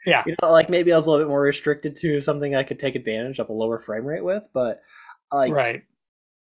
Yeah, 0.06 0.22
you 0.26 0.34
know, 0.42 0.52
like 0.52 0.70
maybe 0.70 0.92
I 0.92 0.96
was 0.96 1.06
a 1.06 1.10
little 1.10 1.26
bit 1.26 1.30
more 1.30 1.42
restricted 1.42 1.96
to 1.96 2.20
something 2.20 2.54
I 2.54 2.62
could 2.62 2.78
take 2.78 2.94
advantage 2.94 3.38
of 3.38 3.48
a 3.48 3.52
lower 3.52 3.78
frame 3.78 4.04
rate 4.04 4.24
with, 4.24 4.48
but 4.52 4.80
like 5.32 5.52
right 5.52 5.82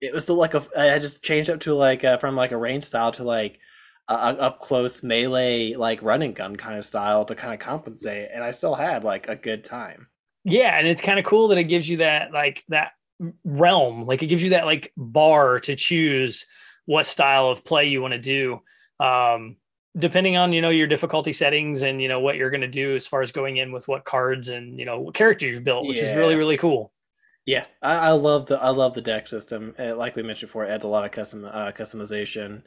it 0.03 0.13
was 0.13 0.25
still 0.25 0.37
like 0.37 0.55
a 0.55 0.63
I 0.77 0.99
just 0.99 1.23
changed 1.23 1.49
up 1.49 1.61
to 1.61 1.75
like 1.75 2.05
uh, 2.05 2.19
from 2.19 2.35
like 2.35 2.51
a 2.51 2.57
range 2.57 2.85
style 2.85 3.13
to 3.13 3.25
like 3.25 3.61
a, 4.09 4.15
up 4.15 4.61
close 4.61 5.03
melee 5.03 5.75
like 5.75 6.03
running 6.03 6.33
gun 6.33 6.57
kind 6.57 6.77
of 6.77 6.85
style 6.85 7.25
to 7.25 7.35
kind 7.35 7.55
of 7.55 7.61
compensate, 7.61 8.29
and 8.35 8.43
I 8.43 8.51
still 8.51 8.75
had 8.75 9.05
like 9.05 9.29
a 9.29 9.37
good 9.37 9.65
time. 9.65 10.09
Yeah, 10.45 10.77
and 10.77 10.89
it's 10.89 11.01
kind 11.01 11.21
of 11.21 11.25
cool 11.25 11.49
that 11.49 11.59
it 11.59 11.65
gives 11.65 11.89
you 11.89 11.99
that 11.99 12.33
like 12.33 12.65
that 12.69 12.93
realm, 13.45 14.05
like 14.05 14.25
it 14.25 14.27
gives 14.27 14.43
you 14.43 14.51
that 14.51 14.67
like 14.67 14.93
bar 14.97 15.61
to 15.61 15.77
choose 15.77 16.47
what 16.87 17.07
style 17.07 17.49
of 17.49 17.65
play 17.65 17.87
you 17.87 18.03
want 18.03 18.13
to 18.15 18.19
do. 18.19 18.61
Um, 18.99 19.57
depending 19.99 20.37
on 20.37 20.53
you 20.53 20.61
know 20.61 20.71
your 20.71 20.87
difficulty 20.87 21.33
settings 21.33 21.83
and 21.83 22.01
you 22.01 22.09
know 22.09 22.21
what 22.21 22.37
you're 22.37 22.51
going 22.51 22.63
to 22.63 22.69
do 22.69 22.95
as 22.95 23.07
far 23.07 23.23
as 23.23 23.31
going 23.33 23.59
in 23.59 23.73
with 23.73 23.89
what 23.89 24.05
cards 24.05 24.49
and 24.49 24.79
you 24.79 24.85
know 24.85 24.99
what 24.99 25.15
character 25.15 25.47
you've 25.47 25.65
built 25.65 25.87
which 25.87 25.99
yeah. 25.99 26.05
is 26.05 26.17
really 26.17 26.35
really 26.35 26.57
cool 26.57 26.93
yeah, 27.45 27.65
I, 27.83 27.97
I, 27.97 28.11
love 28.11 28.47
the 28.47 28.61
I 28.61 28.69
love 28.69 28.95
the 28.95 29.01
deck 29.01 29.27
system. 29.27 29.75
It, 29.79 29.97
like 29.97 30.15
we 30.15 30.23
mentioned 30.23 30.49
before, 30.49 30.65
it 30.65 30.71
adds 30.71 30.85
a 30.85 30.89
lot 30.89 31.05
of 31.05 31.11
custom 31.11 31.45
uh, 31.45 31.73
customization. 31.73 32.63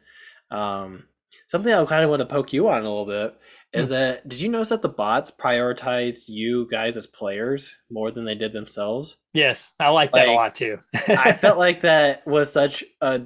Um, 0.51 1.05
something 1.47 1.73
I 1.73 1.83
kind 1.85 2.03
of 2.03 2.09
want 2.09 2.19
to 2.19 2.25
poke 2.25 2.51
you 2.51 2.67
on 2.67 2.81
a 2.81 2.89
little 2.89 3.05
bit 3.05 3.37
is 3.71 3.87
mm. 3.87 3.91
that 3.91 4.27
did 4.27 4.41
you 4.41 4.49
notice 4.49 4.69
that 4.69 4.81
the 4.81 4.89
bots 4.89 5.31
prioritized 5.31 6.27
you 6.27 6.67
guys 6.69 6.97
as 6.97 7.07
players 7.07 7.73
more 7.89 8.11
than 8.11 8.25
they 8.25 8.35
did 8.35 8.51
themselves? 8.51 9.15
Yes, 9.33 9.73
I 9.79 9.89
like 9.89 10.11
that 10.11 10.27
like, 10.27 10.27
a 10.27 10.33
lot 10.33 10.55
too. 10.55 10.79
I 11.07 11.31
felt 11.33 11.57
like 11.57 11.81
that 11.81 12.27
was 12.27 12.51
such 12.51 12.83
a 12.99 13.21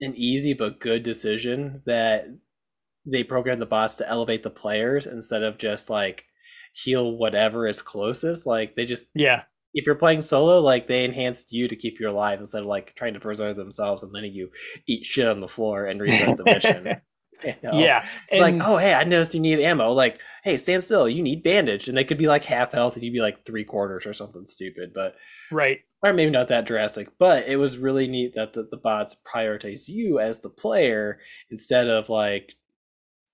an 0.00 0.14
easy 0.16 0.54
but 0.54 0.80
good 0.80 1.02
decision 1.02 1.82
that 1.84 2.28
they 3.06 3.24
program 3.24 3.58
the 3.58 3.66
bots 3.66 3.96
to 3.96 4.08
elevate 4.08 4.42
the 4.42 4.50
players 4.50 5.06
instead 5.06 5.42
of 5.42 5.58
just 5.58 5.90
like 5.90 6.24
heal 6.72 7.16
whatever 7.16 7.66
is 7.66 7.82
closest. 7.82 8.46
Like 8.46 8.74
they 8.74 8.86
just 8.86 9.06
yeah 9.14 9.44
if 9.74 9.86
you're 9.86 9.94
playing 9.94 10.22
solo, 10.22 10.60
like 10.60 10.86
they 10.86 11.04
enhanced 11.04 11.52
you 11.52 11.68
to 11.68 11.76
keep 11.76 12.00
you 12.00 12.08
alive 12.08 12.40
instead 12.40 12.62
of 12.62 12.66
like 12.66 12.94
trying 12.94 13.14
to 13.14 13.20
preserve 13.20 13.56
themselves 13.56 14.02
and 14.02 14.12
letting 14.12 14.32
you 14.32 14.50
eat 14.86 15.04
shit 15.04 15.28
on 15.28 15.40
the 15.40 15.48
floor 15.48 15.84
and 15.84 16.00
restart 16.00 16.36
the 16.36 16.44
mission. 16.44 17.00
You 17.44 17.54
know? 17.62 17.78
Yeah. 17.78 18.04
And 18.32 18.40
like, 18.40 18.68
oh 18.68 18.78
hey, 18.78 18.94
I 18.94 19.04
noticed 19.04 19.32
you 19.32 19.38
need 19.38 19.60
ammo. 19.60 19.92
Like, 19.92 20.18
hey, 20.42 20.56
stand 20.56 20.82
still, 20.82 21.08
you 21.08 21.22
need 21.22 21.44
bandage. 21.44 21.86
And 21.86 21.96
they 21.96 22.02
could 22.02 22.18
be 22.18 22.26
like 22.26 22.44
half 22.44 22.72
health 22.72 22.94
and 22.94 23.04
you'd 23.04 23.12
be 23.12 23.20
like 23.20 23.46
three 23.46 23.62
quarters 23.62 24.06
or 24.06 24.12
something 24.12 24.44
stupid. 24.46 24.90
But 24.92 25.14
right. 25.52 25.78
Or 26.02 26.12
maybe 26.12 26.32
not 26.32 26.48
that 26.48 26.66
drastic. 26.66 27.10
But 27.16 27.46
it 27.46 27.56
was 27.56 27.78
really 27.78 28.08
neat 28.08 28.34
that 28.34 28.54
the, 28.54 28.66
the 28.68 28.76
bots 28.76 29.14
prioritize 29.24 29.88
you 29.88 30.18
as 30.18 30.40
the 30.40 30.50
player 30.50 31.20
instead 31.48 31.88
of 31.88 32.08
like 32.08 32.54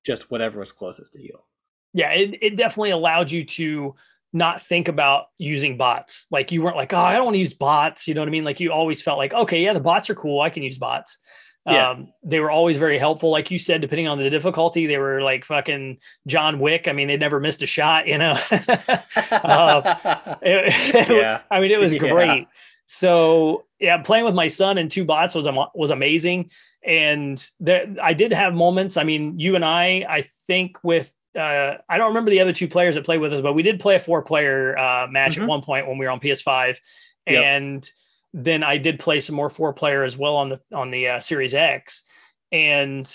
just 0.05 0.31
whatever 0.31 0.61
was 0.61 0.73
closest 0.73 1.15
to 1.15 1.21
heal. 1.21 1.47
Yeah, 1.93 2.11
it, 2.11 2.39
it 2.43 2.57
definitely 2.57 2.91
allowed 2.91 3.31
you 3.31 3.45
to 3.45 3.95
not 4.33 4.61
think 4.61 4.89
about 4.89 5.27
using 5.39 5.77
bots. 5.77 6.27
Like 6.31 6.51
you 6.51 6.61
weren't 6.61 6.77
like, 6.77 6.93
oh, 6.93 6.99
I 6.99 7.15
don't 7.15 7.25
want 7.25 7.37
to 7.37 7.41
use 7.41 7.55
bots. 7.55 8.09
You 8.09 8.15
know 8.15 8.21
what 8.21 8.29
I 8.29 8.33
mean? 8.33 8.45
Like 8.45 8.61
you 8.61 8.73
always 8.73 9.01
felt 9.01 9.17
like, 9.17 9.33
okay, 9.33 9.63
yeah, 9.63 9.73
the 9.73 9.81
bots 9.81 10.11
are 10.11 10.15
cool. 10.15 10.41
I 10.41 10.51
can 10.51 10.65
use 10.65 10.79
bots. 10.79 11.19
Yeah. 11.67 11.91
Um, 11.91 12.13
they 12.23 12.41
were 12.41 12.51
always 12.51 12.77
very 12.77 12.99
helpful. 12.99 13.31
Like 13.31 13.51
you 13.51 13.59
said, 13.59 13.81
depending 13.81 14.07
on 14.07 14.19
the 14.19 14.29
difficulty, 14.29 14.87
they 14.87 14.99
were 14.99 15.23
like 15.23 15.45
fucking 15.45 15.99
John 16.27 16.59
Wick. 16.59 16.89
I 16.89 16.93
mean, 16.93 17.09
they 17.09 17.17
never 17.17 17.41
missed 17.41 17.63
a 17.63 17.67
shot, 17.67 18.07
you 18.07 18.19
know? 18.19 18.33
uh, 18.51 18.75
it, 20.43 21.09
yeah. 21.09 21.41
I 21.51 21.61
mean, 21.61 21.71
it 21.71 21.79
was 21.79 21.95
great. 21.95 22.41
Yeah. 22.41 22.45
So 22.87 23.65
yeah, 23.85 23.99
playing 23.99 24.25
with 24.25 24.35
my 24.35 24.49
son 24.49 24.79
and 24.79 24.91
two 24.91 25.05
bots 25.05 25.35
was, 25.35 25.47
was 25.75 25.91
amazing. 25.91 26.51
And 26.83 27.47
there, 27.61 27.95
I 28.03 28.15
did 28.15 28.33
have 28.33 28.55
moments. 28.55 28.97
I 28.97 29.05
mean, 29.05 29.39
you 29.39 29.57
and 29.57 29.65
I, 29.65 30.07
I 30.09 30.23
think 30.23 30.83
with 30.83 31.15
uh, 31.39 31.79
I 31.89 31.99
don't 31.99 32.09
remember 32.09 32.31
the 32.31 32.41
other 32.41 32.53
two 32.53 32.69
players 32.69 32.95
that 32.95 33.05
played 33.05 33.21
with 33.21 33.33
us, 33.33 33.43
but 33.43 33.53
we 33.53 33.63
did 33.63 33.81
play 33.81 33.97
a 33.97 34.01
four 34.01 34.23
player 34.23 34.79
uh, 34.79 35.07
match 35.11 35.33
mm-hmm. 35.33 35.43
at 35.43 35.49
one 35.49 35.63
point 35.63 35.87
when 35.87 35.99
we 35.99 36.07
were 36.07 36.13
on 36.13 36.21
PS5, 36.21 36.79
yep. 37.27 37.45
and 37.45 37.91
then 38.33 38.63
I 38.63 38.79
did 38.79 39.01
play 39.01 39.21
some 39.21 39.37
more 39.37 39.51
four 39.51 39.73
player 39.73 40.05
as 40.05 40.17
well 40.17 40.37
on 40.37 40.51
the 40.51 40.61
on 40.73 40.91
the 40.91 41.09
uh, 41.09 41.21
Series 41.21 41.53
X. 41.53 42.05
And 42.53 43.13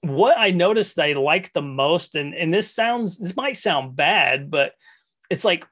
what 0.00 0.36
I 0.36 0.50
noticed 0.50 0.98
I 0.98 1.12
liked 1.12 1.54
the 1.54 1.62
most, 1.62 2.16
and 2.16 2.34
and 2.34 2.52
this 2.52 2.74
sounds 2.74 3.16
this 3.16 3.36
might 3.36 3.56
sound 3.56 3.94
bad, 3.94 4.50
but 4.50 4.72
it's 5.30 5.44
like 5.44 5.64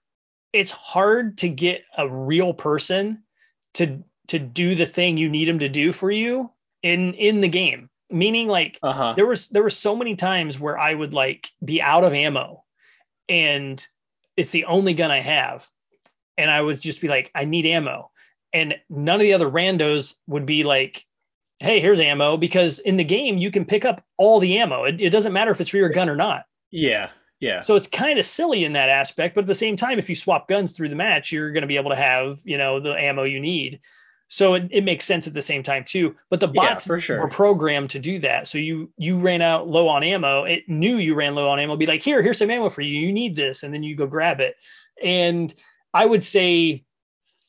it's 0.53 0.71
hard 0.71 1.39
to 1.39 1.49
get 1.49 1.83
a 1.99 2.09
real 2.09 2.55
person 2.55 3.25
to 3.75 4.05
to 4.29 4.39
do 4.39 4.75
the 4.75 4.87
thing 4.87 5.17
you 5.17 5.29
need 5.29 5.49
them 5.49 5.59
to 5.59 5.69
do 5.69 5.93
for 5.93 6.11
you 6.11 6.51
in 6.83 7.15
in 7.15 7.41
the 7.41 7.49
game. 7.49 7.91
Meaning 8.11 8.49
like 8.49 8.79
uh-huh. 8.83 9.15
there 9.17 9.27
was 9.27 9.49
there 9.49 9.63
were 9.63 9.71
so 9.71 9.97
many 9.97 10.17
times 10.17 10.59
where 10.61 10.79
I 10.79 10.95
would 10.95 11.15
like 11.15 11.51
be 11.65 11.83
out 11.83 12.05
of 12.05 12.13
ammo 12.13 12.65
and 13.29 13.85
it's 14.37 14.51
the 14.51 14.67
only 14.67 14.95
gun 14.95 15.11
I 15.11 15.21
have. 15.21 15.69
And 16.37 16.51
I 16.51 16.61
would 16.61 16.81
just 16.81 17.01
be 17.01 17.09
like 17.09 17.31
I 17.35 17.45
need 17.45 17.67
ammo. 17.67 18.11
And 18.53 18.77
none 18.89 19.17
of 19.17 19.23
the 19.23 19.35
other 19.35 19.51
randos 19.51 20.15
would 20.27 20.47
be 20.47 20.65
like 20.65 21.05
hey 21.61 21.81
here's 21.81 22.01
ammo 22.01 22.37
because 22.37 22.79
in 22.81 22.97
the 22.97 23.05
game 23.05 23.39
you 23.39 23.51
can 23.51 23.65
pick 23.65 23.85
up 23.85 24.05
all 24.17 24.39
the 24.39 24.59
ammo. 24.59 24.85
It, 24.85 25.01
it 25.01 25.11
doesn't 25.11 25.33
matter 25.33 25.51
if 25.51 25.61
it's 25.61 25.71
for 25.71 25.79
your 25.79 25.89
gun 25.89 26.09
or 26.09 26.17
not. 26.17 26.45
Yeah 26.71 27.09
yeah. 27.41 27.61
So 27.61 27.75
it's 27.75 27.87
kind 27.87 28.19
of 28.19 28.25
silly 28.25 28.65
in 28.65 28.75
that 28.75 28.89
aspect 28.89 29.35
but 29.35 29.43
at 29.43 29.47
the 29.47 29.55
same 29.55 29.77
time 29.77 29.99
if 29.99 30.09
you 30.09 30.15
swap 30.15 30.49
guns 30.49 30.73
through 30.73 30.89
the 30.89 30.95
match 30.95 31.33
you're 31.33 31.53
going 31.53 31.63
to 31.63 31.69
be 31.69 31.77
able 31.77 31.91
to 31.91 31.97
have 31.97 32.39
you 32.45 32.59
know 32.59 32.81
the 32.81 32.93
ammo 32.93 33.25
you 33.25 33.41
need 33.41 33.81
so 34.35 34.55
it, 34.55 34.67
it 34.73 34.83
makes 34.83 35.05
sense 35.05 35.29
at 35.29 35.33
the 35.33 35.41
same 35.41 35.63
time 35.63 35.85
too. 35.85 36.17
But 36.29 36.41
the 36.41 36.49
bots 36.49 36.89
yeah, 36.89 36.99
sure. 36.99 37.21
were 37.21 37.29
programmed 37.29 37.91
to 37.91 38.01
do 38.01 38.19
that. 38.19 38.49
So 38.49 38.59
you 38.59 38.91
you 38.99 39.17
ran 39.17 39.43
out 39.43 39.69
low 39.69 39.87
on 39.87 40.03
ammo. 40.03 40.43
It 40.43 40.69
knew 40.69 40.97
you 40.97 41.15
ran 41.15 41.37
low 41.37 41.49
on 41.49 41.61
ammo. 41.61 41.77
Be 41.77 41.87
like, 41.87 42.03
here, 42.03 42.21
here's 42.21 42.39
some 42.39 42.51
ammo 42.51 42.69
for 42.69 42.81
you. 42.81 42.99
You 42.99 43.13
need 43.13 43.37
this, 43.37 43.63
and 43.63 43.73
then 43.73 43.85
you 43.85 43.95
go 43.95 44.09
grab 44.09 44.41
it. 44.41 44.57
And 45.01 45.55
I 45.93 46.05
would 46.05 46.25
say, 46.25 46.85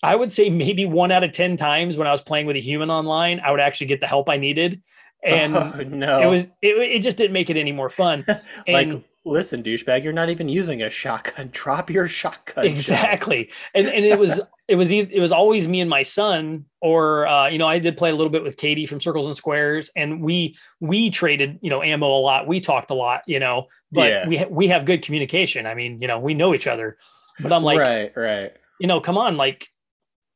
I 0.03 0.15
would 0.15 0.31
say 0.31 0.51
maybe 0.51 0.85
one 0.85 1.11
out 1.11 1.23
of 1.23 1.31
ten 1.31 1.57
times 1.57 1.97
when 1.97 2.05
I 2.05 2.11
was 2.11 2.21
playing 2.21 2.45
with 2.45 2.55
a 2.55 2.61
human 2.61 2.91
online, 2.91 3.39
I 3.39 3.49
would 3.49 3.61
actually 3.61 3.87
get 3.87 3.99
the 3.99 4.07
help 4.07 4.29
I 4.29 4.37
needed. 4.37 4.81
Oh, 5.27 5.33
and 5.33 5.57
oh, 5.57 5.81
no, 5.81 6.21
it 6.21 6.27
was 6.27 6.43
it, 6.61 6.77
it 6.77 7.01
just 7.01 7.17
didn't 7.17 7.33
make 7.33 7.49
it 7.49 7.57
any 7.57 7.71
more 7.71 7.89
fun. 7.89 8.23
And, 8.67 8.91
like 8.93 9.03
listen, 9.25 9.63
douchebag, 9.63 10.03
you're 10.03 10.13
not 10.13 10.29
even 10.29 10.47
using 10.47 10.83
a 10.83 10.89
shotgun. 10.91 11.49
Drop 11.51 11.89
your 11.89 12.07
shotgun. 12.07 12.67
Exactly. 12.67 13.49
and 13.73 13.87
and 13.87 14.05
it 14.05 14.19
was 14.19 14.39
it 14.67 14.75
was 14.75 14.91
it 14.91 15.19
was 15.19 15.31
always 15.31 15.67
me 15.67 15.79
and 15.79 15.89
my 15.89 16.01
son, 16.01 16.65
or 16.81 17.27
uh, 17.27 17.47
you 17.49 17.57
know, 17.57 17.67
I 17.67 17.77
did 17.77 17.97
play 17.97 18.09
a 18.09 18.15
little 18.15 18.31
bit 18.31 18.43
with 18.43 18.57
Katie 18.57 18.85
from 18.85 18.99
Circles 18.99 19.27
and 19.27 19.35
Squares, 19.35 19.91
and 19.95 20.21
we 20.21 20.57
we 20.79 21.09
traded 21.09 21.59
you 21.61 21.69
know 21.69 21.83
ammo 21.83 22.07
a 22.07 22.19
lot. 22.19 22.47
We 22.47 22.59
talked 22.59 22.89
a 22.89 22.95
lot, 22.95 23.21
you 23.27 23.39
know, 23.39 23.67
but 23.91 24.09
yeah. 24.09 24.27
we 24.27 24.45
we 24.49 24.67
have 24.67 24.85
good 24.85 25.03
communication. 25.03 25.67
I 25.67 25.75
mean, 25.75 26.01
you 26.01 26.07
know, 26.07 26.19
we 26.19 26.33
know 26.33 26.55
each 26.55 26.67
other. 26.67 26.97
But 27.39 27.51
I'm 27.51 27.63
like, 27.63 27.77
right, 27.77 28.11
right. 28.15 28.57
You 28.79 28.87
know, 28.87 28.99
come 28.99 29.17
on, 29.17 29.37
like, 29.37 29.67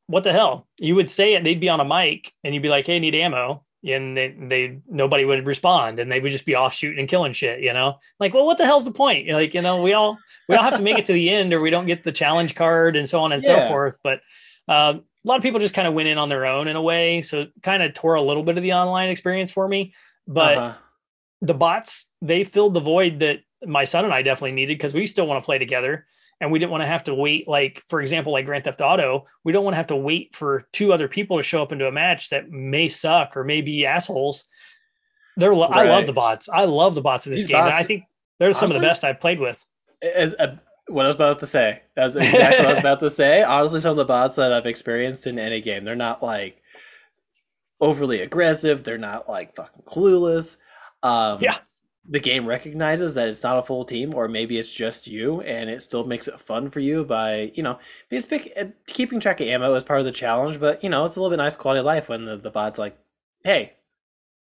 what 0.06 0.22
the 0.22 0.32
hell? 0.32 0.68
You 0.78 0.94
would 0.94 1.10
say 1.10 1.34
it, 1.34 1.42
they'd 1.44 1.60
be 1.60 1.68
on 1.68 1.80
a 1.80 1.84
mic, 1.84 2.32
and 2.44 2.54
you'd 2.54 2.62
be 2.62 2.68
like, 2.68 2.86
"Hey, 2.86 2.98
need 2.98 3.14
ammo." 3.14 3.64
and 3.82 4.16
they, 4.16 4.36
they 4.38 4.78
nobody 4.88 5.24
would 5.24 5.46
respond 5.46 5.98
and 5.98 6.12
they 6.12 6.20
would 6.20 6.32
just 6.32 6.44
be 6.44 6.54
off 6.54 6.74
shooting 6.74 6.98
and 6.98 7.08
killing 7.08 7.32
shit 7.32 7.60
you 7.60 7.72
know 7.72 7.98
like 8.18 8.34
well 8.34 8.44
what 8.44 8.58
the 8.58 8.64
hell's 8.66 8.84
the 8.84 8.90
point 8.90 9.24
You're 9.24 9.34
like 9.34 9.54
you 9.54 9.62
know 9.62 9.82
we 9.82 9.92
all 9.94 10.18
we 10.50 10.56
all 10.56 10.64
have 10.64 10.76
to 10.76 10.82
make 10.82 10.98
it 10.98 11.04
to 11.06 11.12
the 11.12 11.30
end 11.30 11.54
or 11.54 11.60
we 11.60 11.70
don't 11.70 11.86
get 11.86 12.02
the 12.02 12.12
challenge 12.12 12.54
card 12.56 12.96
and 12.96 13.08
so 13.08 13.20
on 13.20 13.32
and 13.32 13.42
yeah. 13.42 13.66
so 13.66 13.68
forth. 13.68 13.98
But 14.02 14.20
uh, 14.68 14.94
a 14.98 15.28
lot 15.28 15.36
of 15.36 15.42
people 15.42 15.60
just 15.60 15.74
kind 15.74 15.86
of 15.86 15.94
went 15.94 16.08
in 16.08 16.18
on 16.18 16.28
their 16.28 16.44
own 16.44 16.66
in 16.66 16.76
a 16.76 16.82
way. 16.82 17.22
So 17.22 17.46
kind 17.62 17.82
of 17.82 17.94
tore 17.94 18.14
a 18.14 18.22
little 18.22 18.42
bit 18.42 18.56
of 18.56 18.62
the 18.62 18.72
online 18.72 19.10
experience 19.10 19.52
for 19.52 19.68
me. 19.68 19.92
But 20.26 20.58
uh-huh. 20.58 20.78
the 21.42 21.54
bots 21.54 22.06
they 22.20 22.44
filled 22.44 22.74
the 22.74 22.80
void 22.80 23.20
that 23.20 23.40
my 23.66 23.84
son 23.84 24.04
and 24.04 24.14
i 24.14 24.22
definitely 24.22 24.52
needed 24.52 24.78
because 24.78 24.94
we 24.94 25.06
still 25.06 25.26
want 25.26 25.40
to 25.40 25.44
play 25.44 25.58
together. 25.58 26.06
And 26.42 26.50
we 26.50 26.58
didn't 26.58 26.70
want 26.70 26.82
to 26.82 26.86
have 26.86 27.04
to 27.04 27.14
wait 27.14 27.46
like 27.46 27.82
for 27.86 28.00
example 28.00 28.32
like 28.32 28.46
grand 28.46 28.64
theft 28.64 28.80
auto 28.80 29.26
we 29.44 29.52
don't 29.52 29.62
want 29.62 29.74
to 29.74 29.76
have 29.76 29.88
to 29.88 29.96
wait 29.96 30.34
for 30.34 30.66
two 30.72 30.90
other 30.90 31.06
people 31.06 31.36
to 31.36 31.42
show 31.42 31.62
up 31.62 31.70
into 31.70 31.86
a 31.86 31.92
match 31.92 32.30
that 32.30 32.50
may 32.50 32.88
suck 32.88 33.36
or 33.36 33.44
may 33.44 33.60
be 33.60 33.84
assholes. 33.84 34.44
They're 35.36 35.52
right. 35.52 35.70
i 35.70 35.84
love 35.84 36.06
the 36.06 36.14
bots. 36.14 36.48
I 36.48 36.64
love 36.64 36.94
the 36.94 37.02
bots 37.02 37.26
in 37.26 37.32
this 37.32 37.42
These 37.42 37.48
game. 37.48 37.58
Bots, 37.58 37.74
i 37.74 37.82
think 37.82 38.04
they're 38.38 38.48
honestly, 38.48 38.68
some 38.68 38.74
of 38.74 38.80
the 38.80 38.86
best 38.86 39.04
i've 39.04 39.20
played 39.20 39.38
with 39.38 39.64
as, 40.02 40.34
uh, 40.34 40.56
what 40.88 41.04
I 41.04 41.08
was 41.08 41.16
about 41.16 41.40
to 41.40 41.46
say. 41.46 41.82
That's 41.94 42.16
exactly 42.16 42.64
what 42.64 42.66
I 42.66 42.70
was 42.72 42.80
about 42.80 43.00
to 43.00 43.10
say. 43.10 43.42
Honestly, 43.42 43.80
some 43.80 43.92
of 43.92 43.96
the 43.96 44.04
bots 44.04 44.36
that 44.36 44.52
I've 44.52 44.66
experienced 44.66 45.26
in 45.26 45.38
any 45.38 45.60
game, 45.60 45.84
they're 45.84 45.96
not 45.96 46.22
like 46.22 46.62
overly 47.80 48.20
aggressive. 48.20 48.84
They're 48.84 48.98
not 48.98 49.28
like 49.28 49.54
fucking 49.56 49.82
clueless. 49.82 50.56
Um, 51.02 51.38
yeah 51.40 51.58
the 52.08 52.18
game 52.18 52.46
recognizes 52.46 53.12
that 53.14 53.28
it's 53.28 53.42
not 53.42 53.58
a 53.58 53.62
full 53.62 53.84
team 53.84 54.14
or 54.14 54.26
maybe 54.26 54.58
it's 54.58 54.72
just 54.72 55.06
you 55.06 55.42
and 55.42 55.68
it 55.68 55.82
still 55.82 56.02
makes 56.02 56.28
it 56.28 56.40
fun 56.40 56.70
for 56.70 56.80
you 56.80 57.04
by 57.04 57.52
you 57.54 57.62
know 57.62 57.78
because 58.08 58.24
pick, 58.24 58.50
uh, 58.56 58.64
keeping 58.86 59.20
track 59.20 59.40
of 59.40 59.46
ammo 59.46 59.74
is 59.74 59.84
part 59.84 60.00
of 60.00 60.06
the 60.06 60.10
challenge 60.10 60.58
but 60.58 60.82
you 60.82 60.88
know 60.88 61.04
it's 61.04 61.16
a 61.16 61.20
little 61.20 61.30
bit 61.30 61.40
nice 61.40 61.54
quality 61.54 61.78
of 61.78 61.84
life 61.84 62.08
when 62.08 62.24
the, 62.24 62.38
the 62.38 62.50
bots 62.50 62.78
like 62.78 62.96
hey, 63.44 63.74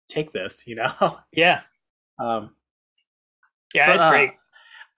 take 0.08 0.32
this, 0.32 0.66
you 0.68 0.76
know? 0.76 0.92
Yeah. 1.32 1.62
Um, 2.20 2.52
yeah, 3.74 3.88
but, 3.88 3.96
it's 3.96 4.06
great. 4.06 4.32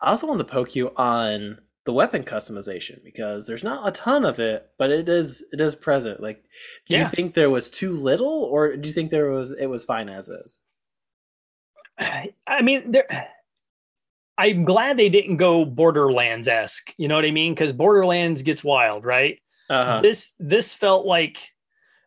I 0.04 0.10
also 0.10 0.28
want 0.28 0.40
to 0.40 0.46
poke 0.46 0.76
you 0.76 0.92
on 0.98 1.60
the 1.86 1.94
weapon 1.94 2.24
customization 2.24 3.04
because 3.04 3.48
there's 3.48 3.64
not 3.64 3.88
a 3.88 3.92
ton 3.92 4.26
of 4.26 4.40
it, 4.40 4.70
but 4.78 4.92
it 4.92 5.10
is 5.10 5.44
it 5.52 5.60
is 5.60 5.76
present. 5.76 6.22
Like, 6.22 6.44
do 6.88 6.96
yeah. 6.96 7.00
you 7.00 7.08
think 7.08 7.34
there 7.34 7.50
was 7.50 7.70
too 7.70 7.92
little, 7.92 8.44
or 8.44 8.76
do 8.76 8.88
you 8.88 8.94
think 8.94 9.12
there 9.12 9.32
was 9.32 9.52
it 9.52 9.68
was 9.68 9.86
fine 9.86 10.10
as 10.10 10.30
is? 10.30 10.60
I 11.98 12.62
mean, 12.62 12.92
there. 12.92 13.08
I'm 14.38 14.66
glad 14.66 14.98
they 14.98 15.10
didn't 15.10 15.38
go 15.38 15.64
Borderlands 15.64 16.48
esque. 16.48 16.94
You 16.98 17.08
know 17.08 17.16
what 17.16 17.26
I 17.26 17.32
mean? 17.32 17.54
Because 17.54 17.72
Borderlands 17.72 18.42
gets 18.42 18.64
wild, 18.64 19.06
right? 19.06 19.40
Uh-huh. 19.70 20.02
This 20.02 20.32
this 20.40 20.74
felt 20.74 21.06
like 21.06 21.52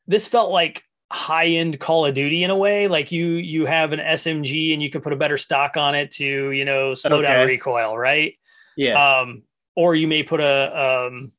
this 0.06 0.26
felt 0.28 0.50
like 0.50 0.82
high 1.16 1.46
end 1.46 1.80
Call 1.80 2.04
of 2.04 2.14
Duty 2.14 2.44
in 2.44 2.50
a 2.50 2.56
way. 2.56 2.88
Like 2.88 3.10
you 3.10 3.26
you 3.26 3.64
have 3.64 3.92
an 3.92 4.00
SMG 4.00 4.74
and 4.74 4.82
you 4.82 4.90
can 4.90 5.00
put 5.00 5.12
a 5.12 5.16
better 5.16 5.38
stock 5.38 5.76
on 5.76 5.94
it 5.94 6.10
to 6.12 6.50
you 6.50 6.64
know 6.64 6.94
slow 6.94 7.16
okay. 7.16 7.26
down 7.26 7.46
recoil, 7.46 7.96
right? 7.96 8.34
Yeah. 8.76 9.20
Um, 9.20 9.42
or 9.74 9.94
you 9.94 10.06
may 10.06 10.22
put 10.22 10.40
a 10.40 11.08
um, 11.08 11.32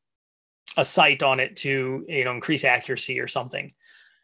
a 0.76 0.84
sight 0.84 1.22
on 1.24 1.40
it 1.40 1.56
to 1.58 2.06
you 2.08 2.26
know 2.26 2.32
increase 2.32 2.66
accuracy 2.66 3.20
or 3.20 3.28
something. 3.28 3.74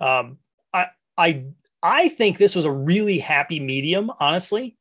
Um, 0.02 0.40
I 0.74 0.88
I 1.18 1.46
I 1.82 2.10
think 2.10 2.38
this 2.38 2.56
was 2.56 2.66
a 2.66 2.72
really 2.72 3.20
happy 3.20 3.60
medium, 3.60 4.12
honestly. 4.20 4.76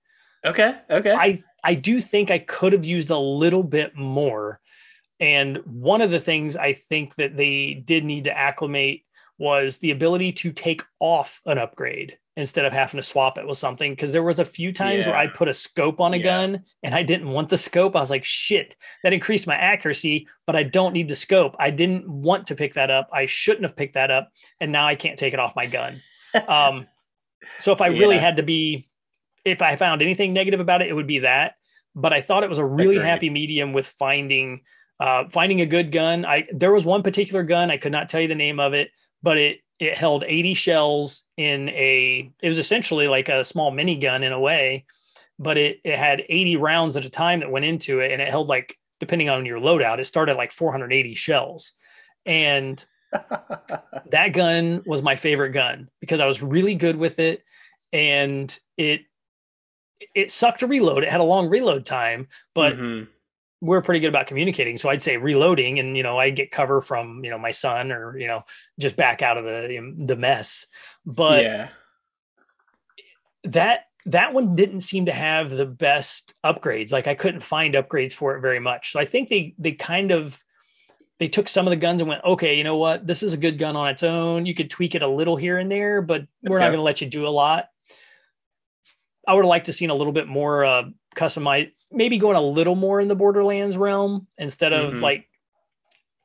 Okay. 0.44 0.74
Okay. 0.90 1.12
I 1.12 1.42
I 1.62 1.74
do 1.74 2.00
think 2.00 2.30
I 2.30 2.38
could 2.38 2.72
have 2.72 2.86
used 2.86 3.10
a 3.10 3.18
little 3.18 3.62
bit 3.62 3.94
more. 3.94 4.60
And 5.20 5.58
one 5.58 6.00
of 6.00 6.10
the 6.10 6.18
things 6.18 6.56
I 6.56 6.72
think 6.72 7.14
that 7.14 7.36
they 7.36 7.74
did 7.74 8.04
need 8.04 8.24
to 8.24 8.36
acclimate 8.36 9.04
was 9.42 9.78
the 9.78 9.90
ability 9.90 10.30
to 10.30 10.52
take 10.52 10.84
off 11.00 11.40
an 11.46 11.58
upgrade 11.58 12.16
instead 12.36 12.64
of 12.64 12.72
having 12.72 12.98
to 12.98 13.02
swap 13.02 13.36
it 13.38 13.46
with 13.46 13.58
something. 13.58 13.94
Cause 13.96 14.12
there 14.12 14.22
was 14.22 14.38
a 14.38 14.44
few 14.44 14.72
times 14.72 15.04
yeah. 15.04 15.10
where 15.10 15.18
I 15.18 15.26
put 15.26 15.48
a 15.48 15.52
scope 15.52 16.00
on 16.00 16.14
a 16.14 16.16
yeah. 16.16 16.22
gun 16.22 16.64
and 16.84 16.94
I 16.94 17.02
didn't 17.02 17.28
want 17.28 17.48
the 17.48 17.58
scope. 17.58 17.96
I 17.96 18.00
was 18.00 18.08
like, 18.08 18.24
shit, 18.24 18.76
that 19.02 19.12
increased 19.12 19.48
my 19.48 19.56
accuracy, 19.56 20.28
but 20.46 20.54
I 20.54 20.62
don't 20.62 20.94
need 20.94 21.08
the 21.08 21.16
scope. 21.16 21.56
I 21.58 21.70
didn't 21.70 22.08
want 22.08 22.46
to 22.46 22.54
pick 22.54 22.74
that 22.74 22.88
up. 22.88 23.10
I 23.12 23.26
shouldn't 23.26 23.64
have 23.64 23.74
picked 23.74 23.94
that 23.94 24.12
up. 24.12 24.30
And 24.60 24.70
now 24.70 24.86
I 24.86 24.94
can't 24.94 25.18
take 25.18 25.34
it 25.34 25.40
off 25.40 25.56
my 25.56 25.66
gun. 25.66 26.00
um, 26.46 26.86
so 27.58 27.72
if 27.72 27.80
I 27.80 27.88
yeah. 27.88 27.98
really 27.98 28.18
had 28.18 28.36
to 28.36 28.44
be, 28.44 28.88
if 29.44 29.60
I 29.60 29.74
found 29.74 30.02
anything 30.02 30.32
negative 30.32 30.60
about 30.60 30.82
it, 30.82 30.88
it 30.88 30.94
would 30.94 31.08
be 31.08 31.18
that. 31.18 31.56
But 31.96 32.12
I 32.12 32.20
thought 32.20 32.44
it 32.44 32.48
was 32.48 32.58
a 32.58 32.64
really 32.64 32.96
Agreed. 32.96 33.08
happy 33.08 33.30
medium 33.30 33.72
with 33.72 33.88
finding 33.88 34.60
uh, 35.00 35.24
finding 35.30 35.60
a 35.60 35.66
good 35.66 35.90
gun. 35.90 36.24
I 36.24 36.46
there 36.52 36.72
was 36.72 36.84
one 36.84 37.02
particular 37.02 37.42
gun 37.42 37.72
I 37.72 37.76
could 37.76 37.90
not 37.90 38.08
tell 38.08 38.20
you 38.20 38.28
the 38.28 38.36
name 38.36 38.60
of 38.60 38.72
it, 38.72 38.90
but 39.22 39.38
it 39.38 39.58
it 39.78 39.96
held 39.96 40.22
80 40.24 40.54
shells 40.54 41.24
in 41.36 41.68
a 41.70 42.30
it 42.42 42.48
was 42.48 42.58
essentially 42.58 43.08
like 43.08 43.28
a 43.28 43.44
small 43.44 43.72
minigun 43.72 44.22
in 44.22 44.32
a 44.32 44.40
way 44.40 44.84
but 45.38 45.58
it 45.58 45.80
it 45.84 45.98
had 45.98 46.22
80 46.28 46.56
rounds 46.56 46.96
at 46.96 47.04
a 47.04 47.10
time 47.10 47.40
that 47.40 47.50
went 47.50 47.64
into 47.64 48.00
it 48.00 48.12
and 48.12 48.22
it 48.22 48.28
held 48.28 48.48
like 48.48 48.78
depending 49.00 49.28
on 49.28 49.44
your 49.44 49.58
loadout 49.58 49.98
it 49.98 50.06
started 50.06 50.36
like 50.36 50.52
480 50.52 51.14
shells. 51.14 51.72
And 52.24 52.82
that 54.10 54.28
gun 54.32 54.82
was 54.86 55.02
my 55.02 55.16
favorite 55.16 55.50
gun 55.50 55.88
because 56.00 56.20
I 56.20 56.26
was 56.26 56.42
really 56.42 56.76
good 56.76 56.96
with 56.96 57.18
it 57.18 57.42
and 57.92 58.56
it 58.76 59.02
it 60.14 60.30
sucked 60.30 60.60
to 60.60 60.66
reload. 60.66 61.04
It 61.04 61.10
had 61.10 61.20
a 61.20 61.24
long 61.24 61.48
reload 61.48 61.84
time 61.84 62.28
but 62.54 62.74
mm-hmm 62.74 63.04
we're 63.62 63.80
pretty 63.80 64.00
good 64.00 64.08
about 64.08 64.26
communicating. 64.26 64.76
So 64.76 64.90
I'd 64.90 65.02
say 65.02 65.16
reloading, 65.16 65.78
and 65.78 65.96
you 65.96 66.02
know, 66.02 66.18
I 66.18 66.30
get 66.30 66.50
cover 66.50 66.80
from 66.80 67.24
you 67.24 67.30
know 67.30 67.38
my 67.38 67.52
son, 67.52 67.92
or 67.92 68.18
you 68.18 68.26
know, 68.26 68.44
just 68.78 68.96
back 68.96 69.22
out 69.22 69.38
of 69.38 69.44
the 69.44 69.94
the 70.04 70.16
mess. 70.16 70.66
But 71.06 71.44
yeah. 71.44 71.68
that 73.44 73.84
that 74.06 74.34
one 74.34 74.56
didn't 74.56 74.80
seem 74.80 75.06
to 75.06 75.12
have 75.12 75.50
the 75.50 75.64
best 75.64 76.34
upgrades. 76.44 76.90
Like 76.90 77.06
I 77.06 77.14
couldn't 77.14 77.42
find 77.42 77.74
upgrades 77.74 78.12
for 78.12 78.36
it 78.36 78.40
very 78.40 78.58
much. 78.58 78.90
So 78.90 78.98
I 78.98 79.04
think 79.04 79.28
they 79.28 79.54
they 79.58 79.72
kind 79.72 80.10
of 80.10 80.42
they 81.20 81.28
took 81.28 81.46
some 81.46 81.68
of 81.68 81.70
the 81.70 81.76
guns 81.76 82.02
and 82.02 82.08
went, 82.08 82.24
okay, 82.24 82.56
you 82.56 82.64
know 82.64 82.78
what, 82.78 83.06
this 83.06 83.22
is 83.22 83.32
a 83.32 83.36
good 83.36 83.56
gun 83.56 83.76
on 83.76 83.88
its 83.88 84.02
own. 84.02 84.44
You 84.44 84.56
could 84.56 84.70
tweak 84.70 84.96
it 84.96 85.02
a 85.02 85.08
little 85.08 85.36
here 85.36 85.58
and 85.58 85.70
there, 85.70 86.02
but 86.02 86.26
we're 86.42 86.56
okay. 86.56 86.64
not 86.64 86.70
going 86.70 86.80
to 86.80 86.82
let 86.82 87.00
you 87.00 87.06
do 87.06 87.28
a 87.28 87.30
lot. 87.30 87.68
I 89.28 89.34
would 89.34 89.44
have 89.44 89.48
liked 89.48 89.66
to 89.66 89.72
seen 89.72 89.90
a 89.90 89.94
little 89.94 90.12
bit 90.12 90.26
more 90.26 90.64
uh, 90.64 90.82
customized 91.14 91.72
maybe 91.90 92.18
going 92.18 92.36
a 92.36 92.42
little 92.42 92.74
more 92.74 93.00
in 93.00 93.08
the 93.08 93.14
Borderlands 93.14 93.76
realm 93.76 94.26
instead 94.38 94.72
of 94.72 94.94
mm-hmm. 94.94 95.02
like 95.02 95.28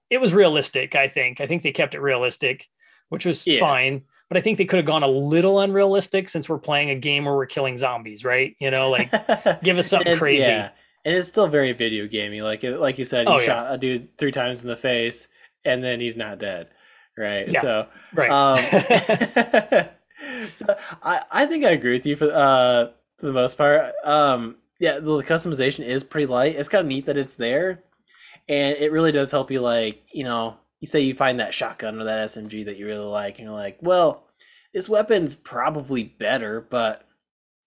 it 0.09 0.19
was 0.19 0.33
realistic. 0.33 0.95
I 0.95 1.07
think. 1.07 1.41
I 1.41 1.47
think 1.47 1.63
they 1.63 1.71
kept 1.71 1.95
it 1.95 2.01
realistic, 2.01 2.67
which 3.09 3.25
was 3.25 3.45
yeah. 3.45 3.59
fine. 3.59 4.03
But 4.29 4.37
I 4.37 4.41
think 4.41 4.57
they 4.57 4.65
could 4.65 4.77
have 4.77 4.85
gone 4.85 5.03
a 5.03 5.07
little 5.07 5.61
unrealistic 5.61 6.27
since 6.27 6.49
we're 6.49 6.57
playing 6.57 6.89
a 6.89 6.95
game 6.95 7.23
where 7.25 7.35
we're 7.35 7.45
killing 7.45 7.77
zombies, 7.77 8.25
right? 8.25 8.55
You 8.59 8.71
know, 8.71 8.89
like 8.89 9.09
give 9.63 9.77
us 9.77 9.87
something 9.87 10.17
crazy. 10.17 10.43
Yeah. 10.43 10.71
And 11.05 11.15
it's 11.15 11.29
still 11.29 11.47
very 11.47 11.71
video 11.71 12.07
gamey. 12.07 12.41
Like 12.41 12.63
like 12.63 12.97
you 12.97 13.05
said, 13.05 13.27
you 13.27 13.35
oh, 13.35 13.39
shot 13.39 13.67
yeah. 13.67 13.73
a 13.73 13.77
dude 13.77 14.17
three 14.17 14.33
times 14.33 14.63
in 14.63 14.67
the 14.67 14.75
face 14.75 15.29
and 15.67 15.83
then 15.83 15.99
he's 15.99 16.15
not 16.15 16.39
dead, 16.39 16.69
right? 17.17 17.47
Yeah. 17.47 17.61
So 17.61 17.87
right. 18.13 18.31
Um, 18.31 18.57
so 20.53 20.65
I 21.03 21.21
I 21.31 21.45
think 21.45 21.63
I 21.63 21.71
agree 21.71 21.93
with 21.93 22.05
you 22.05 22.15
for 22.15 22.31
uh 22.33 22.87
for 23.17 23.25
the 23.25 23.33
most 23.33 23.57
part. 23.57 23.93
Um, 24.03 24.55
yeah, 24.79 24.99
the 24.99 25.17
customization 25.23 25.85
is 25.85 26.03
pretty 26.03 26.27
light. 26.27 26.55
It's 26.55 26.69
kind 26.69 26.81
of 26.81 26.87
neat 26.87 27.05
that 27.05 27.17
it's 27.17 27.35
there, 27.35 27.83
and 28.47 28.77
it 28.77 28.91
really 28.91 29.11
does 29.11 29.31
help 29.31 29.51
you. 29.51 29.61
Like, 29.61 30.03
you 30.11 30.23
know, 30.23 30.57
you 30.79 30.87
say 30.87 31.01
you 31.01 31.15
find 31.15 31.39
that 31.39 31.53
shotgun 31.53 31.99
or 31.99 32.05
that 32.05 32.29
SMG 32.29 32.65
that 32.65 32.77
you 32.77 32.85
really 32.85 33.05
like, 33.05 33.39
and 33.39 33.47
you're 33.47 33.57
like, 33.57 33.77
well, 33.81 34.27
this 34.73 34.89
weapon's 34.89 35.35
probably 35.35 36.03
better, 36.03 36.61
but 36.61 37.07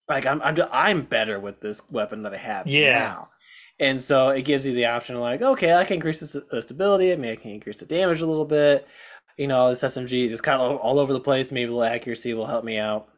like 0.08 0.26
I'm 0.26 0.42
I'm 0.42 0.56
I'm 0.72 1.02
better 1.02 1.40
with 1.40 1.60
this 1.60 1.82
weapon 1.90 2.22
that 2.22 2.34
I 2.34 2.38
have 2.38 2.66
yeah. 2.66 2.98
now. 2.98 3.30
And 3.78 4.00
so 4.00 4.28
it 4.28 4.44
gives 4.44 4.66
you 4.66 4.74
the 4.74 4.86
option 4.86 5.16
of 5.16 5.22
like, 5.22 5.40
okay, 5.40 5.72
I 5.74 5.84
can 5.84 5.94
increase 5.94 6.20
the 6.20 6.62
stability, 6.62 7.16
maybe 7.16 7.32
I 7.32 7.36
can 7.36 7.50
increase 7.52 7.78
the 7.78 7.86
damage 7.86 8.20
a 8.20 8.26
little 8.26 8.44
bit. 8.44 8.86
You 9.38 9.46
know, 9.46 9.70
this 9.70 9.82
SMG 9.82 10.28
just 10.28 10.42
kind 10.42 10.60
of 10.60 10.76
all 10.78 10.98
over 10.98 11.14
the 11.14 11.20
place. 11.20 11.50
Maybe 11.50 11.70
the 11.70 11.78
accuracy 11.78 12.34
will 12.34 12.44
help 12.44 12.62
me 12.62 12.76
out. 12.76 13.08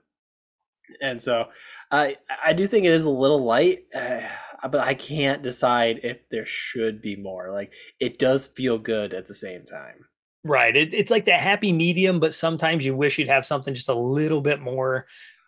And 1.02 1.20
so 1.20 1.48
I 1.92 2.16
I 2.44 2.52
do 2.54 2.66
think 2.66 2.86
it 2.86 2.92
is 2.92 3.04
a 3.04 3.10
little 3.10 3.44
light, 3.44 3.84
uh, 3.94 4.22
but 4.68 4.80
I 4.80 4.94
can't 4.94 5.42
decide 5.42 6.00
if 6.02 6.28
there 6.30 6.46
should 6.46 7.02
be 7.02 7.16
more. 7.16 7.50
Like 7.50 7.72
it 8.00 8.18
does 8.18 8.46
feel 8.46 8.78
good 8.78 9.14
at 9.14 9.26
the 9.26 9.34
same 9.34 9.64
time. 9.64 10.06
Right. 10.44 10.76
It, 10.76 10.92
it's 10.92 11.10
like 11.10 11.26
that 11.26 11.40
happy 11.40 11.72
medium, 11.72 12.18
but 12.18 12.34
sometimes 12.34 12.84
you 12.84 12.96
wish 12.96 13.18
you'd 13.18 13.28
have 13.28 13.46
something 13.46 13.74
just 13.74 13.88
a 13.88 13.94
little 13.94 14.40
bit 14.40 14.60
more 14.60 15.06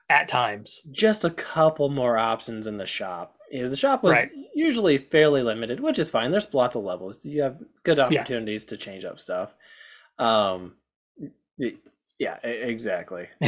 at 0.08 0.28
times. 0.28 0.80
Just 0.92 1.24
a 1.24 1.30
couple 1.30 1.88
more 1.88 2.16
options 2.16 2.66
in 2.66 2.76
the 2.76 2.86
shop. 2.86 3.36
Is 3.50 3.70
the 3.70 3.76
shop 3.76 4.02
was 4.02 4.12
right. 4.12 4.30
usually 4.54 4.98
fairly 4.98 5.42
limited, 5.42 5.80
which 5.80 5.98
is 5.98 6.10
fine. 6.10 6.30
There's 6.30 6.52
lots 6.54 6.76
of 6.76 6.84
levels. 6.84 7.24
You 7.24 7.42
have 7.42 7.60
good 7.82 7.98
opportunities 7.98 8.64
yeah. 8.64 8.68
to 8.70 8.76
change 8.76 9.04
up 9.04 9.20
stuff. 9.20 9.54
Um, 10.18 10.74
yeah, 12.18 12.36
exactly. 12.42 13.28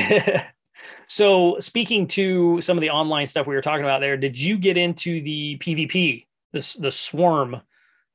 So, 1.07 1.57
speaking 1.59 2.07
to 2.09 2.61
some 2.61 2.77
of 2.77 2.81
the 2.81 2.91
online 2.91 3.27
stuff 3.27 3.47
we 3.47 3.55
were 3.55 3.61
talking 3.61 3.85
about 3.85 4.01
there, 4.01 4.17
did 4.17 4.39
you 4.39 4.59
get 4.59 4.77
into 4.77 5.23
the 5.23 5.57
PvP, 5.59 6.27
this 6.53 6.75
the 6.75 6.91
swarm 6.91 7.61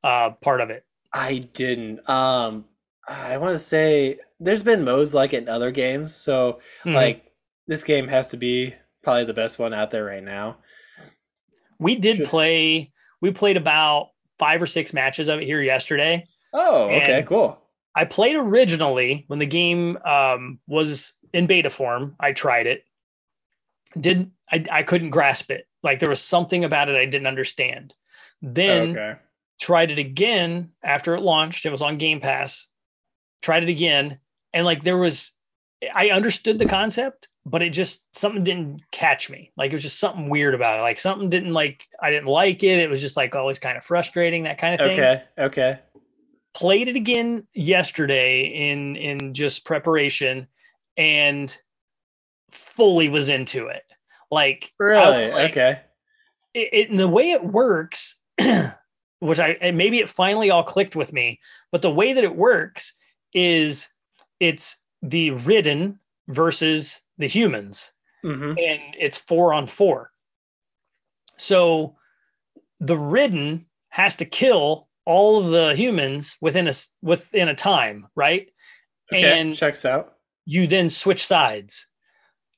uh, 0.04 0.32
part 0.42 0.62
of 0.62 0.70
it? 0.70 0.86
I 1.14 1.40
didn't. 1.54 2.08
Um, 2.10 2.66
I 3.08 3.38
want 3.38 3.54
to 3.54 3.60
say 3.60 4.20
there's 4.40 4.64
been 4.64 4.84
modes 4.84 5.14
like 5.14 5.34
in 5.34 5.50
other 5.50 5.72
games, 5.72 6.16
so 6.16 6.60
mm-hmm. 6.84 6.94
like 6.94 7.32
this 7.68 7.84
game 7.84 8.08
has 8.08 8.28
to 8.28 8.38
be 8.38 8.76
probably 9.04 9.26
the 9.26 9.34
best 9.34 9.60
one 9.60 9.74
out 9.74 9.92
there 9.92 10.06
right 10.06 10.24
now. 10.24 10.58
We 11.80 11.96
did 11.96 12.18
Should... 12.18 12.28
play. 12.28 12.92
We 13.22 13.32
played 13.32 13.58
about 13.58 14.10
five 14.40 14.62
or 14.62 14.68
six 14.68 14.94
matches 14.94 15.28
of 15.28 15.40
it 15.40 15.46
here 15.46 15.62
yesterday. 15.62 16.26
Oh, 16.54 16.90
okay, 16.90 17.24
cool. 17.28 17.60
I 17.96 18.06
played 18.06 18.36
originally 18.36 19.26
when 19.28 19.40
the 19.40 19.46
game 19.46 19.98
um, 20.06 20.60
was 20.68 21.14
in 21.34 21.48
beta 21.48 21.70
form. 21.70 22.16
I 22.20 22.34
tried 22.34 22.68
it. 22.68 22.84
Didn't 24.00 24.32
I, 24.52 24.64
I 24.72 24.84
couldn't 24.84 25.10
grasp 25.10 25.52
it. 25.52 25.68
Like 25.84 26.00
there 26.00 26.10
was 26.10 26.22
something 26.22 26.64
about 26.64 26.90
it 26.90 26.96
I 26.96 27.06
didn't 27.06 27.28
understand. 27.28 27.94
Then 28.42 28.92
okay. 28.92 29.16
tried 29.60 29.92
it 29.92 30.00
again 30.00 30.72
after 30.84 31.16
it 31.16 31.22
launched. 31.22 31.66
It 31.66 31.72
was 31.72 31.82
on 31.82 31.98
Game 31.98 32.20
Pass. 32.20 32.68
Tried 33.42 33.64
it 33.64 33.70
again. 33.70 34.20
And 34.54 34.66
like 34.66 34.84
there 34.84 34.98
was 34.98 35.32
I 35.94 36.10
understood 36.10 36.60
the 36.60 36.66
concept, 36.66 37.30
but 37.46 37.62
it 37.62 37.72
just 37.72 38.04
something 38.16 38.44
didn't 38.44 38.82
catch 38.92 39.30
me. 39.30 39.52
Like 39.58 39.72
it 39.72 39.76
was 39.76 39.84
just 39.84 40.00
something 40.00 40.30
weird 40.30 40.54
about 40.54 40.78
it. 40.78 40.82
Like 40.82 41.00
something 41.00 41.30
didn't 41.30 41.54
like 41.54 41.88
I 42.02 42.10
didn't 42.12 42.28
like 42.28 42.64
it. 42.64 42.80
It 42.80 42.90
was 42.90 43.02
just 43.02 43.18
like 43.18 43.36
always 43.36 43.60
kind 43.60 43.78
of 43.78 43.84
frustrating, 43.84 44.44
that 44.44 44.58
kind 44.58 44.80
of 44.80 44.88
thing. 44.88 45.00
Okay. 45.00 45.24
Okay. 45.38 45.80
Played 46.54 46.90
it 46.90 46.96
again 46.96 47.48
yesterday 47.54 48.72
in 48.72 48.96
in 48.96 49.34
just 49.34 49.66
preparation 49.66 50.48
and 50.98 51.56
fully 52.52 53.10
was 53.10 53.30
into 53.30 53.68
it. 53.68 53.84
Like, 54.30 54.72
really? 54.80 55.32
Like, 55.32 55.52
okay. 55.52 55.80
It, 56.54 56.70
it, 56.92 56.98
the 56.98 57.08
way 57.08 57.32
it 57.32 57.44
works, 57.44 58.16
which 59.20 59.40
I 59.40 59.72
maybe 59.74 60.00
it 60.00 60.10
finally 60.10 60.50
all 60.50 60.64
clicked 60.64 60.96
with 60.96 61.14
me, 61.14 61.40
but 61.72 61.82
the 61.82 61.92
way 61.92 62.14
that 62.14 62.24
it 62.24 62.36
works 62.36 62.94
is 63.34 63.88
it's 64.40 64.78
the 65.02 65.32
ridden 65.32 66.00
versus 66.28 67.02
the 67.18 67.28
humans, 67.28 67.92
Mhm. 68.24 68.50
and 68.52 68.96
it's 69.00 69.18
four 69.18 69.54
on 69.54 69.66
four. 69.68 70.12
So 71.38 71.96
the 72.80 72.98
ridden 72.98 73.66
has 73.90 74.18
to 74.18 74.26
kill 74.26 74.88
all 75.06 75.38
of 75.40 75.50
the 75.50 75.76
humans 75.76 76.38
within 76.42 76.68
a 76.68 76.74
within 77.02 77.48
a 77.50 77.56
time, 77.56 78.08
right? 78.16 78.50
Okay, 79.12 79.40
And 79.40 79.56
checks 79.56 79.86
out. 79.86 80.18
You 80.52 80.68
then 80.68 80.90
switch 80.90 81.26
sides. 81.26 81.88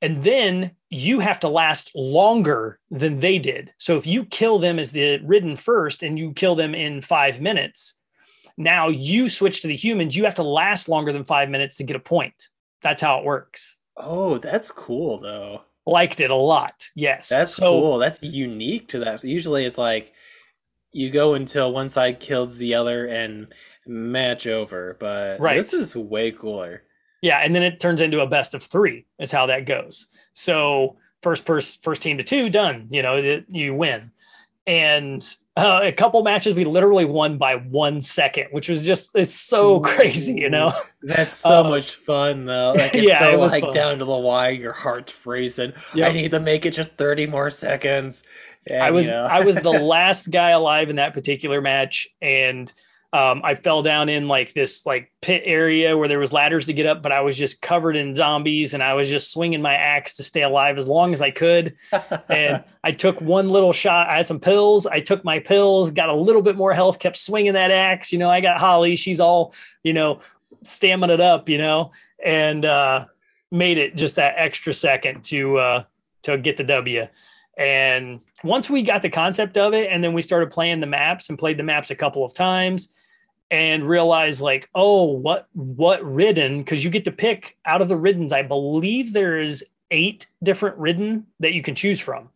And 0.01 0.23
then 0.23 0.71
you 0.89 1.19
have 1.19 1.39
to 1.41 1.47
last 1.47 1.91
longer 1.93 2.79
than 2.89 3.19
they 3.19 3.37
did. 3.37 3.71
So 3.77 3.97
if 3.97 4.07
you 4.07 4.25
kill 4.25 4.57
them 4.57 4.79
as 4.79 4.91
the 4.91 5.19
ridden 5.23 5.55
first 5.55 6.01
and 6.01 6.17
you 6.17 6.33
kill 6.33 6.55
them 6.55 6.73
in 6.73 7.01
five 7.01 7.39
minutes, 7.39 7.93
now 8.57 8.87
you 8.87 9.29
switch 9.29 9.61
to 9.61 9.67
the 9.67 9.75
humans. 9.75 10.17
You 10.17 10.23
have 10.23 10.33
to 10.35 10.43
last 10.43 10.89
longer 10.89 11.13
than 11.13 11.23
five 11.23 11.49
minutes 11.49 11.77
to 11.77 11.83
get 11.83 11.95
a 11.95 11.99
point. 11.99 12.33
That's 12.81 13.01
how 13.01 13.19
it 13.19 13.25
works. 13.25 13.77
Oh, 13.95 14.39
that's 14.39 14.71
cool 14.71 15.19
though. 15.19 15.61
Liked 15.85 16.19
it 16.19 16.31
a 16.31 16.35
lot. 16.35 16.73
Yes. 16.95 17.29
That's 17.29 17.53
so, 17.53 17.79
cool. 17.79 17.97
That's 17.99 18.23
unique 18.23 18.87
to 18.89 18.99
that. 18.99 19.19
So 19.19 19.27
usually 19.27 19.65
it's 19.65 19.77
like 19.77 20.13
you 20.91 21.11
go 21.11 21.35
until 21.35 21.71
one 21.71 21.89
side 21.89 22.19
kills 22.19 22.57
the 22.57 22.73
other 22.73 23.05
and 23.05 23.53
match 23.85 24.47
over, 24.47 24.97
but 24.99 25.39
Right. 25.39 25.57
this 25.57 25.73
is 25.73 25.95
way 25.95 26.31
cooler. 26.31 26.83
Yeah, 27.23 27.37
and 27.39 27.55
then 27.55 27.63
it 27.63 27.79
turns 27.79 28.01
into 28.01 28.19
a 28.19 28.27
best 28.27 28.53
of 28.53 28.61
three. 28.61 29.05
Is 29.17 29.31
how 29.31 29.45
that 29.47 29.65
goes. 29.65 30.07
So 30.33 30.97
first 31.21 31.45
person, 31.45 31.79
first 31.81 32.01
team 32.01 32.17
to 32.17 32.23
two, 32.23 32.49
done. 32.49 32.87
You 32.91 33.01
know, 33.01 33.21
that 33.21 33.45
you 33.49 33.73
win. 33.73 34.11
And 34.67 35.25
uh, 35.55 35.81
a 35.83 35.91
couple 35.91 36.21
matches 36.23 36.55
we 36.55 36.65
literally 36.65 37.05
won 37.05 37.37
by 37.37 37.55
one 37.55 38.01
second, 38.01 38.47
which 38.51 38.67
was 38.67 38.85
just 38.85 39.11
it's 39.15 39.33
so 39.33 39.79
crazy. 39.79 40.33
You 40.33 40.49
know, 40.49 40.73
That's 41.01 41.33
so 41.49 41.63
Uh, 41.65 41.69
much 41.69 41.95
fun 41.95 42.45
though. 42.45 42.73
Like 42.77 42.93
it's 42.93 43.07
yeah, 43.07 43.19
so 43.19 43.29
it 43.31 43.39
was 43.39 43.53
like 43.53 43.63
fun. 43.63 43.73
down 43.73 43.99
to 43.99 44.05
the 44.05 44.17
wire, 44.17 44.51
your 44.51 44.73
heart's 44.73 45.13
racing. 45.25 45.73
I 45.95 46.11
need 46.11 46.31
to 46.31 46.39
make 46.41 46.65
it 46.65 46.71
just 46.71 46.91
30 46.97 47.27
more 47.27 47.49
seconds. 47.51 48.23
And, 48.67 48.83
I 48.83 48.91
was 48.91 49.05
you 49.05 49.11
know. 49.11 49.25
I 49.25 49.41
was 49.45 49.55
the 49.55 49.69
last 49.95 50.29
guy 50.31 50.49
alive 50.51 50.89
in 50.89 50.97
that 50.97 51.13
particular 51.13 51.61
match, 51.61 52.07
and 52.21 52.71
um, 53.13 53.41
I 53.43 53.53
fell 53.53 53.83
down 53.83 54.09
in 54.09 54.27
like 54.27 54.53
this 54.53 54.87
like 54.87 55.11
pit 55.21 55.43
area 55.45 55.95
where 55.95 56.07
there 56.07 56.17
was 56.17 56.33
ladders 56.33 56.65
to 56.65 56.73
get 56.73 56.87
up, 56.87 57.03
but 57.03 57.11
I 57.11 57.21
was 57.21 57.37
just 57.37 57.61
covered 57.61 57.95
in 57.95 58.15
zombies, 58.15 58.73
and 58.73 58.81
I 58.81 58.95
was 58.95 59.07
just 59.07 59.31
swinging 59.31 59.61
my 59.61 59.75
axe 59.75 60.15
to 60.15 60.23
stay 60.23 60.41
alive 60.41 60.79
as 60.79 60.87
long 60.87 61.13
as 61.13 61.21
I 61.21 61.29
could. 61.29 61.75
and 62.27 62.63
I 62.83 62.91
took 62.91 63.21
one 63.21 63.49
little 63.49 63.71
shot. 63.71 64.09
I 64.09 64.17
had 64.17 64.25
some 64.25 64.39
pills. 64.39 64.87
I 64.87 64.99
took 64.99 65.23
my 65.23 65.37
pills, 65.37 65.91
got 65.91 66.09
a 66.09 66.15
little 66.15 66.41
bit 66.41 66.55
more 66.55 66.73
health, 66.73 66.97
kept 66.97 67.17
swinging 67.17 67.53
that 67.53 67.69
axe. 67.69 68.11
You 68.11 68.17
know, 68.17 68.31
I 68.31 68.41
got 68.41 68.59
Holly. 68.59 68.95
She's 68.95 69.19
all, 69.19 69.53
you 69.83 69.93
know, 69.93 70.19
stamina 70.63 71.13
it 71.13 71.21
up, 71.21 71.49
you 71.49 71.59
know, 71.59 71.91
and 72.23 72.65
uh, 72.65 73.05
made 73.51 73.77
it 73.77 73.95
just 73.95 74.15
that 74.15 74.33
extra 74.37 74.73
second 74.73 75.23
to 75.25 75.57
uh, 75.57 75.83
to 76.23 76.39
get 76.39 76.57
the 76.57 76.63
W. 76.63 77.07
And 77.59 78.21
once 78.43 78.71
we 78.71 78.81
got 78.81 79.03
the 79.03 79.11
concept 79.11 79.55
of 79.55 79.75
it, 79.75 79.91
and 79.91 80.03
then 80.03 80.13
we 80.13 80.23
started 80.23 80.49
playing 80.49 80.79
the 80.79 80.87
maps 80.87 81.29
and 81.29 81.37
played 81.37 81.57
the 81.57 81.63
maps 81.63 81.91
a 81.91 81.95
couple 81.95 82.25
of 82.25 82.33
times, 82.33 82.89
and 83.51 83.87
realize 83.87 84.41
like, 84.41 84.69
oh, 84.73 85.05
what 85.05 85.47
what 85.53 86.03
ridden? 86.03 86.59
Because 86.59 86.83
you 86.83 86.89
get 86.89 87.05
to 87.05 87.11
pick 87.11 87.57
out 87.65 87.81
of 87.81 87.87
the 87.87 87.97
riddens. 87.97 88.33
I 88.33 88.41
believe 88.41 89.13
there 89.13 89.37
is 89.37 89.63
eight 89.91 90.27
different 90.41 90.77
ridden 90.77 91.25
that 91.39 91.53
you 91.53 91.61
can 91.61 91.75
choose 91.75 91.99
from 91.99 92.29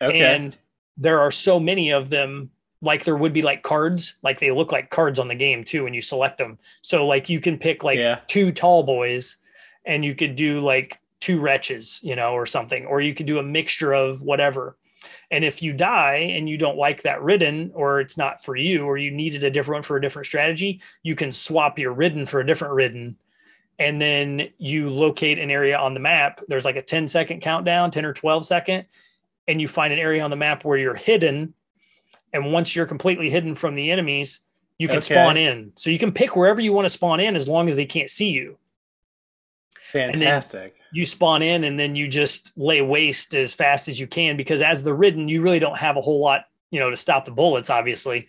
okay. 0.00 0.20
and 0.20 0.56
there 0.96 1.18
are 1.20 1.32
so 1.32 1.58
many 1.58 1.90
of 1.90 2.08
them 2.08 2.50
like 2.82 3.04
there 3.04 3.16
would 3.16 3.32
be 3.32 3.42
like 3.42 3.62
cards 3.62 4.14
like 4.22 4.38
they 4.38 4.50
look 4.52 4.70
like 4.70 4.90
cards 4.90 5.18
on 5.18 5.26
the 5.26 5.34
game 5.34 5.64
too 5.64 5.84
when 5.84 5.92
you 5.94 6.00
select 6.00 6.38
them 6.38 6.56
so 6.82 7.06
like 7.06 7.28
you 7.28 7.40
can 7.40 7.58
pick 7.58 7.82
like 7.82 7.98
Yeah. 7.98 8.20
two 8.28 8.52
tall 8.52 8.84
boys 8.84 9.38
and 9.84 10.04
you 10.04 10.14
could 10.14 10.36
do 10.36 10.60
like 10.60 10.98
two 11.20 11.40
wretches 11.40 11.98
you 12.02 12.14
know 12.14 12.32
or 12.32 12.46
something 12.46 12.86
or 12.86 13.00
you 13.00 13.12
could 13.14 13.26
do 13.26 13.38
a 13.38 13.42
mixture 13.42 13.92
of 13.92 14.22
whatever 14.22 14.76
and 15.30 15.44
if 15.44 15.62
you 15.62 15.72
die 15.72 16.30
and 16.34 16.48
you 16.48 16.56
don't 16.56 16.76
like 16.76 17.02
that 17.02 17.22
ridden 17.22 17.70
or 17.74 18.00
it's 18.00 18.16
not 18.16 18.42
for 18.42 18.56
you 18.56 18.84
or 18.84 18.96
you 18.96 19.10
needed 19.10 19.44
a 19.44 19.50
different 19.50 19.76
one 19.76 19.82
for 19.82 19.96
a 19.96 20.00
different 20.00 20.26
strategy 20.26 20.80
you 21.02 21.14
can 21.14 21.32
swap 21.32 21.78
your 21.78 21.92
ridden 21.92 22.26
for 22.26 22.40
a 22.40 22.46
different 22.46 22.74
ridden. 22.74 23.16
And 23.78 24.00
then 24.00 24.48
you 24.58 24.88
locate 24.88 25.40
an 25.40 25.50
area 25.50 25.76
on 25.76 25.94
the 25.94 26.00
map. 26.00 26.40
There's 26.46 26.64
like 26.64 26.76
a 26.76 26.82
10 26.82 27.08
second 27.08 27.40
countdown 27.40 27.90
10 27.90 28.04
or 28.04 28.12
12 28.12 28.46
second 28.46 28.86
and 29.48 29.60
you 29.60 29.68
find 29.68 29.92
an 29.92 29.98
area 29.98 30.22
on 30.22 30.30
the 30.30 30.36
map 30.36 30.64
where 30.64 30.78
you're 30.78 30.94
hidden. 30.94 31.54
And 32.32 32.52
once 32.52 32.74
you're 32.74 32.86
completely 32.86 33.30
hidden 33.30 33.54
from 33.54 33.74
the 33.74 33.90
enemies 33.90 34.40
you 34.78 34.88
can 34.88 34.98
Okay. 34.98 35.14
spawn 35.14 35.36
in. 35.36 35.72
So 35.76 35.90
you 35.90 35.98
can 35.98 36.12
pick 36.12 36.34
wherever 36.34 36.60
you 36.60 36.72
want 36.72 36.84
to 36.86 36.90
spawn 36.90 37.20
in 37.20 37.36
as 37.36 37.48
long 37.48 37.68
as 37.68 37.76
they 37.76 37.86
can't 37.86 38.10
see 38.10 38.30
you 38.30 38.58
Fantastic. 39.94 40.74
you 40.92 41.04
spawn 41.04 41.40
in 41.40 41.64
and 41.64 41.78
then 41.78 41.94
you 41.94 42.08
just 42.08 42.52
lay 42.56 42.82
waste 42.82 43.34
as 43.34 43.54
fast 43.54 43.88
as 43.88 43.98
you 43.98 44.06
can 44.06 44.36
because 44.36 44.60
as 44.60 44.82
the 44.82 44.92
ridden 44.92 45.28
you 45.28 45.40
really 45.40 45.60
don't 45.60 45.78
have 45.78 45.96
a 45.96 46.00
whole 46.00 46.20
lot 46.20 46.46
you 46.70 46.80
know 46.80 46.90
to 46.90 46.96
stop 46.96 47.24
the 47.24 47.30
bullets 47.30 47.70
obviously 47.70 48.26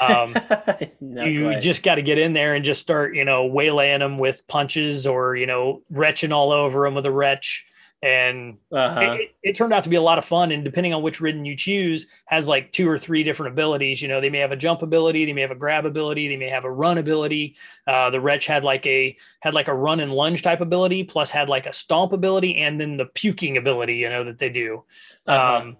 um, 0.00 0.34
you 1.00 1.48
quite. 1.48 1.60
just 1.60 1.82
got 1.82 1.96
to 1.96 2.02
get 2.02 2.18
in 2.18 2.32
there 2.32 2.54
and 2.54 2.64
just 2.64 2.80
start 2.80 3.16
you 3.16 3.24
know 3.24 3.46
waylaying 3.48 3.98
them 3.98 4.16
with 4.16 4.46
punches 4.46 5.06
or 5.06 5.34
you 5.34 5.46
know 5.46 5.82
retching 5.90 6.30
all 6.30 6.52
over 6.52 6.84
them 6.84 6.94
with 6.94 7.04
a 7.06 7.10
retch 7.10 7.66
and 8.02 8.58
uh-huh. 8.70 9.16
it, 9.18 9.34
it- 9.42 9.56
turned 9.56 9.72
out 9.72 9.82
to 9.82 9.90
be 9.90 9.96
a 9.96 10.02
lot 10.02 10.18
of 10.18 10.24
fun. 10.24 10.52
And 10.52 10.62
depending 10.62 10.94
on 10.94 11.02
which 11.02 11.20
ridden 11.20 11.44
you 11.44 11.56
choose 11.56 12.06
has 12.26 12.46
like 12.46 12.70
two 12.70 12.88
or 12.88 12.96
three 12.96 13.24
different 13.24 13.52
abilities. 13.52 14.00
You 14.00 14.08
know 14.08 14.20
they 14.20 14.30
may 14.30 14.38
have 14.38 14.52
a 14.52 14.56
jump 14.56 14.82
ability 14.82 15.24
they 15.24 15.32
may 15.32 15.40
have 15.40 15.50
a 15.50 15.56
grab 15.56 15.84
ability 15.84 16.28
they 16.28 16.36
may 16.36 16.48
have 16.48 16.64
a 16.64 16.70
run 16.70 16.98
ability. 16.98 17.56
Uh, 17.86 18.10
the 18.10 18.20
wretch 18.20 18.46
had 18.46 18.62
like 18.62 18.86
a 18.86 19.16
had 19.40 19.54
like 19.54 19.68
a 19.68 19.74
run 19.74 20.00
and 20.00 20.12
lunge 20.12 20.42
type 20.42 20.60
ability 20.60 21.04
plus 21.04 21.30
had 21.30 21.48
like 21.48 21.66
a 21.66 21.72
stomp 21.72 22.12
ability 22.12 22.56
and 22.58 22.80
then 22.80 22.96
the 22.96 23.06
puking 23.06 23.56
ability 23.56 23.96
you 23.96 24.08
know 24.08 24.22
that 24.22 24.38
they 24.38 24.50
do. 24.50 24.84
Uh-huh. 25.26 25.56
um, 25.56 25.76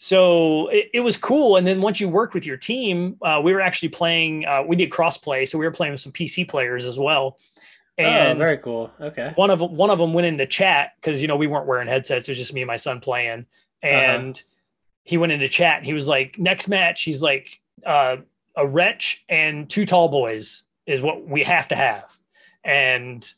so 0.00 0.68
it, 0.68 0.90
it 0.94 1.00
was 1.00 1.16
cool. 1.16 1.56
And 1.56 1.66
then 1.66 1.82
once 1.82 2.00
you 2.00 2.08
worked 2.08 2.32
with 2.32 2.46
your 2.46 2.56
team 2.56 3.16
uh, 3.22 3.40
we 3.44 3.52
were 3.52 3.60
actually 3.60 3.90
playing 3.90 4.46
uh, 4.46 4.62
we 4.66 4.76
did 4.76 4.90
cross 4.90 5.18
play 5.18 5.44
so 5.44 5.58
we 5.58 5.66
were 5.66 5.72
playing 5.72 5.92
with 5.92 6.00
some 6.00 6.12
pc 6.12 6.48
players 6.48 6.84
as 6.84 6.98
well 6.98 7.38
and 7.98 8.36
oh, 8.36 8.38
very 8.38 8.58
cool. 8.58 8.92
Okay. 9.00 9.32
one 9.34 9.50
of 9.50 9.60
one 9.60 9.90
of 9.90 9.98
them 9.98 10.12
went 10.12 10.26
into 10.26 10.46
chat 10.46 10.92
because 11.00 11.20
you 11.20 11.28
know 11.28 11.36
we 11.36 11.46
weren't 11.46 11.66
wearing 11.66 11.88
headsets. 11.88 12.28
It 12.28 12.32
was 12.32 12.38
just 12.38 12.54
me 12.54 12.62
and 12.62 12.68
my 12.68 12.76
son 12.76 13.00
playing, 13.00 13.46
and 13.82 14.40
he 15.02 15.18
went 15.18 15.32
into 15.32 15.48
chat. 15.48 15.78
And 15.78 15.86
he 15.86 15.92
was 15.92 16.06
like, 16.06 16.38
"Next 16.38 16.68
match." 16.68 17.02
He's 17.02 17.22
like, 17.22 17.60
uh, 17.84 18.18
"A 18.56 18.66
wretch 18.66 19.24
and 19.28 19.68
two 19.68 19.84
tall 19.84 20.08
boys 20.08 20.62
is 20.86 21.00
what 21.02 21.26
we 21.26 21.42
have 21.42 21.68
to 21.68 21.76
have." 21.76 22.16
And 22.64 23.28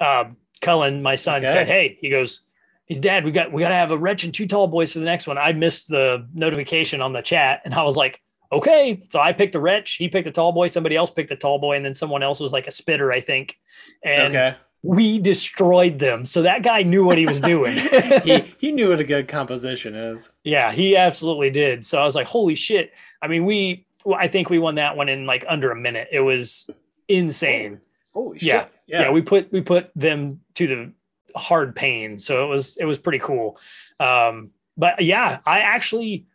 uh, 0.00 0.24
Cullen, 0.60 1.02
my 1.02 1.16
son, 1.16 1.42
Okay. 1.42 1.52
said, 1.52 1.66
"Hey," 1.68 1.98
he 2.00 2.08
goes, 2.08 2.40
"He's 2.86 3.00
dad. 3.00 3.24
We 3.24 3.30
got 3.30 3.52
we 3.52 3.60
got 3.60 3.68
to 3.68 3.74
have 3.74 3.90
a 3.90 3.98
wretch 3.98 4.24
and 4.24 4.32
two 4.32 4.46
tall 4.46 4.68
boys 4.68 4.92
for 4.94 5.00
the 5.00 5.04
next 5.04 5.26
one." 5.26 5.36
I 5.36 5.52
missed 5.52 5.88
the 5.88 6.26
notification 6.32 7.02
on 7.02 7.12
the 7.12 7.22
chat, 7.22 7.60
and 7.64 7.74
I 7.74 7.82
was 7.82 7.96
like. 7.96 8.22
Okay, 8.52 9.02
so 9.08 9.18
I 9.18 9.32
picked 9.32 9.54
a 9.54 9.60
wretch. 9.60 9.94
He 9.94 10.08
picked 10.08 10.28
a 10.28 10.32
tall 10.32 10.52
boy. 10.52 10.68
Somebody 10.68 10.96
else 10.96 11.10
picked 11.10 11.30
a 11.30 11.36
tall 11.36 11.58
boy, 11.58 11.76
and 11.76 11.84
then 11.84 11.94
someone 11.94 12.22
else 12.22 12.40
was 12.40 12.52
like 12.52 12.66
a 12.66 12.70
spitter, 12.70 13.10
I 13.12 13.20
think. 13.20 13.58
And 14.04 14.34
okay. 14.34 14.56
we 14.82 15.18
destroyed 15.18 15.98
them. 15.98 16.24
So 16.24 16.42
that 16.42 16.62
guy 16.62 16.82
knew 16.82 17.04
what 17.04 17.18
he 17.18 17.26
was 17.26 17.40
doing. 17.40 17.76
he 18.24 18.44
he 18.58 18.72
knew 18.72 18.90
what 18.90 19.00
a 19.00 19.04
good 19.04 19.26
composition 19.28 19.94
is. 19.94 20.30
yeah, 20.44 20.72
he 20.72 20.96
absolutely 20.96 21.50
did. 21.50 21.84
So 21.84 21.98
I 21.98 22.04
was 22.04 22.14
like, 22.14 22.26
holy 22.26 22.54
shit. 22.54 22.92
I 23.20 23.28
mean, 23.28 23.44
we, 23.44 23.86
I 24.16 24.28
think 24.28 24.48
we 24.50 24.58
won 24.58 24.76
that 24.76 24.96
one 24.96 25.08
in 25.08 25.26
like 25.26 25.44
under 25.48 25.70
a 25.72 25.76
minute. 25.76 26.08
It 26.12 26.20
was 26.20 26.70
insane. 27.08 27.80
Holy 28.14 28.38
Yeah. 28.40 28.64
shit. 28.64 28.72
Yeah. 28.86 29.02
Yeah. 29.02 29.10
we 29.10 29.22
put, 29.22 29.50
we 29.52 29.60
put 29.60 29.90
them 29.96 30.40
to 30.54 30.66
the 30.68 30.92
hard 31.34 31.74
pain. 31.74 32.18
So 32.18 32.44
it 32.44 32.48
was, 32.48 32.76
it 32.76 32.84
was 32.84 32.98
pretty 32.98 33.18
cool. 33.18 33.58
Um, 33.98 34.50
but 34.76 35.00
yeah, 35.02 35.40
I 35.44 35.60
actually, 35.60 36.26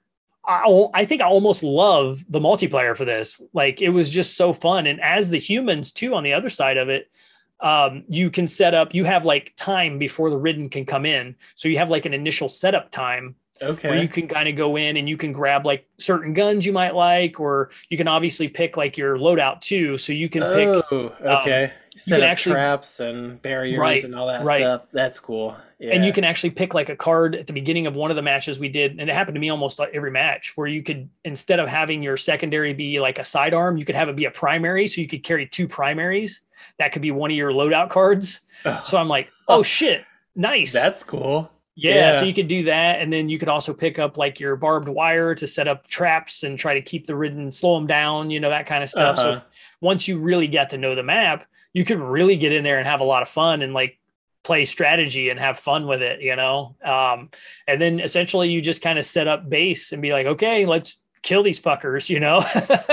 I, 0.48 0.88
I 0.94 1.06
think 1.06 1.22
I 1.22 1.26
almost 1.26 1.64
love 1.64 2.24
the 2.30 2.40
multiplayer 2.40 2.96
for 2.96 3.06
this. 3.06 3.42
Like 3.54 3.82
it 3.82 3.90
was 3.90 4.10
just 4.10 4.36
so 4.36 4.54
fun. 4.54 4.88
And 4.88 5.00
as 5.02 5.30
the 5.30 5.38
humans 5.38 5.92
too, 5.92 6.16
on 6.16 6.24
the 6.24 6.34
other 6.34 6.50
side 6.50 6.78
of 6.78 6.90
it, 6.90 7.12
um, 7.60 8.04
you 8.08 8.32
can 8.32 8.48
set 8.48 8.74
up, 8.74 8.96
you 8.96 9.06
have 9.06 9.24
like 9.24 9.54
time 9.56 10.00
before 10.00 10.30
the 10.30 10.38
ridden 10.38 10.70
can 10.70 10.86
come 10.86 11.06
in. 11.06 11.36
So 11.54 11.70
you 11.70 11.78
have 11.78 11.92
like 11.92 12.06
an 12.06 12.14
initial 12.14 12.50
setup 12.50 12.90
time 12.90 13.36
okay. 13.62 13.90
where 13.90 14.02
you 14.02 14.08
can 14.08 14.28
kind 14.28 14.48
of 14.50 14.56
go 14.56 14.76
in 14.78 14.98
and 14.98 15.08
you 15.10 15.18
can 15.18 15.32
grab 15.32 15.66
like 15.66 15.88
certain 15.98 16.34
guns 16.34 16.66
you 16.66 16.74
might 16.74 16.96
like, 16.96 17.40
or 17.40 17.70
you 17.90 17.98
can 17.98 18.08
obviously 18.08 18.48
pick 18.48 18.78
like 18.78 18.98
your 18.98 19.18
loadout 19.18 19.62
too. 19.62 19.98
So 19.98 20.14
you 20.14 20.30
can 20.30 20.42
pick, 20.42 20.68
oh, 20.92 21.14
okay. 21.22 21.66
Um, 21.66 21.72
Set 21.98 22.16
can 22.20 22.24
up 22.24 22.30
actually- 22.32 22.54
traps 22.54 23.00
and 23.02 23.42
barriers 23.42 23.78
Right, 23.80 24.04
and 24.04 24.16
all 24.16 24.28
that 24.28 24.46
right. 24.46 24.60
stuff. 24.60 24.84
That's 24.94 25.20
cool. 25.20 25.56
Yeah. 25.78 25.96
and 25.96 26.06
you 26.06 26.14
can 26.14 26.24
actually 26.24 26.52
pick 26.52 26.76
like 26.76 26.90
a 26.90 26.96
card 26.96 27.36
at 27.36 27.48
the 27.48 27.54
beginning 27.54 27.88
of 27.88 27.96
one 27.96 28.12
of 28.12 28.16
the 28.16 28.22
matches 28.22 28.60
we 28.60 28.70
did. 28.70 29.00
And 29.00 29.10
it 29.10 29.14
happened 29.14 29.34
to 29.34 29.42
me 29.42 29.50
almost 29.50 29.80
like 29.80 29.90
every 29.94 30.12
match 30.12 30.56
where 30.56 30.68
you 30.68 30.84
could, 30.84 31.10
instead 31.26 31.60
of 31.60 31.68
having 31.68 32.04
your 32.04 32.18
secondary 32.18 32.72
be 32.72 33.00
like 33.00 33.18
a 33.18 33.26
sidearm, 33.26 33.78
you 33.78 33.84
could 33.86 33.96
have 33.96 34.08
it 34.08 34.16
be 34.16 34.26
a 34.26 34.32
primary. 34.32 34.86
So 34.86 35.02
you 35.02 35.08
could 35.08 35.24
carry 35.24 35.48
two 35.48 35.68
primaries. 35.68 36.42
That 36.78 36.92
could 36.92 37.02
be 37.02 37.10
one 37.10 37.32
of 37.32 37.36
your 37.36 37.52
loadout 37.52 37.90
cards. 37.90 38.42
Ugh, 38.64 38.86
So 38.86 39.00
I'm 39.00 39.08
like, 39.08 39.30
oh 39.48 39.64
shit, 39.64 40.06
nice. 40.36 40.72
that's 40.72 41.04
cool. 41.04 41.52
Yeah, 41.76 42.20
so 42.20 42.26
you 42.26 42.34
could 42.34 42.48
do 42.50 42.64
that, 42.64 43.00
and 43.02 43.12
then 43.12 43.30
you 43.30 43.40
could 43.40 43.48
also 43.50 43.74
pick 43.74 43.98
up 43.98 44.18
like 44.18 44.40
your 44.40 44.56
barbed 44.56 44.90
wire 44.90 45.34
to 45.36 45.48
set 45.48 45.68
up 45.68 45.88
traps 45.88 46.44
and 46.44 46.60
try 46.60 46.74
to 46.74 46.82
keep 46.82 47.06
the 47.08 47.16
ridden, 47.16 47.52
slow 47.52 47.76
them 47.76 47.88
down, 47.88 48.30
you 48.30 48.40
know 48.40 48.50
that 48.50 48.66
kind 48.66 48.84
of 48.84 48.90
stuff. 48.90 49.16
So 49.16 49.22
Uh-huh. 49.30 49.38
if- 49.38 49.46
once 49.80 50.08
you 50.08 50.20
really 50.20 50.48
get 50.48 50.70
to 50.72 50.78
know 50.78 50.94
the 50.96 51.02
map, 51.04 51.46
you 51.74 51.84
could 51.86 51.98
really 52.00 52.36
get 52.36 52.52
in 52.52 52.64
there 52.64 52.78
and 52.78 52.88
have 52.88 53.00
a 53.00 53.06
lot 53.06 53.22
of 53.24 53.30
fun 53.30 53.62
and 53.62 53.74
like 53.74 53.98
play 54.44 54.66
strategy 54.66 55.30
and 55.30 55.40
have 55.40 55.58
fun 55.58 55.88
with 55.88 56.02
it, 56.04 56.22
you 56.22 56.36
know? 56.36 56.76
Um, 56.84 57.30
and 57.68 57.82
then 57.82 58.00
essentially 58.00 58.50
you 58.50 58.62
just 58.62 58.82
kind 58.82 59.00
of 59.00 59.06
set 59.06 59.28
up 59.28 59.50
base 59.50 59.92
and 59.92 60.02
be 60.02 60.12
like, 60.12 60.26
okay, 60.28 60.66
let's 60.66 61.00
kill 61.24 61.42
these 61.42 61.62
fuckers, 61.62 62.10
you 62.10 62.20
know? 62.20 62.44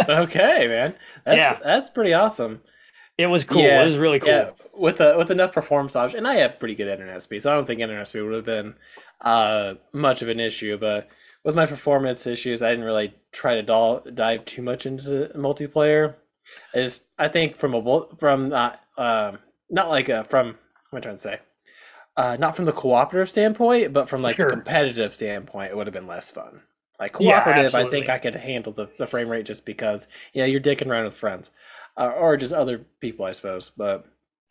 okay, 0.22 0.66
man. 0.68 0.94
That's, 1.24 1.36
yeah. 1.36 1.58
that's 1.62 1.90
pretty 1.90 2.14
awesome. 2.14 2.62
It 3.18 3.26
was 3.26 3.44
cool. 3.44 3.62
Yeah, 3.62 3.82
it 3.82 3.84
was 3.84 3.98
really 3.98 4.20
cool. 4.20 4.30
Yeah. 4.30 4.50
With 4.72 5.00
a, 5.00 5.18
with 5.18 5.32
enough 5.32 5.52
performance 5.52 5.96
options, 5.96 6.18
and 6.18 6.28
I 6.28 6.36
have 6.36 6.60
pretty 6.60 6.76
good 6.76 6.86
internet 6.86 7.20
speed, 7.20 7.42
so 7.42 7.52
I 7.52 7.56
don't 7.56 7.66
think 7.66 7.80
internet 7.80 8.06
speed 8.06 8.22
would 8.22 8.34
have 8.34 8.44
been 8.44 8.76
uh, 9.20 9.74
much 9.92 10.22
of 10.22 10.28
an 10.28 10.38
issue. 10.38 10.78
But 10.78 11.08
with 11.42 11.56
my 11.56 11.66
performance 11.66 12.28
issues, 12.28 12.62
I 12.62 12.70
didn't 12.70 12.84
really 12.84 13.12
try 13.32 13.56
to 13.56 13.62
do- 13.62 14.10
dive 14.12 14.44
too 14.44 14.62
much 14.62 14.86
into 14.86 15.32
multiplayer. 15.34 16.14
I 16.74 16.78
just 16.78 17.02
I 17.18 17.26
think 17.26 17.56
from 17.56 17.74
a 17.74 18.06
from 18.18 18.52
uh, 18.52 18.76
um, 18.96 19.40
not 19.68 19.88
like 19.88 20.08
a 20.08 20.22
from 20.24 20.56
what 20.90 20.92
am 20.92 20.98
I 20.98 21.00
trying 21.00 21.16
to 21.16 21.20
say? 21.20 21.40
Uh, 22.16 22.36
not 22.38 22.56
from 22.56 22.64
the 22.64 22.72
cooperative 22.72 23.30
standpoint, 23.30 23.92
but 23.92 24.08
from 24.08 24.22
like 24.22 24.36
sure. 24.36 24.48
competitive 24.48 25.12
standpoint, 25.12 25.70
it 25.70 25.76
would 25.76 25.86
have 25.86 25.94
been 25.94 26.06
less 26.06 26.30
fun. 26.30 26.62
Like 26.98 27.12
cooperative, 27.12 27.72
yeah, 27.72 27.78
I 27.78 27.88
think 27.88 28.08
I 28.08 28.18
could 28.18 28.34
handle 28.34 28.72
the, 28.72 28.90
the 28.98 29.06
frame 29.06 29.28
rate 29.28 29.46
just 29.46 29.64
because 29.64 30.08
you 30.32 30.40
know 30.40 30.46
you're 30.46 30.60
dicking 30.60 30.88
around 30.88 31.04
with 31.04 31.14
friends, 31.16 31.52
uh, 31.98 32.12
or 32.16 32.36
just 32.36 32.54
other 32.54 32.86
people, 33.00 33.26
I 33.26 33.32
suppose. 33.32 33.70
But 33.76 34.06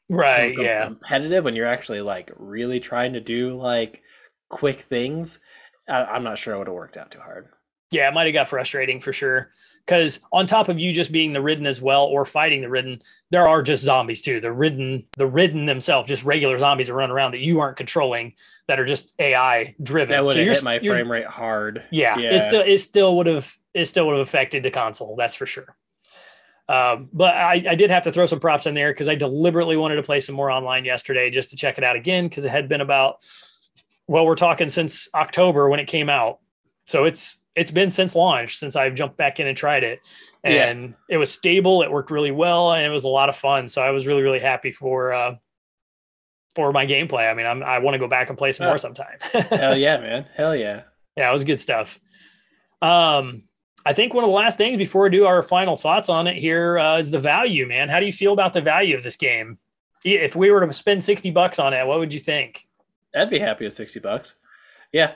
right, 0.09 0.55
yeah, 0.57 0.85
competitive 0.85 1.45
when 1.45 1.55
you're 1.55 1.65
actually 1.65 2.01
like 2.01 2.31
really 2.35 2.79
trying 2.79 3.13
to 3.13 3.21
do 3.21 3.55
like 3.55 4.03
quick 4.49 4.81
things, 4.81 5.39
I, 5.87 6.15
am 6.15 6.23
not 6.23 6.37
sure 6.37 6.53
it 6.53 6.57
would 6.59 6.67
have 6.67 6.75
worked 6.75 6.97
out 6.97 7.11
too 7.11 7.19
hard. 7.19 7.47
Yeah, 7.89 8.09
it 8.09 8.13
might 8.13 8.25
have 8.25 8.33
got 8.33 8.49
frustrating 8.49 8.99
for 8.99 9.13
sure. 9.13 9.51
Because 9.85 10.19
on 10.33 10.45
top 10.45 10.67
of 10.67 10.77
you 10.77 10.91
just 10.91 11.13
being 11.13 11.31
the 11.31 11.41
ridden 11.41 11.65
as 11.65 11.81
well 11.81 12.03
or 12.07 12.25
fighting 12.25 12.59
the 12.59 12.67
ridden 12.67 13.01
there 13.31 13.47
are 13.47 13.63
just 13.63 13.85
zombies 13.85 14.21
too. 14.21 14.41
The 14.41 14.51
ridden 14.51 15.05
the 15.15 15.27
ridden 15.27 15.65
themselves 15.65 16.09
just 16.09 16.25
regular 16.25 16.57
zombies 16.57 16.87
that 16.87 16.93
run 16.93 17.09
around 17.09 17.31
that 17.31 17.39
you 17.39 17.61
aren't 17.61 17.77
controlling 17.77 18.33
that 18.67 18.81
are 18.81 18.85
just 18.85 19.13
ai 19.19 19.73
driven. 19.81 20.11
That 20.11 20.25
would 20.25 20.33
so 20.33 20.43
have 20.43 20.55
hit 20.55 20.63
my 20.65 20.79
frame 20.79 21.09
rate 21.09 21.25
hard. 21.25 21.85
Yeah, 21.89 22.19
yeah, 22.19 22.35
it 22.35 22.49
still 22.49 22.61
it 22.61 22.77
still 22.79 23.15
would 23.15 23.27
have 23.27 23.55
it 23.73 23.85
still 23.85 24.07
would 24.07 24.17
have 24.17 24.27
affected 24.27 24.63
the 24.63 24.71
console 24.71 25.15
that's 25.15 25.35
for 25.35 25.45
sure 25.45 25.77
um, 26.69 27.09
but 27.13 27.35
I, 27.35 27.63
I 27.69 27.75
did 27.75 27.89
have 27.89 28.03
to 28.03 28.11
throw 28.11 28.25
some 28.25 28.39
props 28.39 28.65
in 28.65 28.73
there 28.73 28.91
because 28.91 29.07
I 29.07 29.15
deliberately 29.15 29.77
wanted 29.77 29.95
to 29.95 30.03
play 30.03 30.19
some 30.19 30.35
more 30.35 30.51
online 30.51 30.85
yesterday 30.85 31.29
just 31.29 31.49
to 31.51 31.55
check 31.55 31.77
it 31.77 31.83
out 31.83 31.95
again 31.95 32.27
because 32.27 32.45
it 32.45 32.49
had 32.49 32.67
been 32.67 32.81
about 32.81 33.25
well 34.07 34.25
we're 34.25 34.35
talking 34.35 34.69
since 34.69 35.07
October 35.13 35.69
when 35.69 35.79
it 35.79 35.87
came 35.87 36.09
out 36.09 36.39
so 36.85 37.05
it's 37.05 37.37
it's 37.57 37.71
been 37.71 37.89
since 37.89 38.15
launch 38.15 38.57
since 38.57 38.75
I've 38.75 38.95
jumped 38.95 39.17
back 39.17 39.39
in 39.39 39.47
and 39.47 39.57
tried 39.57 39.83
it. 39.83 39.99
And 40.43 40.89
yeah. 40.89 41.15
it 41.15 41.17
was 41.17 41.31
stable, 41.31 41.81
it 41.81 41.91
worked 41.91 42.11
really 42.11 42.31
well, 42.31 42.71
and 42.71 42.85
it 42.85 42.89
was 42.89 43.03
a 43.03 43.09
lot 43.09 43.27
of 43.27 43.35
fun. 43.35 43.67
So 43.67 43.81
I 43.81 43.89
was 43.89 44.07
really, 44.07 44.21
really 44.21 44.39
happy 44.39 44.71
for 44.71 45.11
uh 45.13 45.35
for 46.55 46.71
my 46.71 46.85
gameplay. 46.85 47.29
I 47.29 47.33
mean, 47.33 47.45
I'm 47.45 47.63
I 47.63 47.79
want 47.79 47.95
to 47.95 47.99
go 47.99 48.07
back 48.07 48.29
and 48.29 48.37
play 48.37 48.51
some 48.51 48.67
more 48.67 48.77
sometime. 48.77 49.17
Hell 49.31 49.77
yeah, 49.77 49.97
man. 49.97 50.25
Hell 50.35 50.55
yeah. 50.55 50.83
Yeah, 51.17 51.29
it 51.29 51.33
was 51.33 51.43
good 51.43 51.59
stuff. 51.59 51.99
Um 52.81 53.43
I 53.87 53.93
think 53.93 54.13
one 54.13 54.25
of 54.25 54.27
the 54.27 54.35
last 54.35 54.57
things 54.57 54.77
before 54.77 55.03
we 55.03 55.09
do 55.11 55.25
our 55.25 55.41
final 55.41 55.77
thoughts 55.77 56.09
on 56.09 56.27
it 56.27 56.35
here 56.35 56.77
uh, 56.77 56.97
is 56.97 57.09
the 57.09 57.21
value, 57.21 57.65
man. 57.65 57.87
How 57.87 58.01
do 58.01 58.05
you 58.05 58.11
feel 58.11 58.33
about 58.33 58.51
the 58.51 58.59
value 58.59 58.93
of 58.97 59.01
this 59.01 59.15
game? 59.15 59.57
If 60.03 60.35
we 60.35 60.51
were 60.51 60.65
to 60.65 60.73
spend 60.73 61.05
60 61.05 61.31
bucks 61.31 61.57
on 61.57 61.73
it, 61.73 61.87
what 61.87 61.99
would 61.99 62.13
you 62.13 62.19
think? 62.19 62.67
I'd 63.15 63.29
be 63.29 63.39
happy 63.39 63.63
with 63.63 63.73
60 63.75 64.01
bucks. 64.01 64.35
Yeah, 64.91 65.13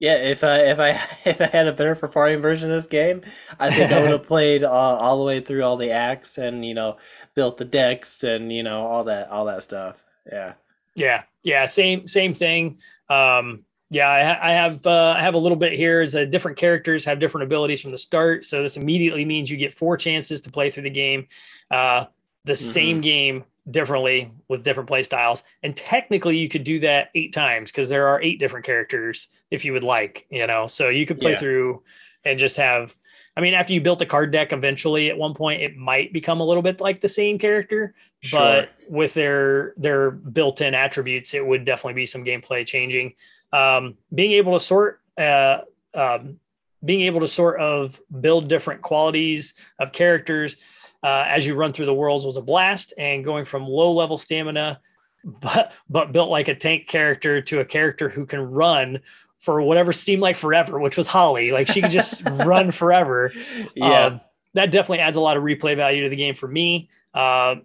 yeah, 0.00 0.16
if 0.16 0.42
I 0.42 0.58
if 0.62 0.80
I 0.80 0.90
if 1.30 1.40
I 1.40 1.46
had 1.46 1.68
a 1.68 1.72
better 1.72 1.94
performing 1.94 2.40
version 2.40 2.68
of 2.68 2.74
this 2.74 2.88
game, 2.88 3.22
I 3.60 3.70
think 3.72 3.92
I 3.92 4.00
would 4.00 4.10
have 4.10 4.22
played 4.26 4.64
uh, 4.64 4.68
all 4.68 5.18
the 5.18 5.24
way 5.24 5.40
through 5.40 5.62
all 5.62 5.76
the 5.76 5.92
acts 5.92 6.38
and 6.38 6.64
you 6.64 6.74
know 6.74 6.96
built 7.36 7.56
the 7.56 7.64
decks 7.64 8.24
and 8.24 8.52
you 8.52 8.64
know 8.64 8.84
all 8.84 9.04
that 9.04 9.28
all 9.30 9.44
that 9.44 9.62
stuff. 9.62 10.04
Yeah. 10.26 10.54
Yeah, 10.96 11.22
yeah, 11.44 11.66
same 11.66 12.08
same 12.08 12.34
thing. 12.34 12.78
Um, 13.08 13.64
yeah, 13.90 14.08
I, 14.08 14.50
I 14.50 14.52
have 14.52 14.86
uh, 14.86 15.14
I 15.16 15.22
have 15.22 15.34
a 15.34 15.38
little 15.38 15.56
bit 15.56 15.72
here. 15.72 16.02
Is 16.02 16.12
that 16.12 16.30
different 16.30 16.58
characters 16.58 17.04
have 17.04 17.20
different 17.20 17.44
abilities 17.44 17.80
from 17.80 17.90
the 17.90 17.98
start, 17.98 18.44
so 18.44 18.62
this 18.62 18.76
immediately 18.76 19.24
means 19.24 19.50
you 19.50 19.56
get 19.56 19.72
four 19.72 19.96
chances 19.96 20.40
to 20.42 20.50
play 20.50 20.70
through 20.70 20.84
the 20.84 20.90
game. 20.90 21.26
Uh, 21.70 22.06
the 22.44 22.52
mm-hmm. 22.52 22.64
same 22.64 23.00
game 23.00 23.44
differently 23.70 24.32
with 24.48 24.64
different 24.64 24.88
play 24.88 25.02
styles. 25.02 25.42
And 25.62 25.76
technically 25.76 26.36
you 26.36 26.48
could 26.48 26.64
do 26.64 26.78
that 26.80 27.10
eight 27.14 27.32
times 27.32 27.70
because 27.70 27.88
there 27.88 28.06
are 28.06 28.20
eight 28.22 28.38
different 28.38 28.64
characters 28.64 29.28
if 29.50 29.64
you 29.64 29.72
would 29.72 29.84
like, 29.84 30.26
you 30.30 30.46
know. 30.46 30.66
So 30.66 30.88
you 30.88 31.06
could 31.06 31.18
play 31.18 31.32
yeah. 31.32 31.38
through 31.38 31.82
and 32.24 32.38
just 32.38 32.56
have 32.56 32.96
I 33.36 33.40
mean, 33.40 33.54
after 33.54 33.72
you 33.72 33.80
built 33.80 34.00
the 34.00 34.06
card 34.06 34.32
deck 34.32 34.52
eventually 34.52 35.10
at 35.10 35.16
one 35.16 35.32
point 35.32 35.62
it 35.62 35.76
might 35.76 36.12
become 36.12 36.40
a 36.40 36.44
little 36.44 36.62
bit 36.62 36.80
like 36.80 37.00
the 37.00 37.08
same 37.08 37.38
character, 37.38 37.94
sure. 38.20 38.40
but 38.40 38.70
with 38.88 39.14
their 39.14 39.74
their 39.76 40.10
built-in 40.10 40.74
attributes, 40.74 41.34
it 41.34 41.46
would 41.46 41.64
definitely 41.64 41.94
be 41.94 42.06
some 42.06 42.24
gameplay 42.24 42.66
changing. 42.66 43.14
Um, 43.52 43.96
being 44.14 44.32
able 44.32 44.52
to 44.54 44.60
sort 44.60 45.00
uh, 45.16 45.60
um, 45.94 46.38
being 46.84 47.02
able 47.02 47.20
to 47.20 47.28
sort 47.28 47.60
of 47.60 48.00
build 48.20 48.48
different 48.48 48.82
qualities 48.82 49.54
of 49.78 49.92
characters 49.92 50.56
uh, 51.02 51.24
as 51.26 51.46
you 51.46 51.54
run 51.54 51.72
through 51.72 51.86
the 51.86 51.94
worlds 51.94 52.26
was 52.26 52.36
a 52.36 52.42
blast. 52.42 52.92
And 52.98 53.24
going 53.24 53.44
from 53.44 53.66
low 53.66 53.92
level 53.92 54.18
stamina, 54.18 54.80
but 55.24 55.72
but 55.88 56.12
built 56.12 56.30
like 56.30 56.48
a 56.48 56.54
tank 56.54 56.86
character 56.86 57.40
to 57.42 57.60
a 57.60 57.64
character 57.64 58.08
who 58.08 58.26
can 58.26 58.40
run 58.40 59.00
for 59.38 59.62
whatever 59.62 59.92
seemed 59.92 60.22
like 60.22 60.36
forever, 60.36 60.78
which 60.80 60.96
was 60.96 61.06
Holly. 61.06 61.52
Like 61.52 61.68
she 61.68 61.80
could 61.80 61.90
just 61.90 62.24
run 62.44 62.70
forever. 62.70 63.32
Yeah. 63.74 64.06
Um, 64.06 64.20
that 64.54 64.70
definitely 64.70 65.00
adds 65.00 65.16
a 65.16 65.20
lot 65.20 65.36
of 65.36 65.42
replay 65.42 65.76
value 65.76 66.02
to 66.04 66.08
the 66.08 66.16
game 66.16 66.34
for 66.34 66.48
me. 66.48 66.90
Uh, 67.14 67.56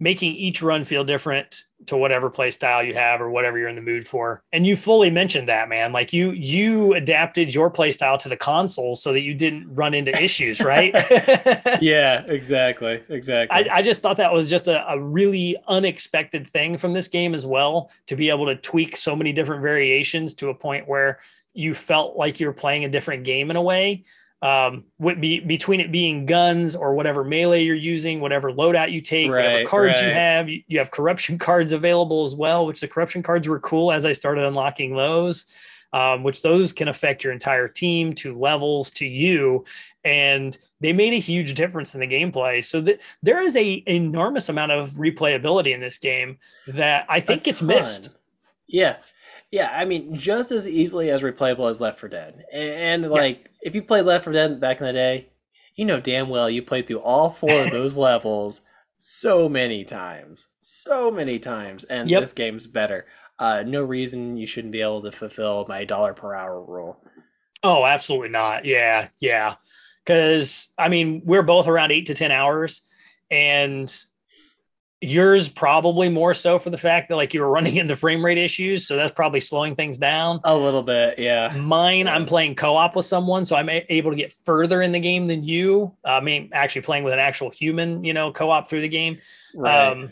making 0.00 0.34
each 0.34 0.62
run 0.62 0.84
feel 0.84 1.04
different 1.04 1.64
to 1.88 1.96
whatever 1.96 2.30
play 2.30 2.50
style 2.50 2.82
you 2.82 2.94
have 2.94 3.20
or 3.20 3.30
whatever 3.30 3.58
you're 3.58 3.68
in 3.68 3.74
the 3.74 3.82
mood 3.82 4.06
for. 4.06 4.42
And 4.52 4.66
you 4.66 4.76
fully 4.76 5.10
mentioned 5.10 5.48
that, 5.48 5.68
man. 5.68 5.92
Like 5.92 6.12
you 6.12 6.32
you 6.32 6.94
adapted 6.94 7.54
your 7.54 7.70
play 7.70 7.92
style 7.92 8.18
to 8.18 8.28
the 8.28 8.36
console 8.36 8.94
so 8.94 9.12
that 9.12 9.22
you 9.22 9.34
didn't 9.34 9.74
run 9.74 9.94
into 9.94 10.10
issues, 10.22 10.60
right? 10.60 10.94
yeah, 11.80 12.24
exactly. 12.28 13.02
Exactly. 13.08 13.70
I, 13.70 13.78
I, 13.78 13.82
just 13.82 14.02
thought 14.02 14.18
that 14.18 14.32
was 14.32 14.50
just 14.50 14.68
a, 14.68 14.86
a 14.90 15.00
really 15.00 15.56
unexpected 15.66 16.48
thing 16.48 16.76
from 16.76 16.92
this 16.92 17.08
game 17.08 17.34
as 17.34 17.46
well, 17.46 17.90
to 18.06 18.16
be 18.16 18.30
able 18.30 18.46
to 18.46 18.56
tweak 18.56 18.96
so 18.96 19.16
many 19.16 19.32
different 19.32 19.62
variations 19.62 20.34
to 20.34 20.48
a 20.48 20.54
point 20.54 20.86
where 20.86 21.20
you 21.54 21.74
felt 21.74 22.16
like 22.16 22.38
you 22.38 22.46
were 22.46 22.52
playing 22.52 22.84
a 22.84 22.88
different 22.88 23.24
game 23.24 23.50
in 23.50 23.56
a 23.56 23.62
way 23.62 24.04
um, 24.40 24.84
be, 25.00 25.40
between 25.40 25.80
it 25.80 25.90
being 25.90 26.24
guns 26.24 26.76
or 26.76 26.94
whatever 26.94 27.24
melee 27.24 27.64
you're 27.64 27.74
using, 27.74 28.20
whatever 28.20 28.52
loadout 28.52 28.92
you 28.92 29.00
take, 29.00 29.30
right, 29.30 29.44
whatever 29.44 29.68
cards 29.68 30.00
right. 30.00 30.06
you 30.06 30.12
have, 30.14 30.48
you, 30.48 30.62
you, 30.68 30.78
have 30.78 30.90
corruption 30.90 31.38
cards 31.38 31.72
available 31.72 32.24
as 32.24 32.36
well, 32.36 32.64
which 32.64 32.80
the 32.80 32.88
corruption 32.88 33.22
cards 33.22 33.48
were 33.48 33.58
cool 33.60 33.90
as 33.90 34.04
I 34.04 34.12
started 34.12 34.44
unlocking 34.44 34.94
those, 34.94 35.46
um, 35.92 36.22
which 36.22 36.42
those 36.42 36.72
can 36.72 36.86
affect 36.86 37.24
your 37.24 37.32
entire 37.32 37.66
team 37.66 38.12
to 38.14 38.38
levels 38.38 38.92
to 38.92 39.06
you. 39.06 39.64
And 40.04 40.56
they 40.80 40.92
made 40.92 41.14
a 41.14 41.18
huge 41.18 41.54
difference 41.54 41.94
in 41.94 42.00
the 42.00 42.06
gameplay. 42.06 42.64
So 42.64 42.80
that 42.82 43.00
there 43.22 43.42
is 43.42 43.56
a 43.56 43.82
enormous 43.86 44.48
amount 44.48 44.70
of 44.70 44.90
replayability 44.90 45.74
in 45.74 45.80
this 45.80 45.98
game 45.98 46.38
that 46.68 47.06
I 47.08 47.18
think 47.18 47.42
gets 47.42 47.60
missed. 47.60 48.10
Yeah. 48.68 48.96
Yeah, 49.50 49.72
I 49.74 49.84
mean, 49.84 50.14
just 50.14 50.52
as 50.52 50.68
easily 50.68 51.10
as 51.10 51.22
replayable 51.22 51.70
as 51.70 51.80
Left 51.80 51.98
4 51.98 52.08
Dead. 52.10 52.44
And, 52.52 53.04
and 53.04 53.10
like, 53.12 53.40
yeah. 53.42 53.48
if 53.62 53.74
you 53.74 53.82
played 53.82 54.04
Left 54.04 54.24
4 54.24 54.32
Dead 54.32 54.60
back 54.60 54.80
in 54.80 54.86
the 54.86 54.92
day, 54.92 55.28
you 55.78 55.84
know 55.84 56.00
damn 56.00 56.28
well 56.28 56.50
you 56.50 56.60
played 56.60 56.86
through 56.86 57.00
all 57.00 57.30
four 57.30 57.64
of 57.64 57.70
those 57.72 57.96
levels 57.96 58.60
so 58.98 59.48
many 59.48 59.84
times, 59.84 60.48
so 60.58 61.10
many 61.10 61.38
times, 61.38 61.84
and 61.84 62.10
yep. 62.10 62.20
this 62.20 62.32
game's 62.32 62.66
better. 62.66 63.06
Uh, 63.38 63.62
no 63.64 63.84
reason 63.84 64.36
you 64.36 64.46
shouldn't 64.46 64.72
be 64.72 64.82
able 64.82 65.00
to 65.00 65.12
fulfill 65.12 65.64
my 65.68 65.84
dollar 65.84 66.12
per 66.12 66.34
hour 66.34 66.60
rule. 66.60 67.00
Oh, 67.62 67.84
absolutely 67.84 68.30
not. 68.30 68.64
Yeah, 68.64 69.08
yeah. 69.20 69.54
Because 70.04 70.68
I 70.76 70.88
mean, 70.88 71.22
we're 71.24 71.44
both 71.44 71.68
around 71.68 71.92
eight 71.92 72.06
to 72.06 72.14
ten 72.14 72.32
hours, 72.32 72.82
and 73.30 73.88
yours 75.00 75.48
probably 75.48 76.08
more 76.08 76.34
so 76.34 76.58
for 76.58 76.70
the 76.70 76.78
fact 76.78 77.08
that 77.08 77.14
like 77.14 77.32
you 77.32 77.40
were 77.40 77.48
running 77.48 77.76
into 77.76 77.94
frame 77.94 78.24
rate 78.24 78.38
issues 78.38 78.86
so 78.86 78.96
that's 78.96 79.12
probably 79.12 79.38
slowing 79.40 79.76
things 79.76 79.96
down. 79.96 80.40
A 80.44 80.56
little 80.56 80.82
bit 80.82 81.18
yeah. 81.18 81.56
Mine 81.56 82.08
i'm 82.08 82.26
playing 82.26 82.56
co-op 82.56 82.96
with 82.96 83.06
someone 83.06 83.44
so 83.44 83.54
i'm 83.54 83.68
able 83.68 84.10
to 84.10 84.16
get 84.16 84.32
further 84.44 84.82
in 84.82 84.90
the 84.90 85.00
game 85.00 85.26
than 85.26 85.44
you. 85.44 85.94
I 86.04 86.20
mean 86.20 86.50
actually 86.52 86.82
playing 86.82 87.04
with 87.04 87.12
an 87.12 87.20
actual 87.20 87.50
human 87.50 88.02
you 88.02 88.12
know 88.12 88.32
co-op 88.32 88.68
through 88.68 88.80
the 88.80 88.88
game. 88.88 89.18
Right. 89.54 89.88
um 89.88 90.10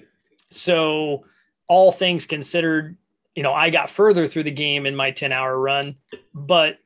so 0.51 1.25
all 1.67 1.91
things 1.91 2.25
considered 2.25 2.97
you 3.35 3.43
know 3.43 3.53
i 3.53 3.71
got 3.71 3.91
further 3.91 4.29
through 4.29 4.45
the 4.45 4.53
game 4.53 4.87
in 4.87 4.95
my 4.95 5.11
10 5.11 5.33
hour 5.33 5.59
run 5.59 5.97
but 6.33 6.79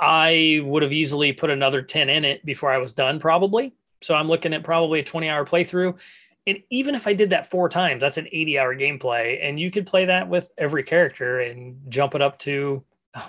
i 0.00 0.60
would 0.64 0.82
have 0.82 0.92
easily 0.92 1.34
put 1.34 1.50
another 1.50 1.82
10 1.82 2.08
in 2.08 2.24
it 2.24 2.44
before 2.46 2.70
i 2.70 2.78
was 2.78 2.94
done 2.94 3.20
probably. 3.20 3.74
So 4.00 4.14
i'm 4.14 4.26
looking 4.26 4.54
at 4.54 4.64
probably 4.64 5.00
a 5.00 5.04
20 5.04 5.28
hour 5.28 5.44
playthrough 5.44 6.00
and 6.46 6.58
even 6.70 6.94
if 6.94 7.06
I 7.06 7.12
did 7.12 7.30
that 7.30 7.50
four 7.50 7.68
times, 7.68 8.00
that's 8.00 8.18
an 8.18 8.26
80 8.32 8.58
hour 8.58 8.74
gameplay. 8.74 9.38
And 9.42 9.60
you 9.60 9.70
could 9.70 9.86
play 9.86 10.06
that 10.06 10.28
with 10.28 10.50
every 10.58 10.82
character 10.82 11.40
and 11.40 11.78
jump 11.88 12.14
it 12.14 12.22
up 12.22 12.38
to 12.40 12.82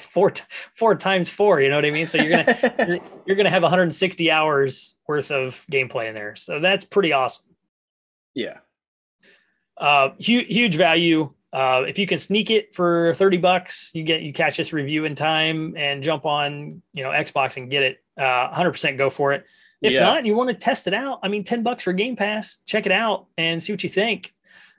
four, 0.00 0.32
four 0.76 0.94
times 0.94 1.28
four, 1.28 1.60
you 1.60 1.68
know 1.68 1.76
what 1.76 1.84
I 1.84 1.90
mean? 1.90 2.06
So 2.06 2.18
you're 2.18 2.30
going 2.30 2.46
to, 2.56 3.00
you're, 3.26 3.36
to 3.36 3.50
have 3.50 3.62
160 3.62 4.30
hours 4.30 4.94
worth 5.08 5.30
of 5.30 5.64
gameplay 5.70 6.08
in 6.08 6.14
there. 6.14 6.36
So 6.36 6.60
that's 6.60 6.84
pretty 6.84 7.12
awesome. 7.12 7.46
Yeah. 8.34 8.58
uh, 9.76 10.10
huge, 10.18 10.46
huge 10.46 10.76
value. 10.76 11.32
Uh, 11.52 11.82
if 11.88 11.98
you 11.98 12.06
can 12.06 12.18
sneak 12.18 12.50
it 12.50 12.72
for 12.72 13.12
30 13.14 13.38
bucks, 13.38 13.90
you 13.92 14.04
get, 14.04 14.22
you 14.22 14.32
catch 14.32 14.56
this 14.56 14.72
review 14.72 15.04
in 15.04 15.16
time 15.16 15.74
and 15.76 16.04
jump 16.04 16.24
on, 16.24 16.80
you 16.92 17.02
know, 17.02 17.10
Xbox 17.10 17.56
and 17.56 17.68
get 17.68 17.82
it. 17.82 18.04
Uh, 18.16 18.54
100% 18.54 18.96
go 18.96 19.10
for 19.10 19.32
it. 19.32 19.44
If 19.80 19.92
yeah. 19.92 20.00
not, 20.00 20.26
you 20.26 20.34
want 20.34 20.48
to 20.48 20.54
test 20.54 20.86
it 20.86 20.94
out. 20.94 21.20
I 21.22 21.28
mean, 21.28 21.44
10 21.44 21.62
bucks 21.62 21.84
for 21.84 21.92
Game 21.92 22.16
Pass, 22.16 22.58
check 22.66 22.86
it 22.86 22.92
out 22.92 23.26
and 23.38 23.62
see 23.62 23.72
what 23.72 23.82
you 23.82 23.88
think. 23.88 24.34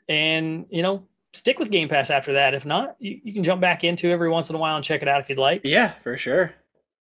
And, 0.08 0.66
you 0.70 0.84
know, 0.84 1.08
stick 1.34 1.58
with 1.58 1.72
Game 1.72 1.90
Pass 1.90 2.10
after 2.10 2.34
that. 2.34 2.54
If 2.54 2.66
not, 2.66 2.96
you, 3.00 3.20
you 3.24 3.34
can 3.34 3.44
jump 3.44 3.62
back 3.62 3.84
into 3.84 4.12
every 4.12 4.30
once 4.30 4.50
in 4.50 4.56
a 4.56 4.60
while 4.60 4.76
and 4.76 4.86
check 4.86 5.02
it 5.02 5.08
out 5.08 5.20
if 5.20 5.30
you'd 5.30 5.40
like. 5.40 5.62
Yeah, 5.64 5.92
for 6.04 6.18
sure. 6.18 6.54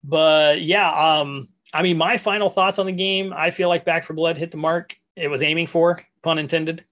But 0.02 0.62
yeah, 0.62 0.90
um, 0.90 1.48
I 1.72 1.82
mean, 1.82 1.96
my 1.96 2.16
final 2.16 2.50
thoughts 2.50 2.78
on 2.78 2.86
the 2.86 2.92
game, 2.92 3.32
I 3.34 3.50
feel 3.50 3.68
like 3.68 3.84
Back 3.84 4.04
4 4.04 4.14
Blood 4.14 4.36
hit 4.36 4.50
the 4.50 4.56
mark 4.56 4.96
it 5.16 5.28
was 5.28 5.42
aiming 5.42 5.66
for, 5.66 6.00
pun 6.22 6.38
intended. 6.38 6.84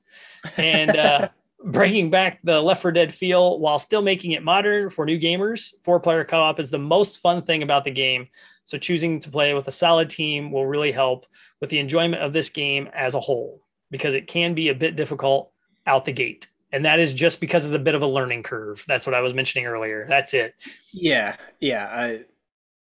And 0.57 0.97
uh, 0.97 1.29
bringing 1.65 2.11
back 2.11 2.41
the 2.43 2.61
Left 2.61 2.83
4 2.83 2.93
Dead 2.93 3.15
feel 3.15 3.59
while 3.59 3.79
still 3.79 4.03
making 4.03 4.33
it 4.33 4.43
modern 4.43 4.91
for 4.91 5.05
new 5.05 5.19
gamers. 5.19 5.73
Four 5.83 6.01
player 6.01 6.25
co 6.25 6.39
op 6.39 6.59
is 6.59 6.71
the 6.71 6.79
most 6.79 7.19
fun 7.19 7.43
thing 7.43 7.63
about 7.63 7.85
the 7.85 7.91
game. 7.91 8.29
So 8.65 8.79
choosing 8.79 9.21
to 9.21 9.31
play 9.31 9.55
with 9.55 9.69
a 9.69 9.73
solid 9.73 10.11
team 10.11 10.51
will 10.51 10.67
really 10.67 10.93
help 10.93 11.27
with 11.61 11.71
the 11.71 11.79
enjoyment 11.79 12.23
of 12.23 12.33
this 12.33 12.51
game 12.51 12.89
as 12.95 13.15
a 13.15 13.21
whole 13.21 13.63
because 13.91 14.15
it 14.15 14.29
can 14.29 14.55
be 14.55 14.69
a 14.69 14.75
bit 14.75 14.97
difficult 14.97 15.53
out 15.87 16.05
the 16.05 16.13
gate. 16.13 16.49
And 16.73 16.85
that 16.85 17.01
is 17.01 17.13
just 17.13 17.41
because 17.41 17.67
of 17.67 17.71
the 17.71 17.79
bit 17.79 17.95
of 17.95 18.03
a 18.03 18.07
learning 18.07 18.45
curve. 18.45 18.85
That's 18.89 19.07
what 19.07 19.15
I 19.15 19.21
was 19.21 19.35
mentioning 19.35 19.67
earlier. 19.67 20.07
That's 20.09 20.33
it. 20.33 20.55
Yeah. 20.93 21.37
Yeah. 21.61 21.89
I, 21.91 22.25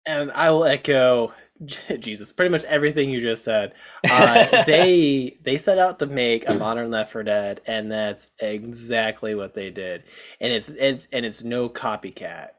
and 0.07 0.31
I 0.31 0.51
will 0.51 0.65
echo 0.65 1.33
Jesus, 2.01 2.33
pretty 2.33 2.51
much 2.51 2.65
everything 2.65 3.11
you 3.11 3.21
just 3.21 3.45
said. 3.45 3.75
Uh, 4.11 4.65
they 4.65 5.39
they 5.43 5.57
set 5.57 5.79
out 5.79 5.99
to 5.99 6.07
make 6.07 6.49
a 6.49 6.55
modern 6.55 6.91
Left 6.91 7.13
4 7.13 7.23
Dead, 7.23 7.61
and 7.67 7.91
that's 7.91 8.29
exactly 8.39 9.35
what 9.35 9.55
they 9.55 9.71
did. 9.71 10.05
And 10.41 10.53
it's 10.53 10.71
it's 10.71 11.07
and 11.13 11.25
it's 11.25 11.45
no 11.45 11.69
copycat. 11.69 12.51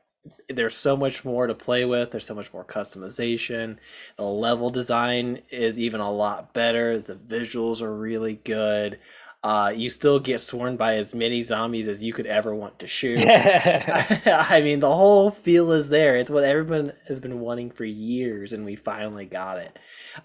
There's 0.49 0.75
so 0.75 0.95
much 0.95 1.25
more 1.25 1.47
to 1.47 1.53
play 1.55 1.85
with. 1.85 2.11
There's 2.11 2.25
so 2.25 2.35
much 2.35 2.51
more 2.53 2.65
customization. 2.65 3.77
The 4.17 4.23
level 4.23 4.69
design 4.69 5.41
is 5.49 5.77
even 5.77 6.01
a 6.01 6.11
lot 6.11 6.53
better. 6.53 6.99
The 6.99 7.15
visuals 7.15 7.81
are 7.81 7.95
really 7.95 8.35
good. 8.35 8.99
Uh, 9.45 9.69
you 9.69 9.91
still 9.91 10.19
get 10.19 10.41
sworn 10.41 10.75
by 10.75 10.95
as 10.95 11.13
many 11.13 11.43
zombies 11.43 11.87
as 11.87 12.01
you 12.01 12.11
could 12.11 12.25
ever 12.25 12.55
want 12.55 12.79
to 12.79 12.87
shoot. 12.87 13.13
I 13.27 14.59
mean, 14.63 14.79
the 14.79 14.91
whole 14.91 15.29
feel 15.29 15.71
is 15.71 15.87
there. 15.87 16.17
It's 16.17 16.31
what 16.31 16.43
everyone 16.43 16.93
has 17.07 17.19
been 17.19 17.39
wanting 17.39 17.69
for 17.69 17.85
years, 17.85 18.53
and 18.53 18.65
we 18.65 18.75
finally 18.75 19.27
got 19.27 19.59
it. 19.59 19.77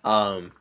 Um, 0.05 0.53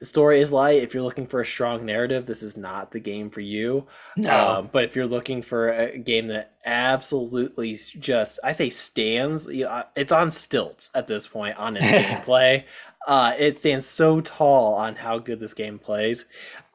the 0.00 0.06
story 0.06 0.40
is 0.40 0.52
light. 0.52 0.82
If 0.82 0.94
you're 0.94 1.02
looking 1.02 1.26
for 1.26 1.42
a 1.42 1.46
strong 1.46 1.84
narrative, 1.84 2.24
this 2.24 2.42
is 2.42 2.56
not 2.56 2.92
the 2.92 3.00
game 3.00 3.28
for 3.28 3.40
you. 3.40 3.86
No. 4.16 4.48
Um, 4.48 4.70
but 4.72 4.84
if 4.84 4.96
you're 4.96 5.06
looking 5.06 5.42
for 5.42 5.68
a 5.68 5.98
game 5.98 6.28
that 6.28 6.54
absolutely 6.64 7.76
just, 7.98 8.38
I 8.42 8.52
say 8.52 8.70
stands, 8.70 9.48
it's 9.50 10.12
on 10.12 10.30
stilts 10.30 10.88
at 10.94 11.08
this 11.08 11.26
point 11.26 11.58
on 11.58 11.76
its 11.76 11.84
gameplay. 11.86 12.64
Uh, 13.06 13.32
it 13.38 13.58
stands 13.58 13.86
so 13.86 14.20
tall 14.20 14.74
on 14.74 14.94
how 14.94 15.18
good 15.18 15.40
this 15.40 15.54
game 15.54 15.78
plays. 15.78 16.26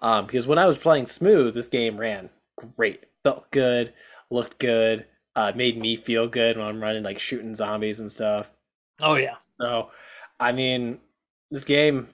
Um, 0.03 0.25
because 0.25 0.45
when 0.45 0.59
I 0.59 0.67
was 0.67 0.77
playing 0.77 1.05
smooth, 1.05 1.53
this 1.53 1.67
game 1.67 1.97
ran 1.97 2.29
great, 2.75 3.05
felt 3.23 3.49
good, 3.51 3.93
looked 4.29 4.59
good, 4.59 5.05
uh, 5.35 5.53
made 5.55 5.79
me 5.79 5.95
feel 5.95 6.27
good 6.27 6.57
when 6.57 6.67
I'm 6.67 6.83
running 6.83 7.03
like 7.03 7.19
shooting 7.19 7.55
zombies 7.55 7.99
and 7.99 8.11
stuff. 8.11 8.51
Oh 8.99 9.15
yeah. 9.15 9.37
So, 9.59 9.89
I 10.39 10.51
mean, 10.51 10.99
this 11.49 11.63
game 11.63 12.09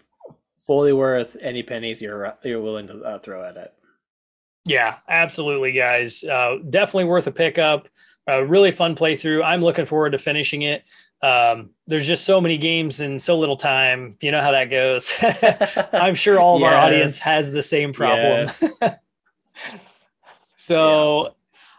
fully 0.62 0.94
worth 0.94 1.36
any 1.42 1.64
pennies 1.64 2.00
you're 2.00 2.38
you're 2.44 2.62
willing 2.62 2.88
to 2.88 3.02
uh, 3.02 3.20
throw 3.20 3.44
at 3.44 3.58
it. 3.58 3.74
Yeah, 4.68 4.98
absolutely, 5.08 5.72
guys. 5.72 6.24
Uh, 6.24 6.58
definitely 6.70 7.06
worth 7.06 7.26
a 7.26 7.32
pickup. 7.32 7.88
A 8.28 8.46
really 8.46 8.72
fun 8.72 8.96
playthrough. 8.96 9.44
I'm 9.44 9.62
looking 9.62 9.88
forward 9.88 10.12
to 10.12 10.20
finishing 10.20 10.62
it 10.62 10.84
um, 11.22 11.72
there's 11.88 12.08
just 12.08 12.26
so 12.26 12.40
many 12.40 12.58
games 12.58 13.02
in 13.02 13.20
so 13.20 13.38
little 13.38 13.58
time. 13.58 14.16
You 14.22 14.32
know 14.32 14.42
how 14.42 14.52
that 14.52 14.66
goes. 14.66 15.14
I'm 15.94 16.16
sure 16.16 16.40
all 16.40 16.56
of 16.56 16.62
yes. 16.62 16.74
our 16.74 16.80
audience 16.80 17.20
has 17.20 17.52
the 17.52 17.64
same 17.64 17.92
problem. 17.92 18.48
Yes. 18.48 18.64
so 20.56 21.24
yeah. 21.24 21.30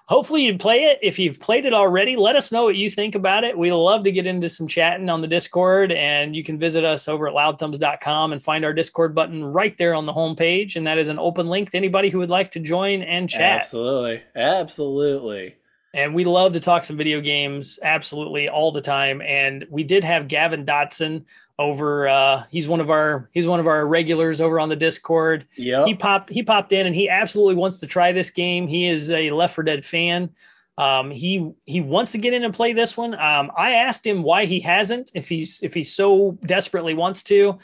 hopefully 0.09 0.45
you 0.45 0.59
play 0.59 0.85
it. 0.85 0.99
If 1.01 1.19
you've 1.19 1.41
played 1.41 1.65
it 1.65 1.73
already, 1.73 2.17
let 2.17 2.37
us 2.37 2.53
know 2.53 2.65
what 2.65 2.77
you 2.77 2.91
think 2.91 3.15
about 3.15 3.45
it. 3.45 3.57
We 3.57 3.73
love 3.73 4.05
to 4.05 4.13
get 4.13 4.27
into 4.27 4.51
some 4.51 4.67
chatting 4.67 5.09
on 5.09 5.23
the 5.23 5.29
Discord, 5.29 5.93
and 5.93 6.37
you 6.37 6.45
can 6.45 6.59
visit 6.59 6.85
us 6.85 7.09
over 7.09 7.27
at 7.27 7.35
loudthumbs.com 7.35 8.33
and 8.33 8.43
find 8.43 8.63
our 8.63 8.75
Discord 8.75 9.15
button 9.15 9.43
right 9.43 9.77
there 9.79 9.95
on 9.95 10.05
the 10.05 10.13
homepage. 10.13 10.77
And 10.77 10.87
that 10.87 10.99
is 10.99 11.09
an 11.09 11.19
open 11.19 11.47
link 11.47 11.71
to 11.71 11.79
anybody 11.79 12.11
who 12.11 12.19
would 12.19 12.31
like 12.31 12.51
to 12.51 12.61
join 12.61 13.01
and 13.01 13.27
chat. 13.27 13.61
Absolutely. 13.61 14.23
Absolutely 14.37 15.55
and 15.93 16.15
we 16.15 16.25
love 16.25 16.53
to 16.53 16.61
talk 16.61 16.85
some 16.85 16.97
video 16.97 17.21
games 17.21 17.79
absolutely 17.83 18.49
all 18.49 18.71
the 18.73 18.81
time. 18.81 19.21
And 19.23 19.67
we 19.71 19.83
did 19.83 20.05
have 20.05 20.29
gavin 20.29 20.65
dotson 20.65 21.25
over 21.59 22.09
uh 22.09 22.43
he's 22.51 22.67
one 22.67 22.81
of 22.81 22.89
our 22.89 23.29
he's 23.33 23.47
one 23.47 23.61
of 23.61 23.67
our 23.67 23.87
regulars 23.87 24.41
over 24.41 24.59
on 24.59 24.71
the 24.71 24.77
discord. 24.77 25.47
Yeah 25.57 25.85
he 25.85 25.95
popped 25.95 26.31
he 26.31 26.43
popped 26.43 26.73
in 26.73 26.87
and 26.87 26.95
he 26.97 27.09
absolutely 27.09 27.55
wants 27.55 27.79
to 27.81 27.87
try 27.87 28.13
this 28.13 28.31
game. 28.31 28.67
He 28.67 28.89
is 28.89 29.11
a 29.11 29.31
left 29.31 29.57
4 29.57 29.65
dead 29.65 29.85
fan. 29.85 30.31
Um 30.79 31.11
he 31.11 31.53
he 31.67 31.83
wants 31.83 32.13
to 32.13 32.19
get 32.19 32.33
in 32.33 32.45
and 32.45 32.55
play 32.55 32.73
this 32.73 32.97
one. 32.97 33.15
Um 33.15 33.51
i 33.57 33.73
asked 33.73 34.07
him 34.07 34.23
why 34.23 34.47
he 34.47 34.61
hasn't 34.61 35.11
if 35.15 35.29
he's 35.29 35.63
if 35.63 35.75
he 35.75 35.85
so 35.85 36.39
desperately 36.47 36.95
wants 36.95 37.23
to. 37.25 37.59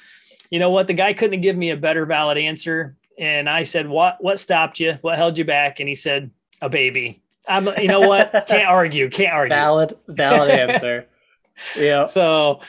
You 0.50 0.58
know 0.58 0.70
what? 0.70 0.86
The 0.86 0.94
guy 0.94 1.12
couldn't 1.12 1.40
give 1.40 1.56
me 1.56 1.70
a 1.70 1.76
better 1.76 2.04
valid 2.04 2.36
answer. 2.36 2.96
And 3.18 3.48
i 3.48 3.62
said 3.62 3.88
what 3.88 4.22
what 4.22 4.38
stopped 4.38 4.78
you? 4.78 4.98
What 5.00 5.16
held 5.16 5.38
you 5.38 5.44
back? 5.46 5.80
And 5.80 5.88
he 5.88 5.94
said 5.94 6.30
a 6.60 6.68
baby 6.68 7.22
I'm, 7.48 7.68
you 7.78 7.88
know 7.88 8.00
what? 8.00 8.32
Can't 8.48 8.68
argue. 8.68 9.08
Can't 9.10 9.32
argue. 9.32 9.54
Valid, 9.54 9.98
valid 10.08 10.50
answer. 10.70 11.06
yeah. 11.76 12.06
So, 12.06 12.60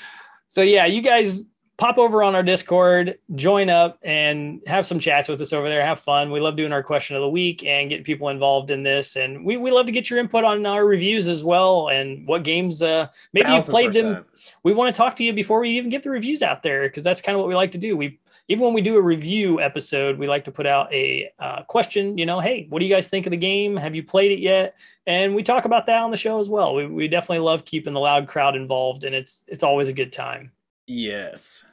so 0.47 0.61
yeah, 0.61 0.85
you 0.85 1.01
guys 1.01 1.45
pop 1.77 1.99
over 1.99 2.23
on 2.23 2.35
our 2.35 2.43
Discord, 2.43 3.19
join 3.35 3.69
up, 3.69 3.99
and 4.01 4.61
have 4.65 4.85
some 4.85 4.99
chats 4.99 5.29
with 5.29 5.39
us 5.41 5.53
over 5.53 5.69
there. 5.69 5.85
Have 5.85 5.99
fun. 5.99 6.31
We 6.31 6.39
love 6.39 6.55
doing 6.55 6.73
our 6.73 6.83
question 6.83 7.15
of 7.15 7.21
the 7.21 7.29
week 7.29 7.63
and 7.63 7.89
getting 7.89 8.03
people 8.03 8.29
involved 8.29 8.71
in 8.71 8.83
this. 8.83 9.15
And 9.15 9.45
we, 9.45 9.57
we 9.57 9.71
love 9.71 9.85
to 9.85 9.91
get 9.91 10.09
your 10.09 10.19
input 10.19 10.43
on 10.43 10.65
our 10.65 10.85
reviews 10.85 11.27
as 11.27 11.43
well 11.43 11.89
and 11.89 12.27
what 12.27 12.43
games 12.43 12.81
uh 12.81 13.07
maybe 13.33 13.51
you've 13.51 13.67
played 13.67 13.93
them. 13.93 14.25
We 14.63 14.73
want 14.73 14.93
to 14.93 14.97
talk 14.97 15.15
to 15.17 15.23
you 15.23 15.33
before 15.33 15.59
we 15.59 15.69
even 15.71 15.89
get 15.89 16.03
the 16.03 16.09
reviews 16.09 16.41
out 16.41 16.63
there 16.63 16.83
because 16.83 17.03
that's 17.03 17.21
kind 17.21 17.35
of 17.35 17.39
what 17.39 17.47
we 17.47 17.55
like 17.55 17.71
to 17.73 17.77
do. 17.77 17.95
We 17.95 18.19
even 18.47 18.63
when 18.63 18.73
we 18.73 18.81
do 18.81 18.95
a 18.95 19.01
review 19.01 19.59
episode, 19.59 20.17
we 20.17 20.27
like 20.27 20.45
to 20.45 20.51
put 20.51 20.65
out 20.65 20.91
a 20.93 21.29
uh, 21.39 21.63
question. 21.63 22.17
You 22.17 22.25
know, 22.25 22.39
hey, 22.39 22.65
what 22.69 22.79
do 22.79 22.85
you 22.85 22.93
guys 22.93 23.07
think 23.09 23.25
of 23.25 23.31
the 23.31 23.37
game? 23.37 23.75
Have 23.75 23.95
you 23.95 24.03
played 24.03 24.31
it 24.31 24.39
yet? 24.39 24.75
And 25.05 25.35
we 25.35 25.43
talk 25.43 25.65
about 25.65 25.85
that 25.87 26.01
on 26.01 26.11
the 26.11 26.17
show 26.17 26.39
as 26.39 26.49
well. 26.49 26.75
We, 26.75 26.87
we 26.87 27.07
definitely 27.07 27.39
love 27.39 27.65
keeping 27.65 27.93
the 27.93 27.99
loud 27.99 28.27
crowd 28.27 28.55
involved, 28.55 29.03
and 29.03 29.13
it's 29.13 29.43
it's 29.47 29.63
always 29.63 29.89
a 29.89 29.93
good 29.93 30.13
time. 30.13 30.51
Yes. 30.85 31.65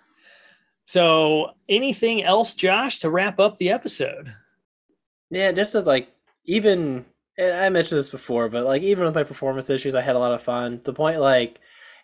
So, 0.87 1.53
anything 1.69 2.25
else, 2.25 2.55
Josh, 2.55 2.99
to 3.01 3.11
wrap 3.11 3.41
up 3.41 3.59
the 3.59 3.71
episode? 3.71 4.35
Yeah, 5.31 5.53
just 5.53 5.75
like 5.75 6.09
even 6.45 7.05
I 7.39 7.69
mentioned 7.71 7.99
this 7.99 8.09
before, 8.09 8.49
but 8.49 8.65
like 8.65 8.83
even 8.83 9.05
with 9.05 9.15
my 9.15 9.25
performance 9.25 9.71
issues, 9.71 9.95
I 9.95 10.03
had 10.03 10.17
a 10.17 10.21
lot 10.21 10.33
of 10.33 10.43
fun. 10.43 10.81
The 10.85 10.93
point, 10.93 11.21
like 11.21 11.61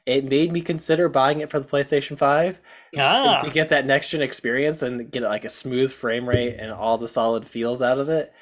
it 0.06 0.24
made 0.24 0.52
me 0.52 0.60
consider 0.60 1.08
buying 1.08 1.40
it 1.40 1.50
for 1.50 1.60
the 1.60 1.68
PlayStation 1.68 2.16
5 2.16 2.60
ah. 2.98 3.42
to 3.42 3.50
get 3.50 3.68
that 3.68 3.86
next 3.86 4.10
gen 4.10 4.22
experience 4.22 4.82
and 4.82 5.10
get 5.10 5.22
like 5.22 5.44
a 5.44 5.50
smooth 5.50 5.92
frame 5.92 6.28
rate 6.28 6.56
and 6.58 6.72
all 6.72 6.98
the 6.98 7.08
solid 7.08 7.46
feels 7.46 7.82
out 7.82 7.98
of 7.98 8.08
it. 8.08 8.32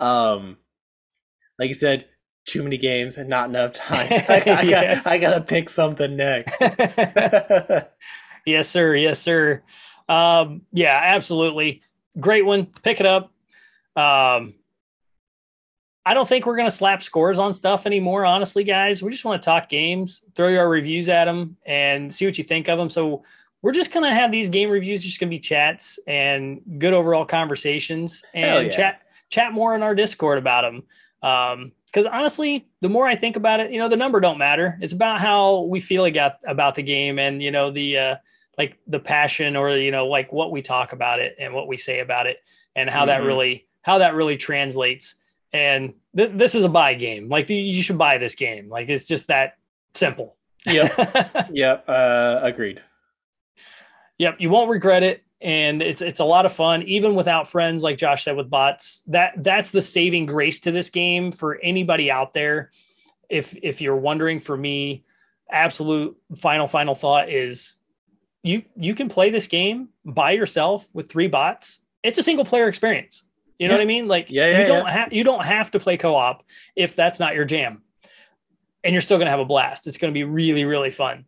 Um, 0.00 0.58
like 1.58 1.68
you 1.68 1.74
said, 1.74 2.06
too 2.46 2.62
many 2.62 2.76
games 2.76 3.16
and 3.16 3.28
not 3.28 3.48
enough 3.48 3.72
time. 3.72 4.12
So 4.12 4.24
I, 4.28 4.42
I, 4.46 4.62
yes. 4.62 5.04
got, 5.04 5.12
I 5.12 5.18
gotta 5.18 5.40
pick 5.40 5.68
something 5.68 6.16
next. 6.16 6.60
yes, 8.46 8.68
sir. 8.68 8.94
Yes, 8.96 9.20
sir. 9.20 9.62
Um, 10.08 10.62
yeah, 10.72 11.00
absolutely. 11.02 11.82
Great 12.20 12.44
one. 12.44 12.66
Pick 12.82 13.00
it 13.00 13.06
up. 13.06 13.32
Um, 13.96 14.54
I 16.06 16.12
don't 16.12 16.28
think 16.28 16.44
we're 16.44 16.56
going 16.56 16.68
to 16.68 16.74
slap 16.74 17.02
scores 17.02 17.38
on 17.38 17.52
stuff 17.52 17.86
anymore, 17.86 18.26
honestly, 18.26 18.62
guys. 18.62 19.02
We 19.02 19.10
just 19.10 19.24
want 19.24 19.40
to 19.40 19.44
talk 19.44 19.68
games, 19.70 20.22
throw 20.34 20.48
your 20.48 20.68
reviews 20.68 21.08
at 21.08 21.24
them, 21.24 21.56
and 21.64 22.12
see 22.12 22.26
what 22.26 22.36
you 22.36 22.44
think 22.44 22.68
of 22.68 22.78
them. 22.78 22.90
So 22.90 23.24
we're 23.62 23.72
just 23.72 23.90
going 23.90 24.04
to 24.04 24.14
have 24.14 24.30
these 24.30 24.50
game 24.50 24.68
reviews, 24.68 25.02
just 25.02 25.18
going 25.18 25.30
to 25.30 25.34
be 25.34 25.40
chats 25.40 25.98
and 26.06 26.60
good 26.78 26.92
overall 26.92 27.24
conversations, 27.24 28.22
and 28.34 28.66
yeah. 28.66 28.72
chat 28.72 29.02
chat 29.30 29.52
more 29.52 29.74
in 29.74 29.82
our 29.82 29.94
Discord 29.94 30.36
about 30.36 30.62
them. 30.62 30.82
Because 31.86 32.04
um, 32.04 32.12
honestly, 32.12 32.68
the 32.82 32.90
more 32.90 33.06
I 33.06 33.16
think 33.16 33.36
about 33.36 33.60
it, 33.60 33.72
you 33.72 33.78
know, 33.78 33.88
the 33.88 33.96
number 33.96 34.20
don't 34.20 34.36
matter. 34.36 34.78
It's 34.82 34.92
about 34.92 35.20
how 35.20 35.62
we 35.62 35.80
feel 35.80 36.04
about 36.04 36.34
about 36.46 36.74
the 36.74 36.82
game, 36.82 37.18
and 37.18 37.42
you 37.42 37.50
know, 37.50 37.70
the 37.70 37.98
uh, 37.98 38.16
like 38.58 38.78
the 38.86 39.00
passion 39.00 39.56
or 39.56 39.70
you 39.70 39.90
know, 39.90 40.06
like 40.06 40.30
what 40.34 40.50
we 40.50 40.60
talk 40.60 40.92
about 40.92 41.20
it 41.20 41.34
and 41.40 41.54
what 41.54 41.66
we 41.66 41.78
say 41.78 42.00
about 42.00 42.26
it, 42.26 42.40
and 42.76 42.90
how 42.90 43.00
mm-hmm. 43.00 43.06
that 43.06 43.22
really 43.22 43.66
how 43.80 43.96
that 43.96 44.14
really 44.14 44.36
translates 44.36 45.14
and 45.54 45.94
th- 46.16 46.32
this 46.34 46.54
is 46.54 46.64
a 46.64 46.68
buy 46.68 46.92
game. 46.94 47.30
Like 47.30 47.48
you 47.48 47.82
should 47.82 47.96
buy 47.96 48.18
this 48.18 48.34
game. 48.34 48.68
Like 48.68 48.90
it's 48.90 49.06
just 49.06 49.28
that 49.28 49.56
simple. 49.94 50.36
Yep. 50.66 51.48
yep. 51.52 51.84
Uh, 51.88 52.40
agreed. 52.42 52.82
Yep. 54.18 54.36
You 54.40 54.50
won't 54.50 54.68
regret 54.68 55.02
it. 55.02 55.22
and 55.40 55.82
it's 55.82 56.00
it's 56.00 56.20
a 56.20 56.24
lot 56.24 56.46
of 56.46 56.52
fun 56.52 56.82
even 56.82 57.14
without 57.14 57.46
friends 57.46 57.82
like 57.82 57.98
Josh 57.98 58.24
said 58.24 58.36
with 58.36 58.50
bots. 58.50 59.02
That 59.06 59.34
that's 59.42 59.70
the 59.70 59.80
saving 59.80 60.26
grace 60.26 60.58
to 60.60 60.72
this 60.72 60.90
game 60.90 61.30
for 61.30 61.60
anybody 61.62 62.10
out 62.10 62.32
there. 62.32 62.70
If 63.28 63.56
if 63.62 63.80
you're 63.80 63.96
wondering 63.96 64.40
for 64.40 64.56
me, 64.56 65.04
absolute 65.50 66.16
final 66.36 66.66
final 66.66 66.94
thought 66.94 67.28
is 67.28 67.76
you 68.42 68.62
you 68.76 68.94
can 68.94 69.08
play 69.08 69.30
this 69.30 69.46
game 69.46 69.90
by 70.04 70.32
yourself 70.32 70.88
with 70.92 71.08
three 71.10 71.28
bots. 71.28 71.80
It's 72.02 72.18
a 72.18 72.22
single 72.22 72.44
player 72.44 72.68
experience. 72.68 73.24
You 73.58 73.68
know 73.68 73.74
yeah. 73.74 73.78
what 73.78 73.82
I 73.82 73.86
mean? 73.86 74.08
Like 74.08 74.30
yeah, 74.30 74.50
yeah 74.50 74.60
you 74.60 74.66
don't 74.66 74.88
have 74.88 75.12
you 75.12 75.24
don't 75.24 75.44
have 75.44 75.70
to 75.72 75.80
play 75.80 75.96
co-op 75.96 76.42
if 76.76 76.96
that's 76.96 77.20
not 77.20 77.34
your 77.34 77.44
jam. 77.44 77.82
And 78.82 78.92
you're 78.92 79.00
still 79.00 79.16
going 79.16 79.26
to 79.26 79.30
have 79.30 79.40
a 79.40 79.46
blast. 79.46 79.86
It's 79.86 79.96
going 79.96 80.12
to 80.12 80.14
be 80.14 80.24
really 80.24 80.64
really 80.64 80.90
fun. 80.90 81.24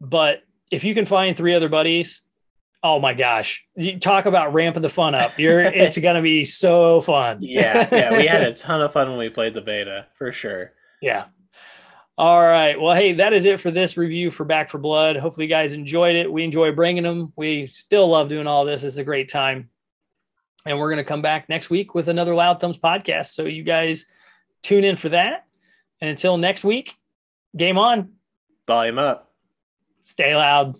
But 0.00 0.42
if 0.70 0.84
you 0.84 0.94
can 0.94 1.04
find 1.04 1.36
three 1.36 1.54
other 1.54 1.68
buddies, 1.68 2.22
oh 2.82 3.00
my 3.00 3.14
gosh, 3.14 3.66
you 3.76 3.98
talk 3.98 4.26
about 4.26 4.52
ramping 4.52 4.82
the 4.82 4.88
fun 4.88 5.14
up. 5.14 5.38
You're 5.38 5.60
it's 5.60 5.98
going 5.98 6.16
to 6.16 6.22
be 6.22 6.44
so 6.44 7.00
fun. 7.00 7.38
yeah, 7.40 7.88
yeah, 7.90 8.16
we 8.16 8.26
had 8.26 8.42
a 8.42 8.54
ton 8.54 8.82
of 8.82 8.92
fun 8.92 9.08
when 9.08 9.18
we 9.18 9.30
played 9.30 9.54
the 9.54 9.62
beta, 9.62 10.06
for 10.16 10.30
sure. 10.30 10.72
Yeah. 11.00 11.26
All 12.16 12.42
right. 12.42 12.80
Well, 12.80 12.94
hey, 12.94 13.14
that 13.14 13.32
is 13.32 13.44
it 13.44 13.58
for 13.58 13.72
this 13.72 13.96
review 13.96 14.30
for 14.30 14.44
Back 14.44 14.70
4 14.70 14.80
Blood. 14.80 15.16
Hopefully, 15.16 15.46
you 15.46 15.50
guys 15.50 15.72
enjoyed 15.72 16.14
it. 16.14 16.32
We 16.32 16.44
enjoy 16.44 16.70
bringing 16.70 17.02
them. 17.02 17.32
We 17.34 17.66
still 17.66 18.06
love 18.06 18.28
doing 18.28 18.46
all 18.46 18.64
this. 18.64 18.84
It's 18.84 18.98
a 18.98 19.04
great 19.04 19.28
time. 19.28 19.68
And 20.66 20.78
we're 20.78 20.88
going 20.88 20.98
to 20.98 21.04
come 21.04 21.22
back 21.22 21.48
next 21.48 21.70
week 21.70 21.94
with 21.94 22.08
another 22.08 22.34
Loud 22.34 22.60
Thumbs 22.60 22.78
podcast. 22.78 23.26
So, 23.34 23.44
you 23.44 23.62
guys 23.62 24.06
tune 24.62 24.84
in 24.84 24.96
for 24.96 25.10
that. 25.10 25.46
And 26.00 26.10
until 26.10 26.36
next 26.36 26.64
week, 26.64 26.94
game 27.56 27.78
on. 27.78 28.12
Volume 28.66 28.98
up. 28.98 29.32
Stay 30.04 30.34
loud. 30.34 30.76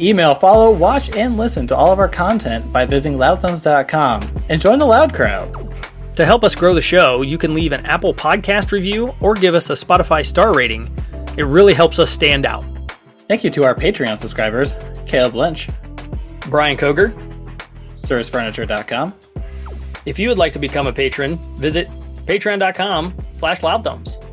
Email, 0.00 0.34
follow, 0.34 0.70
watch, 0.70 1.10
and 1.10 1.36
listen 1.36 1.66
to 1.66 1.76
all 1.76 1.92
of 1.92 1.98
our 1.98 2.08
content 2.08 2.72
by 2.72 2.86
visiting 2.86 3.18
loudthumbs.com 3.18 4.44
and 4.48 4.60
join 4.60 4.78
the 4.78 4.86
Loud 4.86 5.12
Crowd. 5.12 5.54
To 6.16 6.24
help 6.24 6.42
us 6.42 6.54
grow 6.54 6.74
the 6.74 6.80
show, 6.80 7.22
you 7.22 7.36
can 7.38 7.54
leave 7.54 7.72
an 7.72 7.84
Apple 7.86 8.14
Podcast 8.14 8.72
review 8.72 9.14
or 9.20 9.34
give 9.34 9.54
us 9.54 9.68
a 9.68 9.74
Spotify 9.74 10.24
star 10.24 10.54
rating. 10.54 10.88
It 11.36 11.44
really 11.44 11.74
helps 11.74 11.98
us 11.98 12.10
stand 12.10 12.46
out. 12.46 12.64
Thank 13.28 13.44
you 13.44 13.50
to 13.50 13.64
our 13.64 13.74
Patreon 13.74 14.18
subscribers, 14.18 14.74
Caleb 15.06 15.34
Lynch, 15.34 15.68
Brian 16.46 16.76
Koger, 16.76 17.14
SirsFurniture.com. 18.02 19.14
If 20.06 20.18
you 20.18 20.28
would 20.28 20.38
like 20.38 20.52
to 20.54 20.58
become 20.58 20.86
a 20.86 20.92
patron, 20.92 21.38
visit 21.56 21.88
patreon.com 22.26 23.14
slash 23.34 23.60
loudthumbs. 23.60 24.29